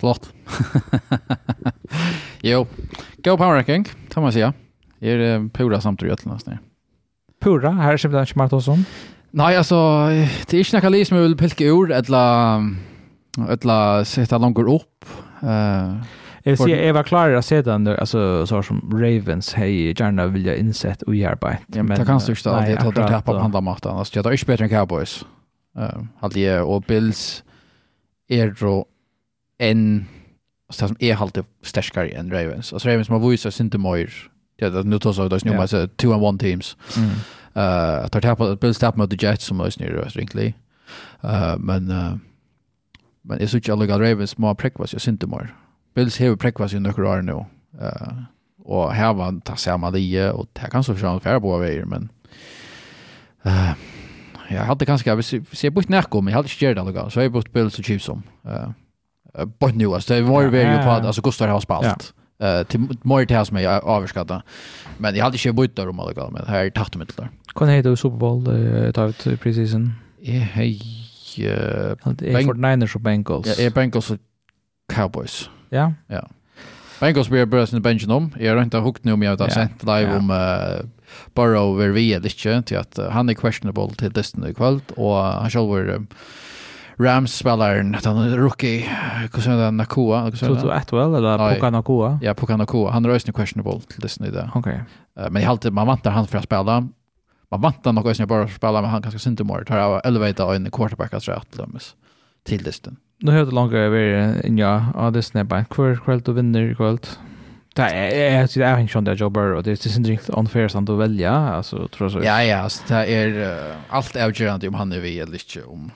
[0.00, 0.32] Flott.
[2.42, 2.66] jo,
[3.16, 4.52] go power ranking, kan man säga.
[5.00, 6.58] Är det pura samtidigt nästan.
[7.40, 8.84] Pura, här är simpelthen inte
[9.30, 10.06] Nej, alltså
[10.46, 12.58] det är inte något liv som pilka ur eller
[13.48, 15.04] eller sätta långt upp.
[15.42, 16.02] Uh,
[16.42, 20.46] jag vill jag var klar att se den alltså så som Ravens hej gärna vill
[20.46, 21.56] jag insett och hjälpa.
[21.66, 23.90] Ja, men det kan du inte det tar det tappa på andra matchen.
[23.90, 25.24] Alltså det är inte bättre än Cowboys.
[25.78, 27.44] Eh, hade och Bills
[28.28, 28.86] är då
[29.58, 30.06] en
[30.70, 32.72] så som är alltid starkare än Ravens.
[32.72, 34.12] Alltså Ravens man visar sin inte mer
[34.58, 36.76] ja, nu tar så det nu med two and one teams.
[36.96, 37.10] Mm.
[37.54, 40.52] Eh, uh, tar tappa Bills tapp mot the Jets som är snurrar ringly.
[41.20, 42.16] Eh, men uh,
[43.22, 45.54] men är så jag lägger Ravens mer prekvas jag synte mer.
[45.94, 47.44] Bills har prekvas ju några år nu.
[47.80, 48.12] Eh,
[48.64, 52.08] och här var ta samma lie och det kan så försöka färra på vägar men
[53.42, 53.72] eh
[54.48, 57.52] jag hade kanske jag ser bort närkom men jag hade skärd alltså så jag bort
[57.52, 58.22] Bills och Chiefs som.
[58.44, 62.14] Eh, bort nu alltså det var ju på alltså Gustav har spalt.
[62.38, 64.40] Uh, til mer til som jeg avskatta.
[64.98, 67.68] Men jag hade inte bytt om alla men her er tatt takt med Hva Kan
[67.68, 69.94] heta Super Bowl uh, ta ut preseason.
[70.22, 70.42] Jeg
[71.38, 71.94] Ja, hej.
[72.22, 73.58] Eh 49ers og Bengals.
[73.58, 74.18] Ja, Bengals og
[74.92, 75.50] Cowboys.
[75.72, 75.90] Ja.
[76.10, 76.20] Ja.
[77.00, 78.32] Bengals blir bra sin benchen om.
[78.40, 80.82] Jeg har ikke hukt nu om jeg har sent live om uh,
[81.34, 85.42] Burrow över vi eller ikke, til at uh, han er questionable till Destiny og uh,
[85.42, 86.02] han selv var
[86.98, 88.82] Rams-spelaren, den rookie,
[89.30, 90.24] hva sier det, Nakua?
[90.34, 92.18] Toto Atwell, eller Puka Nakua?
[92.22, 92.90] Ja, Puka Nakua.
[92.90, 94.48] Han er også questionable til Disney det.
[94.58, 94.66] Ok.
[94.66, 96.80] Uh, men jeg halte, man vantar han for å spela.
[97.48, 99.68] Man vantar nok også bare for å spela, men han ganske syndemår.
[99.68, 101.46] Tar av elevata og en quarterback at seg
[102.44, 102.98] til Disney.
[103.22, 105.64] Nu har det över in ja, ja det snäppa.
[105.64, 106.98] kvar kväll du vinner kväll.
[107.74, 111.32] Det är jag tycker jag där jobbar och det är inte riktigt unfair att välja
[111.32, 112.20] alltså tror jag så.
[112.22, 115.90] Ja ja, det är allt avgörande om han är vi eller inte om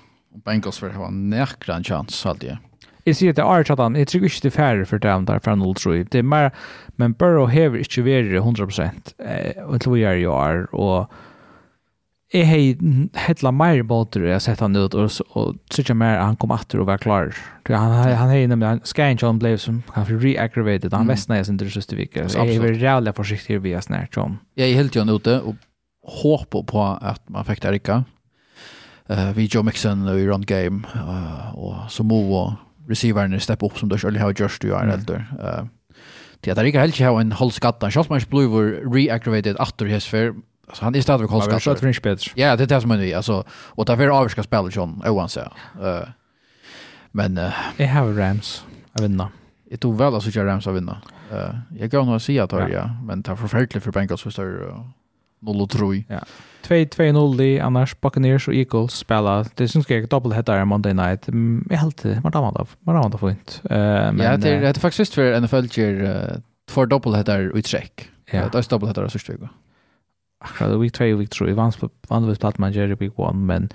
[0.44, 2.56] Bengals för ha näkra en chans alltid.
[3.04, 5.38] Jag ser att det är att jag tror inte det är färre för dem där
[5.38, 6.06] från 0-3.
[6.10, 6.50] Det är mer,
[6.96, 11.12] men Burrow har inte varit 100% eh, och till vad jag gör och
[12.32, 16.54] jeg har hettla mer båter jeg sett han ut, og, og tykker mer han kom
[16.54, 17.34] atter og var klar.
[17.68, 21.12] Han, han har nemlig, han skal ikke han ble som kanskje reaggravated, han mm.
[21.12, 22.24] vestna jeg sin til siste vike.
[22.32, 24.16] Så jeg var rævlig forsiktig via snart.
[24.56, 25.60] Jeg er helt igjen ute og
[26.22, 28.08] håper på at man fikk det rikket
[29.10, 32.54] uh, vi Joe Mixon i run game uh, och så må
[32.88, 35.24] receivern steppa upp som det själv har gjort ju är äldre.
[35.42, 35.64] Eh
[36.40, 37.90] det är inte helt jag en halv skatta.
[37.90, 40.34] Charles Marsh Blue var reactivated efter his fair.
[40.72, 41.70] Så han är stadigt halv skatta.
[41.70, 45.02] Jag tror inte Ja, det är det som är alltså och därför avskar spela John
[45.06, 45.36] Owens.
[45.36, 45.48] Eh
[47.12, 47.40] men
[47.76, 48.64] jag har Rams.
[48.92, 49.26] Jag vinner.
[49.70, 51.02] Jag tog väl alltså jag Rams att vinna.
[51.32, 54.30] Eh jag går nog att säga att jag men det är förfärligt för Bengals för
[54.30, 54.84] större
[55.42, 56.04] 0-3.
[56.08, 56.20] Ja.
[56.62, 59.44] 2-2-0 i annars Buccaneers og Eagles spela.
[59.58, 61.28] Det syns jag är dubbel heter Monday night.
[61.70, 62.68] Jag helt man dammar av.
[62.80, 63.60] Man dammar av fint.
[63.64, 66.40] Uh, men, ja, det är, det faktiskt just för NFL-ger uh,
[66.70, 68.08] två dubbel heter utsträck.
[68.30, 68.48] Ja.
[68.52, 69.40] Det är dubbel heter så stryk.
[70.44, 71.72] Akkurat week 2 och week 3 vann
[72.08, 73.68] vann vi platt man Jerry week One men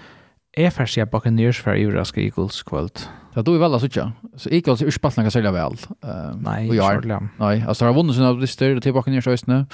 [0.57, 2.99] är för sig Buccaneers för överraska Eagles kvöld.
[3.33, 4.11] Ja, då är väl alltså inte.
[4.35, 5.71] Så Eagles är urspaltna kan sälja väl.
[6.05, 7.27] Uh, nej, och jag.
[7.37, 9.65] Nej, alltså har vunnit sina listor till Buccaneers just nu.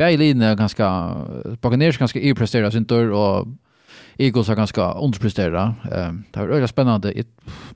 [0.00, 1.16] Bär linjen ganska
[1.60, 3.46] Buccaneers ganska överpresterar sin tur och
[4.18, 5.74] Eagles har ganska underprestera.
[5.92, 7.10] Um, det var väldigt spännande.
[7.10, 7.26] Ett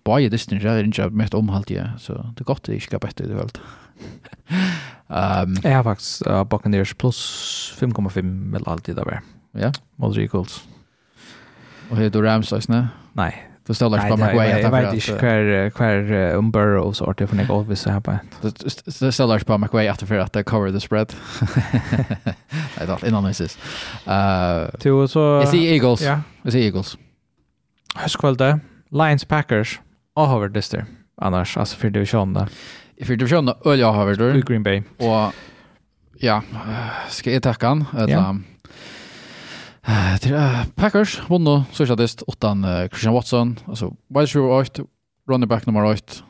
[0.05, 3.27] baje distin jag är inte mätt omhalt ju så det är gott det ska bättre
[3.27, 3.61] det helt.
[5.09, 9.21] Ehm jag har faktiskt uh, Buccaneers plus 5,5 väl alltid där.
[9.53, 9.73] Ja.
[9.97, 10.65] Mot Eagles.
[11.91, 12.89] Och heter Rams du Rams?
[13.13, 13.54] Nej.
[13.67, 17.21] Det står lagt på mig att jag vet inte kvar kvar um Burrow så att
[17.21, 18.19] jag får något vis här på.
[19.01, 21.13] Det står på mig att för att det cover the spread.
[22.77, 23.35] Nej, det är innan det.
[23.35, 23.59] sist.
[24.07, 26.03] Eh, till så Is the Eagles.
[26.03, 26.21] Ja.
[26.45, 26.99] Is the Eagles.
[27.95, 28.61] Höstkvällte
[28.91, 29.81] Lions Packers.
[30.15, 30.85] Och har det där.
[31.17, 32.49] Annars alltså för divisionen där.
[33.05, 34.43] För divisionen öl jag har det.
[34.47, 34.83] Green Bay.
[34.99, 35.33] Och
[36.19, 36.43] ja,
[37.09, 38.41] ska jag tacka han eller
[40.21, 40.39] Till
[40.75, 44.83] Packers vann så sist utan Christian Watson, alltså wide receiver 8,
[45.29, 46.25] running back nummer 8.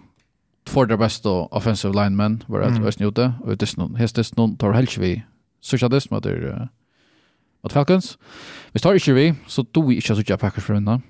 [0.65, 2.89] Två der bästa offensive linemen var det Mm.
[2.89, 5.23] Östen Jote och det någon häst någon tar Helchvi.
[5.61, 6.69] Så sist mot det
[7.63, 8.19] mot Falcons.
[8.73, 11.01] Vi tar inte vi så då vi inte så Packers för vinna.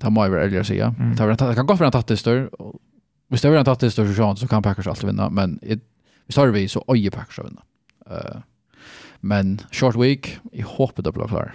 [0.00, 0.94] Det må jag väl ärligare säga.
[1.16, 2.50] Det kan gå för en tattistor.
[3.28, 4.04] Hvis det er en tattistor
[4.36, 5.58] så kan Packers alltid vinna, men
[6.26, 7.62] hvis tar vi så öjer Packers att vinna.
[9.20, 11.54] Men short week, jeg håper det blir klar.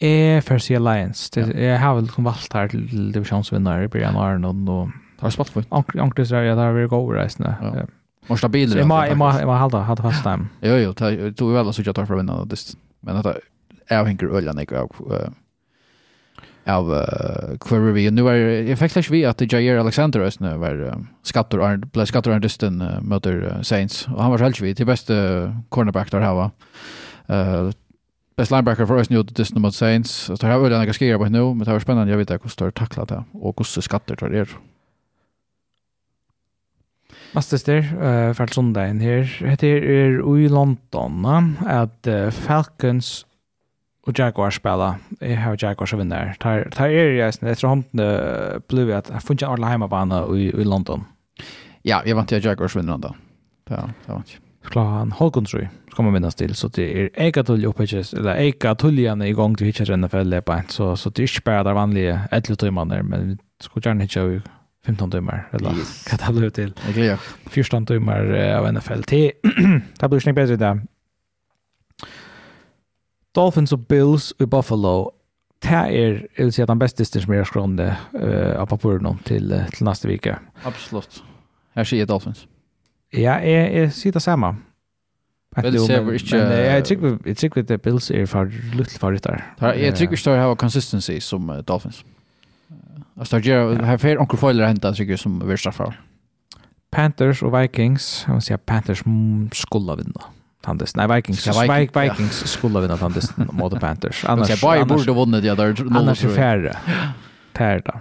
[0.00, 1.28] Jeg får si Alliance.
[1.34, 1.72] Det, ja.
[1.72, 4.54] Jeg har vel liksom valgt her til divisjonsvinnere i januar nå.
[4.72, 5.66] Og, har du spalt for?
[5.76, 7.52] Anklis er jeg der vi går reisende.
[7.60, 7.84] Ja.
[8.28, 8.72] Må stabil.
[8.76, 10.48] Jeg må, jeg må, jeg må halda, halda fast dem.
[10.64, 12.40] Jo, jo, det tog jo vel å sitte at jeg får vinne.
[13.04, 13.36] Men det
[13.90, 14.96] er avhenger øljene ikke av
[16.70, 20.82] av uh, kvar vi nu är jag fick slash vi att Jair Alexander Östne var
[20.82, 24.54] um, skattor är blev skattor är dysten uh, möter uh, Saints och han var själv
[24.60, 25.14] vi till bästa
[25.68, 26.50] cornerback där här va.
[27.30, 27.70] Uh,
[28.36, 30.30] best linebacker för oss nu till dysten mot Saints.
[30.34, 32.44] Så har vi den några skär på nu men det var spännande jag vet inte
[32.44, 34.48] hur står tackla det och hur skatter tar det.
[37.32, 43.26] Mastester, uh, Fælsundein her, heter er i London at uh, Falcons
[44.06, 44.96] och Jaguars spela.
[45.18, 46.36] Jag har Jaguars att där.
[46.38, 47.84] Tar tar är jag sen efter hand
[48.68, 51.04] blev att jag funnit alla hemma hemmabana i i London.
[51.82, 53.14] Ja, jag vant jag Jaguars vinner då.
[53.68, 54.12] Ja, det var inte.
[54.12, 54.70] vant jag.
[54.70, 57.82] Klan Holkundry ska man minnas till så det är Eka tull uppe
[58.12, 61.62] eller Eka Tullian i gång till hitcha NFL på så så det är inte bara
[61.62, 64.40] där vanliga 11 timmar där men skulle gärna hitcha
[64.86, 66.08] 15 timmar eller yes.
[66.10, 66.74] vad det blir till.
[66.86, 67.18] Jag tror
[67.50, 69.00] 14 timmar av NFL.
[69.08, 70.80] Det blir snäpp bättre där.
[73.34, 75.10] Dolphins og Bills i Buffalo
[75.62, 75.86] det er,
[76.38, 79.84] jeg vil si, den beste som jeg har skrånne uh, av papuren til, uh, til
[79.84, 80.38] neste vike.
[80.64, 81.20] Absolutt.
[81.76, 82.46] Her sier Dolphins.
[83.12, 84.54] Ja, jeg, jeg sier det samme.
[85.60, 86.36] Bills er ikke...
[86.36, 88.48] Men, uh, jeg tror ikke Bills er for
[88.78, 89.42] litt favoritter.
[89.60, 92.04] Jeg tror ikke det har consistency som uh, Dolphins.
[93.16, 95.92] Alltså det gör här för onkel Foiler hämta sig som värsta fall.
[96.90, 99.02] Panthers och Vikings, jag måste säga Panthers
[99.52, 100.22] skulle vinna.
[100.70, 100.96] Panthers.
[100.96, 101.46] Nej, Vikings.
[101.46, 102.46] Ja, Vikings, Vikings ja.
[102.46, 104.24] skulle vinna Panthers mot Panthers.
[104.24, 105.44] Annars, okay, Bayern borde ha vunnit.
[105.44, 106.76] Ja, där, annars är färre.
[107.52, 108.00] Tärda.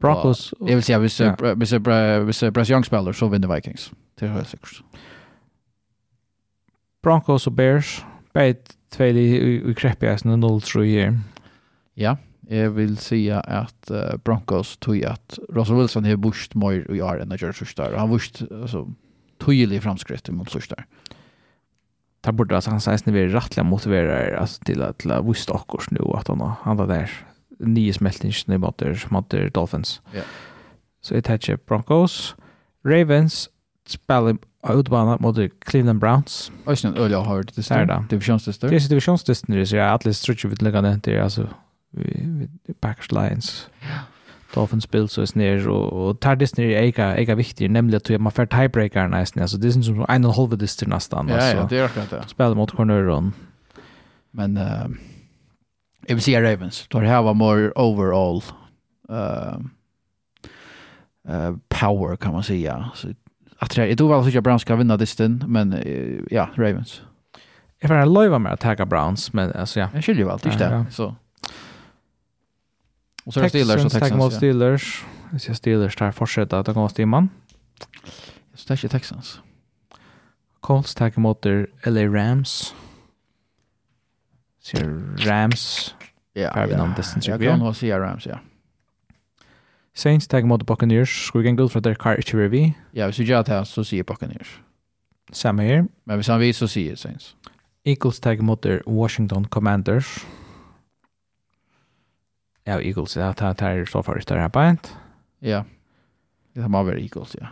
[0.00, 0.54] Broncos.
[0.60, 1.36] Jag vill säga, hvis ja.
[1.54, 3.90] hvis, hvis, hvis Bryce Young spelar så vinner Vikings.
[4.18, 4.82] Det har jag säkert.
[7.02, 8.04] Broncos och Bears.
[8.32, 8.58] Bägge
[8.90, 11.18] två i kreppigaste 0-3 i
[11.94, 12.16] Ja,
[12.48, 13.90] jag vill säga att
[14.24, 17.96] Broncos tog att Russell Wilson har vuxit mer i år än när George Rush där.
[17.96, 18.94] Han vuxit, alltså,
[19.44, 20.84] tydelig framskritt mot sørstår.
[22.24, 25.24] Det borde alltså han sägs när vi är rättliga motiverar alltså till att till att
[25.24, 27.10] visst också nu att han han var där
[27.58, 30.00] nio smältningen i botter mot Dolphins.
[30.12, 30.22] Ja.
[31.00, 32.34] Så det här Broncos,
[32.84, 33.48] Ravens
[33.86, 34.36] spelar
[34.68, 36.52] utbana mot Cleveland Browns.
[36.64, 38.04] Alltså en öliga har det är där.
[38.08, 38.70] Divisionsdistrikt.
[38.70, 40.88] Det är divisionsdistrikt det är att det stretch vid lägga det
[41.20, 41.48] alltså
[41.90, 43.68] vi vi Packers Lions.
[43.80, 43.98] Ja.
[44.54, 48.32] Dolphins spill så snär och, och tar det snär är är viktigt nämligen att man
[48.32, 51.78] får tiebreaker nästan alltså det är som en och halv distans nästan ja, ja, det
[51.78, 52.24] är klart det.
[52.26, 53.32] Spelar mot corneren.
[54.30, 54.86] Men eh
[56.06, 58.42] jag vill säga Ravens tar här var more overall
[59.08, 59.58] eh
[61.28, 62.90] uh, power kan man säga.
[62.94, 63.08] Så
[63.58, 65.72] att det är då väl så att Browns ska vinna disten men
[66.30, 67.02] ja, Ravens.
[67.80, 69.88] Jag får lova mig att tagga Browns men alltså ja.
[69.94, 70.86] Jag skiljer ju allt ja, det.
[70.90, 71.14] Så
[73.24, 74.12] Och så är det Steelers och Texans.
[74.12, 75.04] Texans, Steelers.
[75.32, 77.28] Jag ser Steelers där fortsätta att gå stimman.
[78.54, 79.40] Så det är Texans.
[80.60, 81.44] Colts taggar mot
[81.84, 82.74] LA Rams.
[84.62, 85.94] Ser Rams.
[86.32, 87.30] Ja, Per vi namn distance.
[87.30, 88.38] Jag kan nog säga Rams, ja.
[89.94, 91.26] Saints taggar mot Buccaneers.
[91.26, 92.74] Ska vi gå för att Derek Carr inte vi?
[92.90, 94.60] Ja, hvis vi gör det så säger Buccaneers.
[95.32, 95.86] Samma här.
[96.04, 97.36] Men hvis han vill så säger Saints.
[97.84, 100.26] Eagles taggar mot Washington Commanders.
[102.66, 104.96] Ja, Eagles, ja, det er så far det større beint.
[105.42, 105.62] Ja,
[106.56, 107.46] det må være Eagles, ja.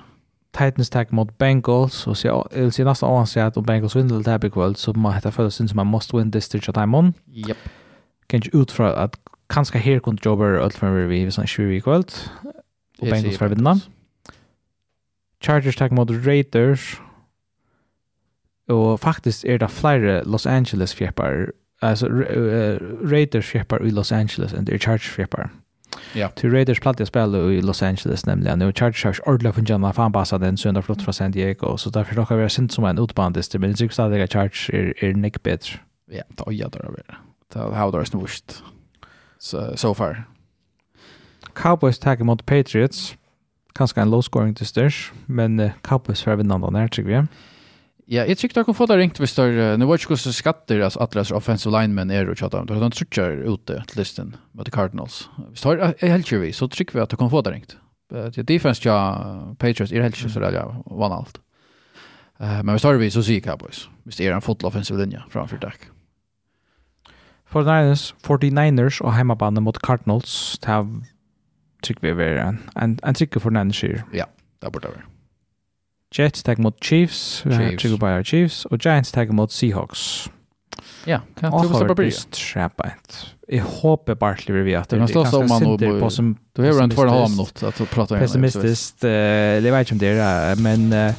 [0.53, 4.21] Titans tag mot Bengals, og så jeg vil si nesten anser at om Bengals vinner
[4.21, 7.15] det her i kveld, så må dette føles som en must-win district time on.
[7.29, 7.57] Yep.
[8.29, 9.17] Kan ikke ut fra at
[9.51, 12.13] kanskje her kunne jobber alt for en revy hvis han ikke i kveld,
[13.01, 13.81] og Bengals fra vinner.
[15.43, 17.01] Chargers tag mot Raiders,
[18.69, 21.51] og faktisk er det flere Los Angeles-fjeppar
[21.83, 22.79] alltså uh,
[23.11, 25.51] Raiders skeppar i Los Angeles and the Chargers skeppar.
[26.15, 26.29] Ja.
[26.29, 30.13] Till Raiders platta spela i Los Angeles nämligen nu Chargers har ordla från Jana fan
[30.13, 32.99] passa den söndag flott från San Diego så därför råkar kan vi syns som en
[32.99, 35.79] utbandist men det tycks att det Chargers är är nick bättre.
[36.11, 37.15] Ja, då jag där det.
[37.53, 38.27] Då how there's no
[39.39, 40.25] So so far.
[41.55, 43.17] Cowboys taggar mot Patriots.
[43.75, 44.67] Kanske en low scoring till
[45.27, 47.27] men uh, Cowboys har vinnande när tycker vi.
[48.13, 50.13] Ja, jag tyckte jag kunde få det ringt hvis det er, Nu var det ikke
[50.13, 52.65] hvordan skatter alltså Atlas offensive linemen är och chatta.
[52.65, 55.31] Då de trykker ute til listen med the Cardinals.
[55.51, 57.77] Visst har jag helt vi så trycker vi att jag kan få det ringt.
[58.11, 61.41] Det defense ja Patriots är helt så där ja vann allt.
[62.41, 63.89] Eh men det er vi så ser Cowboys.
[64.05, 65.89] hvis det er en full offensive linje framför tack.
[67.53, 70.59] 49ers, 49ers och heimabane mot Cardinals.
[70.59, 70.87] Det här
[71.83, 74.03] tycker vi är en, en, en trycker för 49ers.
[74.13, 74.27] Ja,
[74.61, 75.12] det borde.
[76.13, 80.31] Jets tag mot Chiefs, vi har Chicago Bear Chiefs, og Giants tag mot Seahawks.
[81.07, 82.09] Ja, kan du stoppa bli?
[82.09, 83.27] Och ett.
[83.49, 86.63] Jag hoppas bara att vi vet att det är som man då på som du
[86.63, 88.21] har en två och en halv minut att prata om.
[88.21, 91.13] Pessimistiskt, det vet jag inte det är, men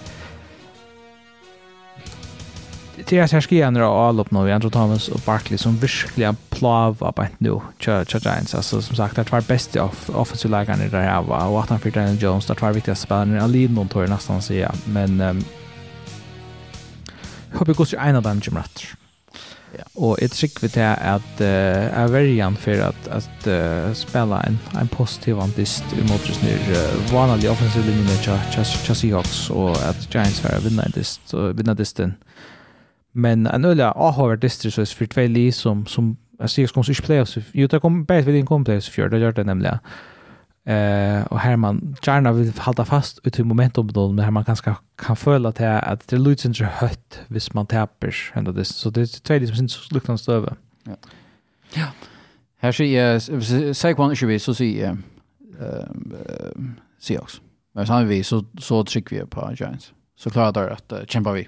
[2.95, 6.35] det är så här skian då all upp nu Andrew Thomas och Barkley som verkligen
[6.49, 8.55] plava på ett nu Church Giants.
[8.55, 11.69] Alltså som sagt det var bäst off offensive lagen i det här var och att
[11.69, 14.73] han fick Daniel Jones det var viktigaste spelaren i Alin någon tror jag nästan säga
[14.85, 15.43] men um,
[17.53, 18.83] hoppas går en av dem som rätt
[19.77, 19.83] Ja.
[19.93, 21.47] Och ett skick vet är att uh,
[21.99, 27.13] är variant för att att uh, spela en en positiv antist emot just nu uh,
[27.13, 28.19] vanlig offensiv linje med
[28.85, 32.09] Chelsea Hawks och att Giants har vinnat dist och vinnat disten.
[32.09, 32.32] Uh,
[33.13, 37.05] Men en øyla avhåver distrikt så for tvei li som, som jeg sier kom ikke
[37.05, 39.77] playoffs, jo det kom bare til kom playoffs i fjør, det gjør det nemlig.
[40.63, 44.43] Uh, og her man gjerne vil halda fast ut i momentum då, men her man
[44.43, 48.67] kanskje kan føle at det, at det lyder ikke høyt hvis man taper enda det.
[48.67, 50.55] Så det er tvei li som synes lukten støve.
[50.87, 50.95] Ja.
[51.77, 51.87] ja.
[52.63, 54.97] Her sier jeg, Saquon ikke vi, så sier jeg
[56.99, 57.41] Seahawks.
[57.75, 59.93] Men samtidig så, så trykker vi på Giants.
[60.15, 61.47] Så klarer det at uh, kjemper vi.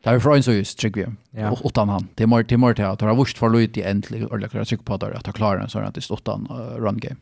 [0.00, 1.06] Det er fra en sånn trygg vi,
[1.36, 1.50] ja.
[1.52, 2.06] utan han.
[2.16, 4.48] Det er mer til mer at det har vurst for lite i endelig, og det
[4.48, 7.00] er trygg på det, at det klarer en sånn at det er utan uh, run
[7.02, 7.20] game.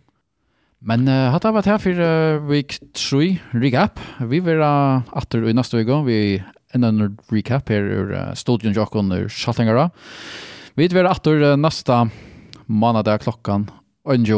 [0.78, 3.98] Men uh, hatt av at her for uh, week 3, recap.
[4.30, 6.20] Vi vil uh, atter i neste uke, vi
[6.76, 9.88] en en recap her ur uh, studion Jokon ur Schaltingara.
[10.78, 12.05] Vi vil atter uh, neste
[12.68, 13.66] måned klokkan
[14.06, 14.28] 1.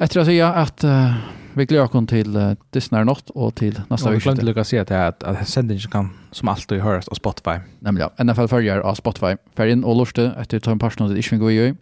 [0.00, 1.20] Etter å si at uh,
[1.54, 4.18] vi gleder oss til uh, Disney Natt og til nästa vecka.
[4.18, 7.58] Vi glömde lyckas se att, att, att sändningen kan som alltid höras av Spotify.
[7.80, 8.24] Nemlig, ja.
[8.24, 9.36] NFL følger av Spotify.
[9.56, 11.74] Ferien och lustig efter Tom ta en person det inte vi går i.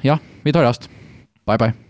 [0.00, 0.90] Ja, vi tar rast.
[1.46, 1.87] Bye bye.